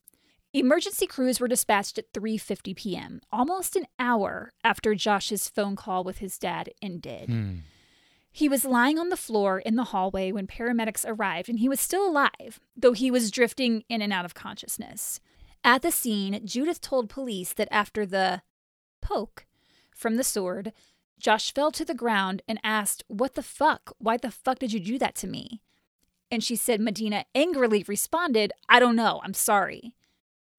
Emergency 0.54 1.06
crews 1.06 1.40
were 1.40 1.48
dispatched 1.48 1.98
at 1.98 2.12
3:50 2.12 2.76
p.m., 2.76 3.20
almost 3.32 3.74
an 3.74 3.86
hour 3.98 4.52
after 4.62 4.94
Josh's 4.94 5.48
phone 5.48 5.76
call 5.76 6.04
with 6.04 6.18
his 6.18 6.38
dad 6.38 6.70
ended. 6.82 7.30
Hmm. 7.30 7.56
He 8.30 8.48
was 8.48 8.64
lying 8.64 8.98
on 8.98 9.08
the 9.08 9.16
floor 9.16 9.58
in 9.58 9.76
the 9.76 9.84
hallway 9.84 10.32
when 10.32 10.46
paramedics 10.46 11.04
arrived 11.06 11.48
and 11.48 11.58
he 11.58 11.68
was 11.68 11.80
still 11.80 12.06
alive, 12.06 12.60
though 12.76 12.92
he 12.92 13.10
was 13.10 13.30
drifting 13.30 13.84
in 13.88 14.00
and 14.00 14.12
out 14.12 14.24
of 14.24 14.34
consciousness. 14.34 15.20
At 15.64 15.82
the 15.82 15.92
scene, 15.92 16.40
Judith 16.44 16.80
told 16.80 17.08
police 17.08 17.52
that 17.52 17.68
after 17.70 18.04
the 18.04 18.42
poke 19.00 19.46
from 19.94 20.16
the 20.16 20.24
sword, 20.24 20.72
Josh 21.18 21.52
fell 21.52 21.70
to 21.72 21.84
the 21.84 21.94
ground 21.94 22.42
and 22.48 22.58
asked, 22.64 23.04
What 23.08 23.34
the 23.34 23.42
fuck? 23.42 23.94
Why 23.98 24.16
the 24.16 24.30
fuck 24.30 24.58
did 24.58 24.72
you 24.72 24.80
do 24.80 24.98
that 24.98 25.14
to 25.16 25.26
me? 25.26 25.62
And 26.30 26.42
she 26.42 26.56
said 26.56 26.80
Medina 26.80 27.26
angrily 27.34 27.84
responded, 27.86 28.52
I 28.68 28.80
don't 28.80 28.96
know, 28.96 29.20
I'm 29.22 29.34
sorry. 29.34 29.94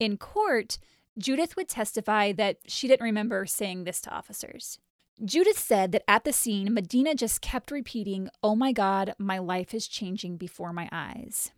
In 0.03 0.17
court, 0.17 0.79
Judith 1.17 1.55
would 1.55 1.69
testify 1.69 2.33
that 2.33 2.57
she 2.67 2.89
didn't 2.89 3.05
remember 3.05 3.45
saying 3.45 3.85
this 3.85 4.01
to 4.01 4.11
officers. 4.11 4.77
Judith 5.23 5.57
said 5.57 5.93
that 5.93 6.03
at 6.09 6.25
the 6.25 6.33
scene, 6.33 6.73
Medina 6.73 7.15
just 7.15 7.39
kept 7.39 7.71
repeating, 7.71 8.27
Oh 8.43 8.53
my 8.53 8.73
God, 8.73 9.13
my 9.17 9.37
life 9.37 9.73
is 9.73 9.87
changing 9.87 10.35
before 10.35 10.73
my 10.73 10.89
eyes. 10.91 11.51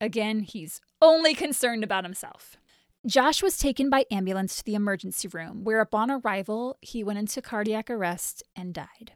Again, 0.00 0.40
he's 0.40 0.80
only 1.02 1.34
concerned 1.34 1.84
about 1.84 2.04
himself. 2.04 2.56
Josh 3.06 3.42
was 3.42 3.58
taken 3.58 3.90
by 3.90 4.06
ambulance 4.10 4.56
to 4.56 4.64
the 4.64 4.74
emergency 4.74 5.28
room, 5.28 5.62
where 5.62 5.80
upon 5.80 6.10
arrival, 6.10 6.78
he 6.80 7.04
went 7.04 7.18
into 7.18 7.42
cardiac 7.42 7.90
arrest 7.90 8.42
and 8.56 8.72
died. 8.72 9.12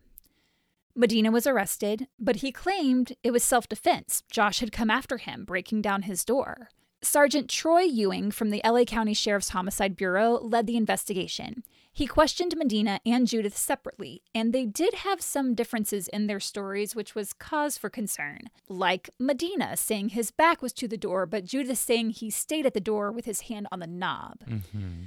Medina 0.95 1.31
was 1.31 1.47
arrested, 1.47 2.07
but 2.19 2.37
he 2.37 2.53
claimed 2.53 3.15
it 3.23 3.31
was 3.31 3.43
self 3.43 3.67
defense. 3.67 4.25
Josh 4.31 4.61
had 4.61 4.73
come 4.73 4.91
after 4.91 5.17
him, 5.17 5.47
breaking 5.47 5.81
down 5.81 6.03
his 6.03 6.23
door. 6.23 6.69
Sergeant 7.01 7.49
Troy 7.49 7.83
Ewing 7.83 8.31
from 8.31 8.51
the 8.51 8.61
LA 8.65 8.85
County 8.85 9.15
Sheriff's 9.15 9.51
Homicide 9.51 9.97
Bureau 9.97 10.39
led 10.39 10.67
the 10.67 10.77
investigation. 10.77 11.63
He 11.93 12.07
questioned 12.07 12.57
Medina 12.57 13.01
and 13.05 13.27
Judith 13.27 13.57
separately, 13.57 14.23
and 14.35 14.53
they 14.53 14.67
did 14.67 14.95
have 14.95 15.21
some 15.21 15.55
differences 15.55 16.07
in 16.09 16.27
their 16.27 16.39
stories, 16.39 16.95
which 16.95 17.15
was 17.15 17.33
cause 17.33 17.77
for 17.77 17.91
concern. 17.91 18.51
Like 18.69 19.11
Medina 19.19 19.77
saying 19.77 20.11
his 20.11 20.31
back 20.31 20.63
was 20.63 20.73
to 20.75 20.87
the 20.87 20.97
door, 20.97 21.27
but 21.27 21.45
Judith 21.45 21.79
saying 21.79 22.11
he 22.11 22.31
stayed 22.31 22.67
at 22.67 22.75
the 22.75 22.81
door 22.81 23.11
with 23.11 23.25
his 23.25 23.43
hand 23.43 23.67
on 23.73 23.81
the 23.81 23.87
knob. 23.87 24.45
Mm-hmm. 24.49 25.05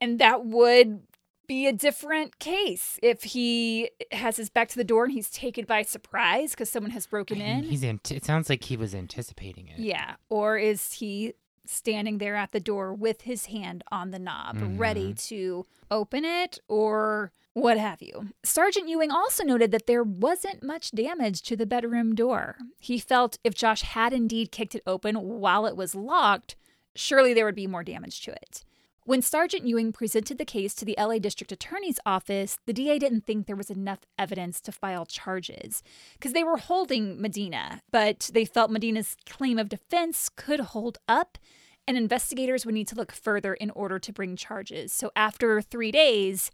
And 0.00 0.18
that 0.18 0.46
would 0.46 1.02
be 1.50 1.66
a 1.66 1.72
different 1.72 2.38
case 2.38 2.96
if 3.02 3.24
he 3.24 3.90
has 4.12 4.36
his 4.36 4.48
back 4.48 4.68
to 4.68 4.76
the 4.76 4.84
door 4.84 5.02
and 5.02 5.12
he's 5.12 5.28
taken 5.28 5.64
by 5.64 5.82
surprise 5.82 6.52
because 6.52 6.70
someone 6.70 6.92
has 6.92 7.08
broken 7.08 7.40
in. 7.40 7.64
He's 7.64 7.82
ant- 7.82 8.12
it 8.12 8.24
sounds 8.24 8.48
like 8.48 8.62
he 8.62 8.76
was 8.76 8.94
anticipating 8.94 9.66
it. 9.66 9.80
Yeah. 9.80 10.14
Or 10.28 10.58
is 10.58 10.92
he 10.92 11.34
standing 11.66 12.18
there 12.18 12.36
at 12.36 12.52
the 12.52 12.60
door 12.60 12.94
with 12.94 13.22
his 13.22 13.46
hand 13.46 13.82
on 13.90 14.12
the 14.12 14.18
knob, 14.20 14.58
ready 14.78 15.06
mm-hmm. 15.06 15.34
to 15.34 15.66
open 15.90 16.24
it 16.24 16.60
or 16.68 17.32
what 17.54 17.78
have 17.78 18.00
you? 18.00 18.28
Sergeant 18.44 18.88
Ewing 18.88 19.10
also 19.10 19.42
noted 19.42 19.72
that 19.72 19.88
there 19.88 20.04
wasn't 20.04 20.62
much 20.62 20.92
damage 20.92 21.42
to 21.42 21.56
the 21.56 21.66
bedroom 21.66 22.14
door. 22.14 22.58
He 22.78 23.00
felt 23.00 23.38
if 23.42 23.56
Josh 23.56 23.82
had 23.82 24.12
indeed 24.12 24.52
kicked 24.52 24.76
it 24.76 24.84
open 24.86 25.16
while 25.16 25.66
it 25.66 25.76
was 25.76 25.96
locked, 25.96 26.54
surely 26.94 27.34
there 27.34 27.44
would 27.44 27.56
be 27.56 27.66
more 27.66 27.82
damage 27.82 28.20
to 28.22 28.30
it. 28.30 28.64
When 29.10 29.22
Sergeant 29.22 29.66
Ewing 29.66 29.90
presented 29.90 30.38
the 30.38 30.44
case 30.44 30.72
to 30.76 30.84
the 30.84 30.94
LA 30.96 31.18
District 31.18 31.50
Attorney's 31.50 31.98
office, 32.06 32.56
the 32.64 32.72
DA 32.72 32.96
didn't 32.96 33.26
think 33.26 33.48
there 33.48 33.56
was 33.56 33.68
enough 33.68 33.98
evidence 34.16 34.60
to 34.60 34.70
file 34.70 35.04
charges 35.04 35.82
because 36.12 36.32
they 36.32 36.44
were 36.44 36.58
holding 36.58 37.20
Medina, 37.20 37.82
but 37.90 38.30
they 38.32 38.44
felt 38.44 38.70
Medina's 38.70 39.16
claim 39.28 39.58
of 39.58 39.68
defense 39.68 40.28
could 40.28 40.60
hold 40.60 40.98
up 41.08 41.38
and 41.88 41.96
investigators 41.96 42.64
would 42.64 42.76
need 42.76 42.86
to 42.86 42.94
look 42.94 43.10
further 43.10 43.54
in 43.54 43.70
order 43.70 43.98
to 43.98 44.12
bring 44.12 44.36
charges. 44.36 44.92
So 44.92 45.10
after 45.16 45.60
three 45.60 45.90
days, 45.90 46.52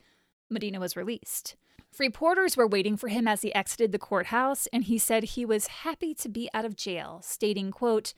Medina 0.49 0.81
was 0.81 0.97
released. 0.97 1.57
Reporters 1.99 2.57
were 2.57 2.66
waiting 2.66 2.97
for 2.97 3.09
him 3.09 3.29
as 3.29 3.42
he 3.42 3.55
exited 3.55 3.92
the 3.92 3.99
courthouse, 3.99 4.66
and 4.73 4.85
he 4.85 4.97
said 4.97 5.25
he 5.25 5.45
was 5.45 5.66
happy 5.66 6.14
to 6.14 6.29
be 6.31 6.49
out 6.55 6.64
of 6.64 6.75
jail, 6.75 7.21
stating, 7.23 7.71
quote, 7.71 8.14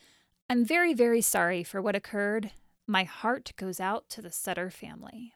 I'm 0.49 0.65
very, 0.65 0.95
very 0.95 1.23
sorry 1.23 1.65
for 1.65 1.83
what 1.83 1.97
occurred. 1.97 2.53
My 2.91 3.05
heart 3.05 3.53
goes 3.57 3.81
out 3.81 4.09
to 4.09 4.23
the 4.23 4.33
Sutter 4.33 4.71
family. 4.71 5.35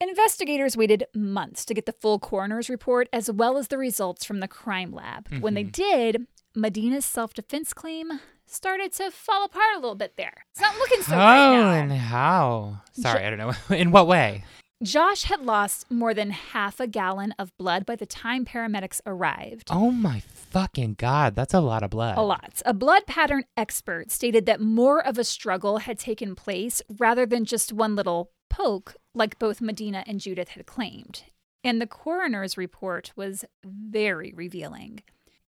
Investigators 0.00 0.78
waited 0.78 1.04
months 1.14 1.66
to 1.66 1.74
get 1.74 1.84
the 1.84 1.92
full 1.92 2.18
coroner's 2.18 2.70
report 2.70 3.06
as 3.12 3.30
well 3.30 3.58
as 3.58 3.68
the 3.68 3.76
results 3.76 4.24
from 4.24 4.40
the 4.40 4.48
crime 4.48 4.90
lab. 4.90 5.28
When 5.40 5.52
they 5.52 5.64
mm-hmm. 5.64 5.72
did, 5.72 6.26
Medina's 6.54 7.04
self 7.04 7.34
defense 7.34 7.74
claim 7.74 8.20
started 8.46 8.92
to 8.94 9.10
fall 9.10 9.44
apart 9.44 9.76
a 9.76 9.78
little 9.78 9.94
bit 9.94 10.16
there. 10.16 10.46
It's 10.52 10.60
not 10.62 10.74
looking 10.76 11.02
so 11.02 11.16
Oh, 11.16 11.52
great 11.52 11.80
and 11.80 11.92
how? 11.92 12.80
Sorry, 12.92 13.26
I 13.26 13.28
don't 13.28 13.38
know. 13.38 13.52
In 13.76 13.90
what 13.90 14.06
way? 14.06 14.44
Josh 14.82 15.24
had 15.24 15.44
lost 15.44 15.90
more 15.90 16.14
than 16.14 16.30
half 16.30 16.80
a 16.80 16.86
gallon 16.86 17.34
of 17.38 17.54
blood 17.58 17.84
by 17.84 17.96
the 17.96 18.06
time 18.06 18.46
paramedics 18.46 19.02
arrived. 19.04 19.68
Oh 19.70 19.90
my 19.90 20.20
fucking 20.20 20.94
god, 20.94 21.34
that's 21.34 21.52
a 21.52 21.60
lot 21.60 21.82
of 21.82 21.90
blood. 21.90 22.16
A 22.16 22.22
lot. 22.22 22.62
A 22.64 22.72
blood 22.72 23.06
pattern 23.06 23.44
expert 23.58 24.10
stated 24.10 24.46
that 24.46 24.58
more 24.58 25.04
of 25.06 25.18
a 25.18 25.24
struggle 25.24 25.78
had 25.78 25.98
taken 25.98 26.34
place 26.34 26.80
rather 26.98 27.26
than 27.26 27.44
just 27.44 27.74
one 27.74 27.94
little 27.94 28.30
poke, 28.48 28.96
like 29.14 29.38
both 29.38 29.60
Medina 29.60 30.02
and 30.06 30.18
Judith 30.18 30.50
had 30.50 30.64
claimed. 30.64 31.24
And 31.62 31.78
the 31.78 31.86
coroner's 31.86 32.56
report 32.56 33.12
was 33.14 33.44
very 33.62 34.32
revealing. 34.34 35.02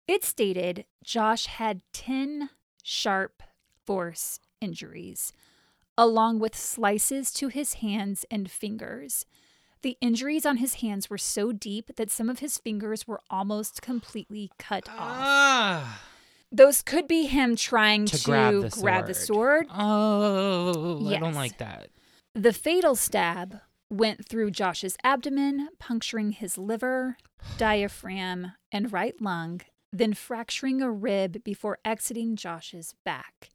It 0.09 0.25
stated 0.25 0.87
Josh 1.05 1.47
had 1.47 1.83
10 1.93 2.51
sharp 2.83 3.45
force 3.87 4.41
injuries, 4.61 5.33
along 5.97 6.39
with 6.39 6.57
slices 6.57 7.33
to 7.33 7.49
his 7.49 7.75
hands 7.75 8.25
and 8.31 8.51
fingers. 8.51 9.27
The 9.83 9.97
injuries 10.01 10.45
on 10.45 10.59
his 10.59 10.75
hands 10.75 11.09
were 11.09 11.19
so 11.19 11.53
deep 11.53 11.97
that 11.97 12.11
some 12.11 12.29
of 12.29 12.41
his 12.41 12.59
fingers 12.59 13.09
were 13.09 13.21
almost 13.31 13.81
completely 13.81 14.51
cut 14.59 14.89
off. 14.89 14.97
Ah. 14.99 16.03
Those 16.53 16.83
could 16.83 17.07
be 17.07 17.27
him 17.27 17.55
trying 17.57 18.07
to, 18.07 18.19
To 18.19 18.25
grab 18.25 18.61
the 18.63 18.69
grab 18.81 19.07
the 19.07 19.15
sword. 19.15 19.67
sword. 19.69 19.79
Oh, 19.79 21.09
I 21.09 21.19
don't 21.19 21.35
like 21.35 21.59
that. 21.59 21.91
The 22.35 22.53
fatal 22.53 22.95
stab 22.97 23.61
went 23.89 24.27
through 24.27 24.51
Josh's 24.51 24.97
abdomen, 25.03 25.69
puncturing 25.79 26.33
his 26.33 26.59
liver, 26.59 27.17
diaphragm, 27.57 28.53
and 28.73 28.93
right 28.93 29.21
lung, 29.21 29.61
then 29.93 30.13
fracturing 30.13 30.81
a 30.83 30.91
rib 30.91 31.43
before 31.45 31.79
exiting 31.85 32.37
Josh's 32.37 32.95
back. 33.05 33.51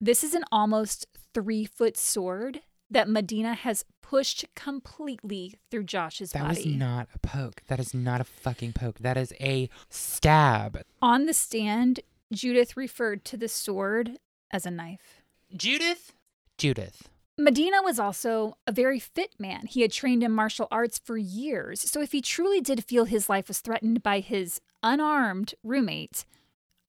This 0.00 0.22
is 0.22 0.34
an 0.34 0.44
almost 0.52 1.06
three 1.34 1.64
foot 1.64 1.96
sword 1.96 2.60
that 2.90 3.08
Medina 3.08 3.54
has 3.54 3.84
pushed 4.00 4.46
completely 4.54 5.54
through 5.70 5.84
Josh's 5.84 6.30
That 6.32 6.42
body. 6.44 6.64
was 6.64 6.66
not 6.66 7.08
a 7.14 7.18
poke. 7.18 7.62
That 7.68 7.80
is 7.80 7.92
not 7.92 8.20
a 8.20 8.24
fucking 8.24 8.72
poke. 8.72 8.98
That 9.00 9.16
is 9.16 9.32
a 9.40 9.68
stab. 9.90 10.80
On 11.02 11.26
the 11.26 11.34
stand, 11.34 12.00
Judith 12.32 12.76
referred 12.76 13.24
to 13.26 13.36
the 13.36 13.48
sword 13.48 14.18
as 14.50 14.64
a 14.64 14.70
knife. 14.70 15.20
Judith? 15.54 16.12
Judith. 16.56 17.08
Medina 17.36 17.82
was 17.82 17.98
also 17.98 18.56
a 18.66 18.72
very 18.72 18.98
fit 18.98 19.34
man. 19.38 19.66
He 19.66 19.82
had 19.82 19.92
trained 19.92 20.22
in 20.24 20.32
martial 20.32 20.66
arts 20.70 20.98
for 20.98 21.16
years. 21.16 21.80
So 21.82 22.00
if 22.00 22.12
he 22.12 22.20
truly 22.20 22.60
did 22.60 22.84
feel 22.84 23.04
his 23.04 23.28
life 23.28 23.48
was 23.48 23.60
threatened 23.60 24.02
by 24.02 24.20
his 24.20 24.60
unarmed 24.82 25.54
roommate, 25.62 26.24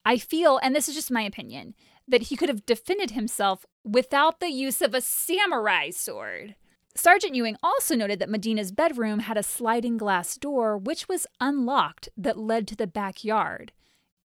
I 0.04 0.16
feel, 0.16 0.58
and 0.62 0.74
this 0.74 0.88
is 0.88 0.94
just 0.94 1.10
my 1.10 1.22
opinion, 1.22 1.74
that 2.10 2.22
he 2.22 2.36
could 2.36 2.48
have 2.48 2.66
defended 2.66 3.12
himself 3.12 3.64
without 3.84 4.40
the 4.40 4.50
use 4.50 4.82
of 4.82 4.94
a 4.94 5.00
samurai 5.00 5.90
sword. 5.90 6.54
Sergeant 6.94 7.34
Ewing 7.34 7.56
also 7.62 7.94
noted 7.94 8.18
that 8.18 8.28
Medina's 8.28 8.72
bedroom 8.72 9.20
had 9.20 9.36
a 9.36 9.42
sliding 9.42 9.96
glass 9.96 10.36
door 10.36 10.76
which 10.76 11.08
was 11.08 11.26
unlocked 11.40 12.08
that 12.16 12.36
led 12.36 12.66
to 12.68 12.76
the 12.76 12.86
backyard. 12.86 13.72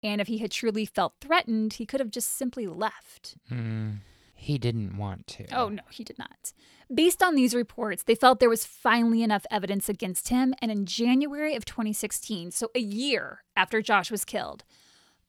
And 0.03 0.19
if 0.19 0.27
he 0.27 0.39
had 0.39 0.51
truly 0.51 0.85
felt 0.85 1.13
threatened, 1.21 1.73
he 1.73 1.85
could 1.85 1.99
have 1.99 2.11
just 2.11 2.35
simply 2.35 2.67
left. 2.67 3.37
Mm, 3.51 3.99
he 4.33 4.57
didn't 4.57 4.97
want 4.97 5.27
to. 5.27 5.45
Oh, 5.55 5.69
no, 5.69 5.83
he 5.89 6.03
did 6.03 6.19
not. 6.19 6.53
Based 6.93 7.23
on 7.23 7.35
these 7.35 7.55
reports, 7.55 8.03
they 8.03 8.13
felt 8.13 8.39
there 8.39 8.49
was 8.49 8.65
finally 8.65 9.23
enough 9.23 9.45
evidence 9.49 9.89
against 9.89 10.29
him. 10.29 10.53
And 10.61 10.71
in 10.71 10.85
January 10.85 11.55
of 11.55 11.65
2016, 11.65 12.51
so 12.51 12.69
a 12.75 12.79
year 12.79 13.43
after 13.55 13.81
Josh 13.81 14.11
was 14.11 14.25
killed, 14.25 14.63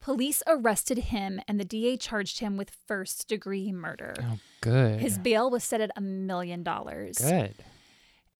police 0.01 0.43
arrested 0.47 0.97
him 0.97 1.39
and 1.47 1.59
the 1.59 1.65
DA 1.65 1.97
charged 1.97 2.39
him 2.39 2.57
with 2.57 2.77
first 2.87 3.27
degree 3.27 3.71
murder. 3.71 4.15
Oh, 4.21 4.39
good. 4.61 4.99
His 4.99 5.17
bail 5.17 5.49
was 5.49 5.63
set 5.63 5.81
at 5.81 5.91
a 5.95 6.01
million 6.01 6.63
dollars. 6.63 7.17
good. 7.17 7.53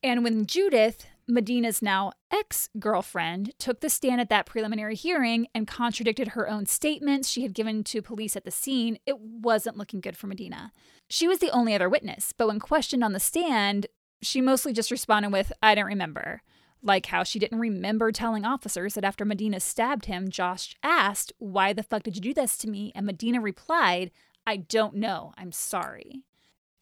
And 0.03 0.23
when 0.23 0.45
Judith, 0.45 1.07
Medina's 1.27 1.81
now 1.81 2.11
ex 2.31 2.69
girlfriend, 2.79 3.51
took 3.57 3.81
the 3.81 3.89
stand 3.89 4.21
at 4.21 4.29
that 4.29 4.45
preliminary 4.45 4.95
hearing 4.95 5.47
and 5.55 5.67
contradicted 5.67 6.29
her 6.29 6.47
own 6.47 6.65
statements 6.67 7.29
she 7.29 7.41
had 7.41 7.53
given 7.53 7.83
to 7.85 8.01
police 8.01 8.35
at 8.35 8.45
the 8.45 8.51
scene, 8.51 8.99
it 9.05 9.19
wasn't 9.19 9.75
looking 9.75 9.99
good 9.99 10.15
for 10.15 10.27
Medina. 10.27 10.71
She 11.09 11.27
was 11.27 11.39
the 11.39 11.49
only 11.49 11.73
other 11.73 11.89
witness, 11.89 12.31
but 12.31 12.47
when 12.47 12.59
questioned 12.59 13.03
on 13.03 13.13
the 13.13 13.19
stand, 13.19 13.87
she 14.21 14.39
mostly 14.39 14.71
just 14.71 14.91
responded 14.91 15.31
with, 15.31 15.51
I 15.63 15.73
don't 15.75 15.85
remember. 15.85 16.41
Like 16.87 17.07
how 17.07 17.23
she 17.23 17.37
didn't 17.37 17.59
remember 17.59 18.13
telling 18.13 18.45
officers 18.45 18.93
that 18.93 19.03
after 19.03 19.25
Medina 19.25 19.59
stabbed 19.59 20.05
him, 20.05 20.29
Josh 20.29 20.73
asked, 20.81 21.33
Why 21.37 21.73
the 21.73 21.83
fuck 21.83 22.03
did 22.03 22.15
you 22.15 22.21
do 22.21 22.33
this 22.33 22.57
to 22.59 22.69
me? 22.69 22.93
And 22.95 23.05
Medina 23.05 23.41
replied, 23.41 24.09
I 24.47 24.55
don't 24.55 24.95
know. 24.95 25.33
I'm 25.37 25.51
sorry. 25.51 26.23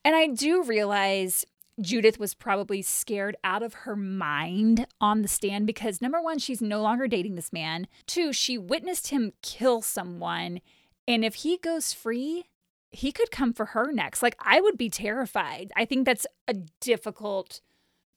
And 0.04 0.15
I 0.15 0.28
do 0.28 0.62
realize 0.62 1.44
Judith 1.82 2.20
was 2.20 2.36
probably 2.36 2.84
scared 2.84 3.36
out 3.44 3.63
of 3.63 3.74
her 3.74 3.96
mind 3.96 4.86
on 5.02 5.24
the 5.24 5.28
stand 5.28 5.65
because 5.65 6.04
number 6.04 6.22
one, 6.22 6.38
she's 6.38 6.62
no 6.62 6.84
longer 6.84 7.08
dating 7.08 7.34
this 7.34 7.52
man. 7.52 7.88
Two, 8.06 8.32
she 8.32 8.60
witnessed 8.60 9.08
him 9.08 9.34
kill 9.41 9.82
someone. 9.82 10.62
And 11.08 11.26
if 11.26 11.36
he 11.36 11.58
goes 11.58 11.94
free, 11.94 12.46
he 12.91 13.12
could 13.12 13.32
come 13.32 13.54
for 13.54 13.65
her 13.65 13.91
next. 13.91 14.22
Like, 14.22 14.38
I 14.39 14.62
would 14.62 14.78
be 14.78 14.91
terrified. 14.91 15.72
I 15.76 15.86
think 15.86 16.06
that's 16.06 16.28
a 16.48 16.54
difficult 16.80 17.60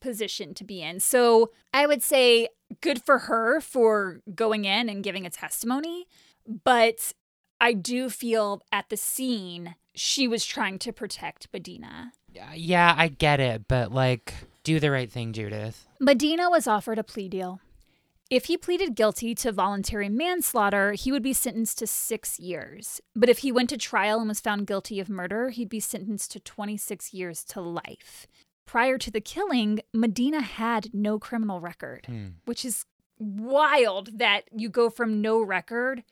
position 0.01 0.55
to 0.55 0.65
be 0.65 0.83
in. 0.83 1.01
So 1.01 1.51
I 1.73 1.87
would 1.87 2.03
say 2.03 2.49
good 2.81 3.03
for 3.03 3.19
her 3.21 3.61
for 3.61 4.21
going 4.35 4.65
in 4.65 4.89
and 4.89 5.03
giving 5.03 5.27
a 5.27 5.31
testimony. 5.31 6.07
But 6.65 7.13
I 7.61 7.73
do 7.73 8.09
feel 8.09 8.63
at 8.73 8.89
the 8.89 8.97
scene, 8.97 9.75
she 9.95 10.29
was 10.29 10.45
trying 10.45 10.79
to 10.81 10.93
protect 10.93 11.49
Medina. 11.53 12.13
Yeah, 12.55 12.95
I 12.97 13.09
get 13.09 13.41
it, 13.41 13.67
but 13.67 13.91
like, 13.91 14.35
do 14.63 14.79
the 14.79 14.91
right 14.91 15.11
thing, 15.11 15.33
Judith. 15.33 15.87
Medina 15.99 16.49
was 16.49 16.67
offered 16.67 16.99
a 16.99 17.05
plea 17.05 17.29
deal. 17.29 17.61
If 18.31 18.45
he 18.45 18.59
pleaded 18.59 18.95
guilty 18.95 19.35
to 19.37 19.51
voluntary 19.51 20.11
manslaughter, 20.11 20.93
he 20.93 21.11
would 21.11 21.23
be 21.23 21.33
sentenced 21.33 21.79
to 21.79 21.87
six 21.87 22.39
years. 22.39 23.01
But 23.17 23.31
if 23.31 23.39
he 23.39 23.51
went 23.51 23.71
to 23.71 23.79
trial 23.79 24.19
and 24.21 24.29
was 24.29 24.41
found 24.41 24.67
guilty 24.67 25.01
of 25.01 25.09
murder, 25.09 25.49
he'd 25.49 25.71
be 25.71 25.81
sentenced 25.81 26.33
to 26.33 26.41
26 26.41 27.15
years 27.15 27.43
to 27.45 27.63
life. 27.63 28.27
Prior 28.69 28.99
to 28.99 29.11
the 29.11 29.21
killing, 29.23 29.81
Medina 29.95 30.43
had 30.43 30.93
no 30.93 31.19
criminal 31.19 31.59
record, 31.59 32.05
Hmm. 32.05 32.27
which 32.45 32.67
is 32.67 32.85
wild 33.19 34.19
that 34.19 34.43
you 34.53 34.69
go 34.69 34.91
from 34.91 35.23
no 35.23 35.41
record 35.41 36.05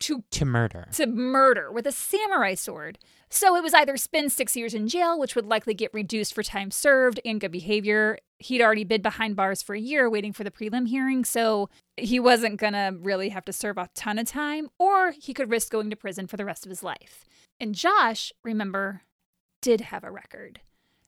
to 0.00 0.24
To 0.32 0.44
murder. 0.44 0.88
to 0.94 1.06
murder 1.06 1.70
with 1.70 1.86
a 1.86 1.92
samurai 1.92 2.54
sword. 2.54 2.98
So 3.30 3.54
it 3.54 3.62
was 3.62 3.72
either 3.72 3.96
spend 3.96 4.32
six 4.32 4.56
years 4.56 4.74
in 4.74 4.88
jail, 4.88 5.16
which 5.16 5.36
would 5.36 5.46
likely 5.46 5.74
get 5.74 5.94
reduced 5.94 6.34
for 6.34 6.42
time 6.42 6.72
served 6.72 7.20
and 7.24 7.40
good 7.40 7.52
behavior. 7.52 8.18
He'd 8.38 8.60
already 8.60 8.82
been 8.82 9.00
behind 9.00 9.36
bars 9.36 9.62
for 9.62 9.76
a 9.76 9.80
year 9.80 10.10
waiting 10.10 10.32
for 10.32 10.42
the 10.42 10.50
prelim 10.50 10.88
hearing, 10.88 11.24
so 11.24 11.70
he 11.96 12.18
wasn't 12.18 12.56
gonna 12.58 12.90
really 12.98 13.28
have 13.28 13.44
to 13.44 13.52
serve 13.52 13.78
a 13.78 13.88
ton 13.94 14.18
of 14.18 14.26
time, 14.26 14.70
or 14.76 15.12
he 15.12 15.32
could 15.32 15.50
risk 15.50 15.70
going 15.70 15.88
to 15.90 15.96
prison 15.96 16.26
for 16.26 16.36
the 16.36 16.44
rest 16.44 16.66
of 16.66 16.70
his 16.70 16.82
life. 16.82 17.24
And 17.60 17.72
Josh, 17.76 18.32
remember, 18.42 19.02
did 19.60 19.82
have 19.82 20.02
a 20.02 20.10
record. 20.10 20.60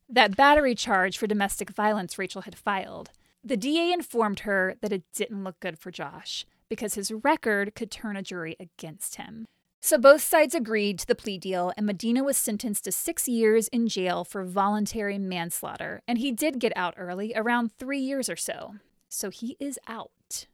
That 0.09 0.37
battery 0.37 0.75
charge 0.75 1.17
for 1.17 1.27
domestic 1.27 1.71
violence 1.71 2.19
Rachel 2.19 2.43
had 2.43 2.55
filed. 2.55 3.11
The 3.43 3.57
DA 3.57 3.93
informed 3.93 4.41
her 4.41 4.77
that 4.81 4.93
it 4.93 5.05
didn't 5.15 5.45
look 5.45 5.61
good 5.61 5.79
for 5.79 5.91
Josh 5.91 6.47
because 6.69 6.95
his 6.95 7.13
record 7.13 7.75
could 7.75 7.91
turn 7.91 8.17
a 8.17 8.23
jury 8.23 8.57
against 8.59 9.17
him. 9.17 9.47
So 9.81 9.99
both 9.99 10.23
sides 10.23 10.55
agreed 10.55 10.99
to 11.01 11.07
the 11.07 11.15
plea 11.15 11.37
deal, 11.37 11.71
and 11.77 11.85
Medina 11.85 12.25
was 12.25 12.39
sentenced 12.39 12.85
to 12.85 12.93
six 12.93 13.29
years 13.29 13.69
in 13.69 13.87
jail 13.87 14.25
for 14.25 14.43
voluntary 14.43 15.19
manslaughter. 15.19 16.01
And 16.09 16.17
he 16.17 16.33
did 16.33 16.59
get 16.59 16.73
out 16.75 16.95
early, 16.97 17.35
around 17.37 17.73
three 17.73 17.99
years 17.99 18.31
or 18.31 18.37
so. 18.37 18.77
So 19.11 19.29
he 19.29 19.59
is 19.61 19.79
out. 19.87 20.47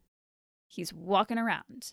He's 0.67 0.93
walking 0.93 1.39
around. 1.39 1.93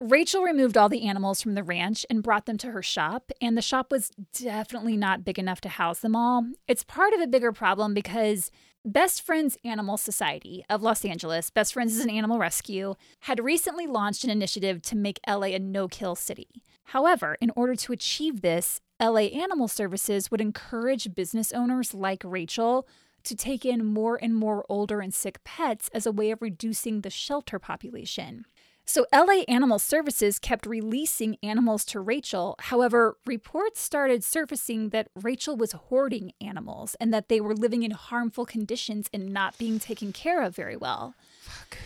Rachel 0.00 0.42
removed 0.42 0.76
all 0.76 0.90
the 0.90 1.08
animals 1.08 1.40
from 1.40 1.54
the 1.54 1.62
ranch 1.62 2.04
and 2.10 2.22
brought 2.22 2.44
them 2.44 2.58
to 2.58 2.70
her 2.70 2.82
shop, 2.82 3.32
and 3.40 3.56
the 3.56 3.62
shop 3.62 3.90
was 3.90 4.10
definitely 4.34 4.94
not 4.94 5.24
big 5.24 5.38
enough 5.38 5.62
to 5.62 5.70
house 5.70 6.00
them 6.00 6.14
all. 6.14 6.46
It's 6.68 6.84
part 6.84 7.14
of 7.14 7.20
a 7.20 7.26
bigger 7.26 7.50
problem 7.50 7.94
because 7.94 8.50
Best 8.84 9.22
Friends 9.22 9.56
Animal 9.64 9.96
Society 9.96 10.66
of 10.68 10.82
Los 10.82 11.02
Angeles, 11.02 11.48
Best 11.48 11.72
Friends 11.72 11.96
is 11.96 12.04
an 12.04 12.10
animal 12.10 12.38
rescue, 12.38 12.94
had 13.20 13.42
recently 13.42 13.86
launched 13.86 14.22
an 14.22 14.28
initiative 14.28 14.82
to 14.82 14.96
make 14.96 15.18
LA 15.26 15.46
a 15.46 15.58
no 15.58 15.88
kill 15.88 16.14
city. 16.14 16.62
However, 16.84 17.38
in 17.40 17.50
order 17.56 17.74
to 17.74 17.92
achieve 17.94 18.42
this, 18.42 18.82
LA 19.00 19.28
Animal 19.32 19.66
Services 19.66 20.30
would 20.30 20.42
encourage 20.42 21.14
business 21.14 21.52
owners 21.52 21.94
like 21.94 22.22
Rachel 22.22 22.86
to 23.24 23.34
take 23.34 23.64
in 23.64 23.84
more 23.84 24.18
and 24.22 24.36
more 24.36 24.66
older 24.68 25.00
and 25.00 25.12
sick 25.12 25.42
pets 25.42 25.88
as 25.94 26.04
a 26.04 26.12
way 26.12 26.30
of 26.30 26.42
reducing 26.42 27.00
the 27.00 27.10
shelter 27.10 27.58
population. 27.58 28.44
So, 28.88 29.04
LA 29.12 29.42
Animal 29.48 29.80
Services 29.80 30.38
kept 30.38 30.64
releasing 30.64 31.38
animals 31.42 31.84
to 31.86 31.98
Rachel. 31.98 32.54
However, 32.60 33.16
reports 33.26 33.80
started 33.80 34.22
surfacing 34.22 34.90
that 34.90 35.08
Rachel 35.20 35.56
was 35.56 35.72
hoarding 35.72 36.32
animals 36.40 36.94
and 37.00 37.12
that 37.12 37.28
they 37.28 37.40
were 37.40 37.54
living 37.54 37.82
in 37.82 37.90
harmful 37.90 38.46
conditions 38.46 39.10
and 39.12 39.32
not 39.32 39.58
being 39.58 39.80
taken 39.80 40.12
care 40.12 40.40
of 40.40 40.54
very 40.54 40.76
well. 40.76 41.14
Fuck. 41.42 41.78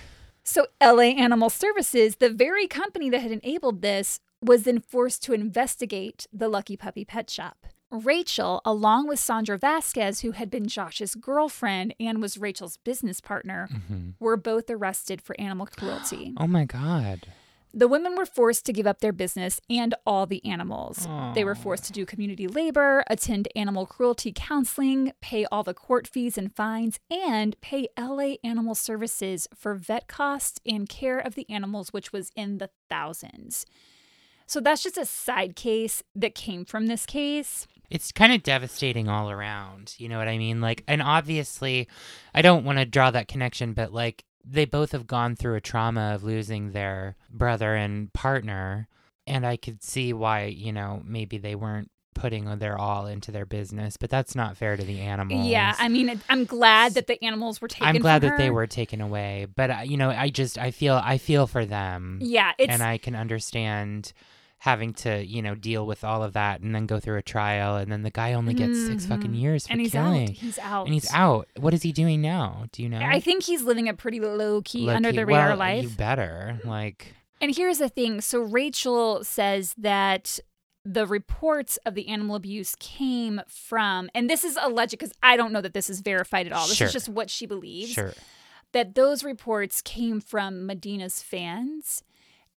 So, 0.45 0.67
LA 0.79 1.15
Animal 1.17 1.49
Services, 1.49 2.17
the 2.17 2.29
very 2.29 2.67
company 2.67 3.09
that 3.09 3.23
had 3.23 3.33
enabled 3.33 3.81
this, 3.81 4.21
was 4.43 4.65
then 4.65 4.81
forced 4.81 5.23
to 5.23 5.33
investigate 5.33 6.27
the 6.31 6.49
Lucky 6.49 6.77
Puppy 6.77 7.07
Pet 7.07 7.31
Shop. 7.31 7.67
Rachel, 7.91 8.61
along 8.65 9.09
with 9.09 9.19
Sandra 9.19 9.59
Vasquez, 9.59 10.21
who 10.21 10.31
had 10.33 10.51
been 10.51 10.67
Josh's 10.69 11.15
girlfriend 11.15 11.95
and 11.99 12.21
was 12.23 12.39
Rachel's 12.39 12.77
business 12.79 13.21
partner, 13.21 13.69
Mhm. 13.73 14.15
were 14.21 14.37
both 14.37 14.71
arrested 14.71 15.21
for 15.21 15.39
animal 15.41 15.67
cruelty. 15.67 16.33
Oh 16.39 16.47
my 16.47 16.65
god. 16.65 17.27
The 17.73 17.87
women 17.87 18.17
were 18.17 18.27
forced 18.27 18.67
to 18.67 18.73
give 18.73 18.87
up 18.89 18.99
their 19.01 19.13
business 19.13 19.61
and 19.71 19.95
all 20.05 20.27
the 20.27 20.45
animals. 20.45 21.07
They 21.37 21.45
were 21.45 21.55
forced 21.55 21.85
to 21.85 21.93
do 21.93 22.05
community 22.05 22.49
labor, 22.49 23.05
attend 23.09 23.47
animal 23.55 23.87
cruelty 23.87 24.33
counseling, 24.35 25.13
pay 25.21 25.45
all 25.53 25.63
the 25.63 25.73
court 25.75 26.09
fees 26.09 26.37
and 26.37 26.53
fines, 26.53 26.99
and 27.09 27.61
pay 27.61 27.87
LA 27.97 28.39
Animal 28.43 28.75
Services 28.75 29.47
for 29.55 29.77
vet 29.77 30.09
costs 30.09 30.59
and 30.67 30.89
care 30.89 31.21
of 31.21 31.37
the 31.37 31.49
animals, 31.49 31.93
which 31.93 32.13
was 32.13 32.33
in 32.35 32.59
the 32.59 32.71
thousands. 32.89 33.67
So 34.47 34.59
that's 34.59 34.83
just 34.83 34.99
a 34.99 35.07
side 35.07 35.55
case 35.55 36.03
that 36.17 36.35
came 36.35 36.65
from 36.65 36.87
this 36.89 37.07
case. 37.07 37.69
It's 37.91 38.13
kind 38.13 38.33
of 38.33 38.43
devastating 38.43 39.09
all 39.09 39.31
around. 39.31 39.95
You 39.99 40.09
know 40.09 40.19
what 40.19 40.29
I 40.29 40.39
mean? 40.39 40.61
Like, 40.61 40.85
and 40.87 41.03
obviously, 41.03 41.89
I 42.35 42.41
don't 42.43 42.65
want 42.65 42.79
to 42.79 42.85
draw 42.85 43.11
that 43.11 43.29
connection, 43.29 43.73
but 43.75 43.93
like, 43.93 44.25
they 44.45 44.65
both 44.65 44.93
have 44.93 45.07
gone 45.07 45.37
through 45.37 45.57
a 45.57 45.61
trauma 45.61 46.15
of 46.15 46.23
losing 46.25 46.71
their 46.73 47.17
brother 47.29 47.75
and 47.75 48.13
partner. 48.13 48.89
And 49.27 49.45
I 49.47 49.57
could 49.57 49.83
see 49.83 50.13
why, 50.13 50.45
you 50.45 50.73
know, 50.73 51.03
maybe 51.05 51.37
they 51.37 51.55
weren't 51.55 51.91
putting 52.15 52.45
their 52.59 52.77
all 52.79 53.07
into 53.07 53.31
their 53.33 53.47
business, 53.47 53.97
but 53.97 54.11
that's 54.11 54.35
not 54.35 54.57
fair 54.57 54.77
to 54.77 54.83
the 54.83 55.01
animals. 55.01 55.47
Yeah, 55.47 55.75
I 55.79 55.89
mean, 55.89 56.09
it- 56.11 56.19
I'm 56.29 56.45
glad 56.45 56.95
that 56.95 57.07
the 57.07 57.23
animals 57.25 57.61
were 57.61 57.69
taken. 57.69 57.87
I'm 57.87 57.99
glad 57.99 58.23
that 58.23 58.37
they 58.39 58.51
were 58.51 58.67
taken 58.67 59.01
away, 59.01 59.47
but 59.57 59.71
uh, 59.71 59.79
you 59.85 59.97
know, 59.97 60.11
I 60.11 60.29
just 60.31 60.59
I 60.59 60.71
feel 60.71 61.01
I 61.03 61.19
feel 61.19 61.47
for 61.47 61.65
them, 61.65 62.19
Yeah, 62.23 62.53
it's 62.59 62.71
and 62.73 62.83
I 62.83 62.99
can 62.99 63.15
understand 63.15 64.13
having 64.61 64.93
to 64.93 65.25
you 65.25 65.41
know 65.43 65.55
deal 65.55 65.87
with 65.87 66.05
all 66.05 66.23
of 66.23 66.35
that 66.35 66.61
and 66.61 66.75
then 66.75 66.87
go 66.87 67.01
through 67.01 67.19
a 67.19 67.23
trial, 67.23 67.77
and 67.77 67.91
then 67.91 68.03
the 68.03 68.11
guy 68.11 68.35
only 68.35 68.55
gets 68.55 68.79
six 68.87 69.05
mm-hmm. 69.05 69.15
fucking 69.15 69.35
years 69.35 69.67
for 69.67 69.73
and 69.73 69.81
he's 69.81 69.93
killing, 69.93 70.29
out. 70.31 70.37
He's 70.37 70.59
out. 70.59 70.85
and 70.85 70.95
he's 70.95 71.13
out. 71.13 71.49
What 71.59 71.75
is 71.75 71.83
he 71.83 71.93
doing 71.93 72.21
now? 72.21 72.67
Do 72.73 72.83
you 72.83 72.89
know? 72.89 73.01
I 73.01 73.21
think 73.21 73.43
he's 73.43 73.63
living 73.63 73.89
a 73.89 73.95
pretty 73.95 74.21
low 74.21 74.63
key, 74.63 74.87
Look, 74.87 74.97
under 74.97 75.11
he- 75.11 75.17
the 75.17 75.27
radar 75.27 75.49
well, 75.49 75.57
life. 75.57 75.83
You 75.83 75.91
better 75.91 76.61
like. 76.65 77.15
And 77.41 77.57
here's 77.57 77.79
the 77.79 77.89
thing 77.89 78.21
so 78.21 78.41
Rachel 78.41 79.25
says 79.25 79.75
that 79.79 80.39
the 80.85 81.07
reports 81.07 81.79
of 81.87 81.95
the 81.95 82.09
animal 82.09 82.37
abuse 82.37 82.75
came 82.79 83.41
from, 83.49 84.11
and 84.15 84.29
this 84.29 84.45
is 84.45 84.59
alleged 84.61 84.93
because 84.93 85.13
I 85.23 85.37
don't 85.37 85.53
know 85.53 85.61
that 85.63 85.75
this 85.75 85.89
is 85.89 86.01
verified 86.01 86.47
at 86.47 86.53
all. 86.53 86.67
This 86.67 86.77
Sure. 86.77 86.87
is 86.87 86.93
just 86.93 87.09
what 87.09 87.31
she 87.31 87.47
believes. 87.47 87.93
Sure. 87.93 88.13
That 88.73 88.95
those 88.95 89.25
reports 89.25 89.81
came 89.81 90.21
from 90.21 90.67
Medina's 90.67 91.23
fans. 91.23 92.03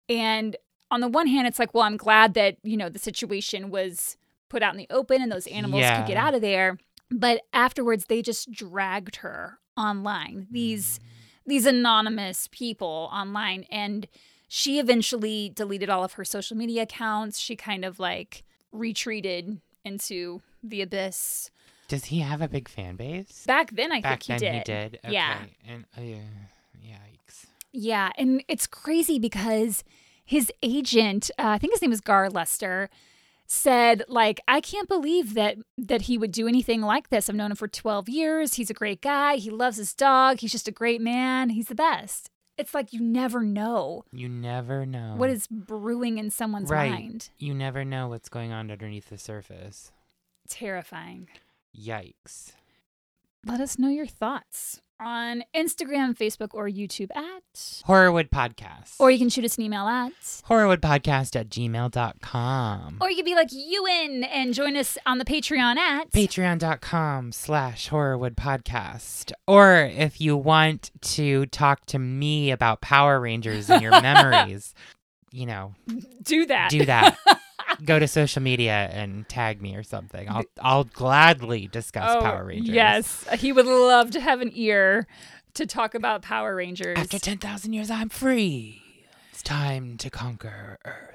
And 0.09 0.57
on 0.93 1.01
the 1.01 1.07
one 1.07 1.27
hand, 1.27 1.47
it's 1.47 1.59
like, 1.59 1.73
well, 1.73 1.83
I'm 1.83 1.97
glad 1.97 2.33
that, 2.35 2.57
you 2.63 2.77
know, 2.77 2.89
the 2.89 2.99
situation 2.99 3.69
was 3.69 4.17
put 4.49 4.61
out 4.63 4.73
in 4.73 4.77
the 4.77 4.87
open 4.89 5.21
and 5.21 5.31
those 5.31 5.47
animals 5.47 5.81
could 5.83 6.07
get 6.07 6.17
out 6.17 6.35
of 6.35 6.41
there. 6.41 6.77
But 7.09 7.41
afterwards, 7.51 8.05
they 8.05 8.21
just 8.21 8.51
dragged 8.51 9.17
her 9.17 9.59
online. 9.75 10.47
These 10.51 10.99
these 11.45 11.65
anonymous 11.65 12.47
people 12.51 13.09
online 13.11 13.65
and 13.69 14.07
she 14.47 14.79
eventually 14.79 15.51
deleted 15.53 15.89
all 15.89 16.03
of 16.03 16.13
her 16.13 16.23
social 16.23 16.55
media 16.55 16.83
accounts. 16.83 17.39
She 17.39 17.55
kind 17.55 17.83
of 17.83 17.99
like 17.99 18.43
retreated 18.71 19.59
into 19.83 20.41
the 20.63 20.81
abyss. 20.81 21.49
Does 21.87 22.05
he 22.05 22.19
have 22.19 22.41
a 22.41 22.47
big 22.47 22.69
fan 22.69 22.95
base? 22.95 23.43
Back 23.45 23.71
then, 23.71 23.91
I 23.91 23.99
Back 23.99 24.23
think 24.23 24.39
then 24.39 24.53
he 24.53 24.59
did. 24.59 24.67
he 24.67 24.73
did. 24.73 24.99
Okay. 25.03 25.13
Yeah. 25.13 25.37
And 25.67 25.85
uh, 25.97 26.01
yeah, 26.01 26.15
yikes. 26.85 27.45
Yeah, 27.71 28.11
and 28.17 28.43
it's 28.47 28.67
crazy 28.67 29.19
because 29.19 29.83
his 30.25 30.51
agent, 30.61 31.29
uh, 31.37 31.47
I 31.49 31.57
think 31.57 31.73
his 31.73 31.81
name 31.81 31.91
is 31.91 32.01
Gar 32.01 32.29
Lester, 32.29 32.89
said 33.45 34.03
like 34.07 34.39
I 34.47 34.61
can't 34.61 34.87
believe 34.87 35.33
that 35.33 35.57
that 35.77 36.03
he 36.03 36.17
would 36.17 36.31
do 36.31 36.47
anything 36.47 36.81
like 36.81 37.09
this. 37.09 37.29
I've 37.29 37.35
known 37.35 37.51
him 37.51 37.57
for 37.57 37.67
12 37.67 38.09
years. 38.09 38.53
He's 38.55 38.69
a 38.69 38.73
great 38.73 39.01
guy. 39.01 39.35
He 39.35 39.49
loves 39.49 39.77
his 39.77 39.93
dog. 39.93 40.39
He's 40.39 40.51
just 40.51 40.67
a 40.67 40.71
great 40.71 41.01
man. 41.01 41.49
He's 41.49 41.67
the 41.67 41.75
best. 41.75 42.29
It's 42.57 42.73
like 42.73 42.93
you 42.93 42.99
never 43.01 43.41
know 43.41 44.05
You 44.11 44.29
never 44.29 44.85
know 44.85 45.15
what 45.17 45.29
is 45.31 45.47
brewing 45.47 46.19
in 46.19 46.29
someone's 46.29 46.69
Right. 46.69 46.91
mind. 46.91 47.29
You 47.39 47.53
never 47.53 47.83
know 47.83 48.07
what's 48.09 48.29
going 48.29 48.51
on 48.51 48.69
underneath 48.71 49.09
the 49.09 49.17
surface. 49.17 49.91
Terrifying. 50.47 51.29
Yikes. 51.77 52.51
Let 53.45 53.59
us 53.59 53.77
know 53.79 53.89
your 53.89 54.05
thoughts 54.05 54.81
on 55.03 55.43
Instagram, 55.55 56.17
Facebook, 56.17 56.53
or 56.53 56.67
YouTube 56.69 57.09
at, 57.15 57.43
Horrorwood 57.53 58.29
Podcast. 58.29 58.95
or 58.99 59.11
you 59.11 59.17
can 59.19 59.29
shoot 59.29 59.43
us 59.45 59.57
an 59.57 59.63
email 59.63 59.87
at, 59.87 60.11
Horrorwoodpodcast 60.49 61.35
at 61.39 61.49
gmail.com. 61.49 62.97
or 63.01 63.09
you 63.09 63.15
could 63.15 63.25
be 63.25 63.35
like 63.35 63.49
Ewan 63.51 64.23
and 64.23 64.53
join 64.53 64.75
us 64.77 64.97
on 65.05 65.17
the 65.17 65.25
Patreon 65.25 65.77
at 65.77 66.11
Patreon.com 66.11 67.31
slash 67.31 67.89
Horrorwood 67.89 68.35
Podcast. 68.35 69.31
Or 69.47 69.75
if 69.77 70.21
you 70.21 70.37
want 70.37 70.91
to 71.01 71.45
talk 71.47 71.85
to 71.87 71.99
me 71.99 72.51
about 72.51 72.81
Power 72.81 73.19
Rangers 73.19 73.69
and 73.69 73.81
your 73.81 73.91
memories, 74.01 74.73
you 75.31 75.45
know, 75.45 75.73
do 76.23 76.45
that. 76.45 76.69
do 76.69 76.85
that. 76.85 77.17
Go 77.85 77.99
to 77.99 78.07
social 78.07 78.41
media 78.41 78.89
and 78.91 79.27
tag 79.29 79.61
me 79.61 79.75
or 79.75 79.83
something. 79.83 80.27
I'll 80.29 80.43
I'll 80.61 80.83
gladly 80.83 81.67
discuss 81.67 82.15
Oh, 82.15 82.21
Power 82.21 82.45
Rangers. 82.45 82.73
Yes, 82.75 83.25
uh, 83.31 83.37
he 83.37 83.51
would 83.51 83.65
love 83.65 84.11
to 84.11 84.19
have 84.19 84.41
an 84.41 84.51
ear 84.53 85.07
to 85.55 85.65
talk 85.65 85.95
about 85.95 86.21
Power 86.21 86.55
Rangers. 86.55 86.97
After 86.97 87.19
10,000 87.19 87.73
years, 87.73 87.89
I'm 87.91 88.09
free. 88.09 88.81
It's 89.31 89.43
time 89.43 89.97
to 89.97 90.09
conquer 90.09 90.77
Earth. 90.85 91.12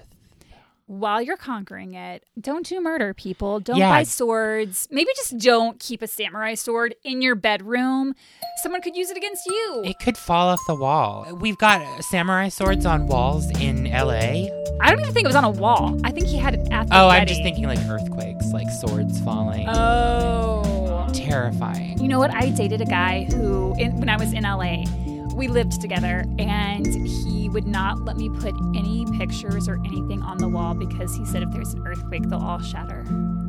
While 0.89 1.21
you're 1.21 1.37
conquering 1.37 1.93
it, 1.93 2.25
don't 2.41 2.65
do 2.65 2.81
murder, 2.81 3.13
people. 3.13 3.61
Don't 3.61 3.77
Yeah. 3.77 3.91
buy 3.91 4.05
swords. 4.05 4.89
Maybe 4.91 5.11
just 5.15 5.37
don't 5.37 5.79
keep 5.79 6.01
a 6.01 6.07
samurai 6.07 6.55
sword 6.55 6.95
in 7.05 7.21
your 7.21 7.35
bedroom. 7.35 8.15
Someone 8.63 8.81
could 8.81 8.97
use 8.97 9.11
it 9.11 9.17
against 9.19 9.45
you. 9.45 9.83
It 9.85 9.99
could 10.03 10.17
fall 10.17 10.49
off 10.49 10.61
the 10.67 10.75
wall. 10.75 11.27
We've 11.39 11.59
got 11.59 11.83
samurai 12.05 12.49
swords 12.49 12.87
on 12.87 13.07
walls 13.07 13.51
in 13.61 13.85
LA. 13.87 14.49
I 14.81 14.89
don't 14.91 15.01
even 15.01 15.13
think 15.13 15.25
it 15.25 15.29
was 15.29 15.37
on 15.37 15.45
a 15.45 15.51
wall. 15.51 15.95
I 16.05 16.11
think 16.11 16.27
he 16.27 16.39
had 16.39 16.55
it 16.55 16.67
at 16.73 16.89
the 16.89 16.99
Oh, 16.99 17.09
I'm 17.09 17.27
just 17.27 17.43
thinking 17.43 17.67
like 17.67 17.81
earthquakes, 17.81 18.47
like 18.55 18.71
swords 18.71 19.21
falling. 19.21 19.69
Oh. 19.69 21.07
Terrifying. 21.13 21.99
You 22.01 22.09
know 22.09 22.19
what? 22.19 22.35
I 22.35 22.49
dated 22.49 22.81
a 22.81 22.87
guy 22.87 23.25
who, 23.25 23.75
in, 23.79 23.95
when 24.01 24.09
I 24.09 24.17
was 24.17 24.33
in 24.33 24.45
LA, 24.45 24.85
we 25.39 25.47
lived 25.47 25.81
together, 25.81 26.25
and 26.39 26.85
he 27.07 27.49
would 27.49 27.67
not 27.67 28.01
let 28.05 28.17
me 28.17 28.29
put 28.29 28.55
any 28.75 29.07
pictures 29.17 29.69
or 29.69 29.81
anything 29.85 30.21
on 30.21 30.37
the 30.37 30.49
wall 30.49 30.75
because 30.75 31.15
he 31.15 31.25
said 31.25 31.45
if 31.45 31.51
there's 31.53 31.73
an 31.75 31.87
earthquake, 31.87 32.29
they'll 32.29 32.41
all 32.41 32.61
shatter. 32.61 33.05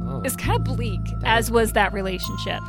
Oh. 0.08 0.22
It's 0.24 0.36
kind 0.36 0.56
of 0.56 0.64
bleak, 0.64 1.02
as 1.26 1.50
was 1.50 1.74
that 1.74 1.92
relationship. 1.92 2.62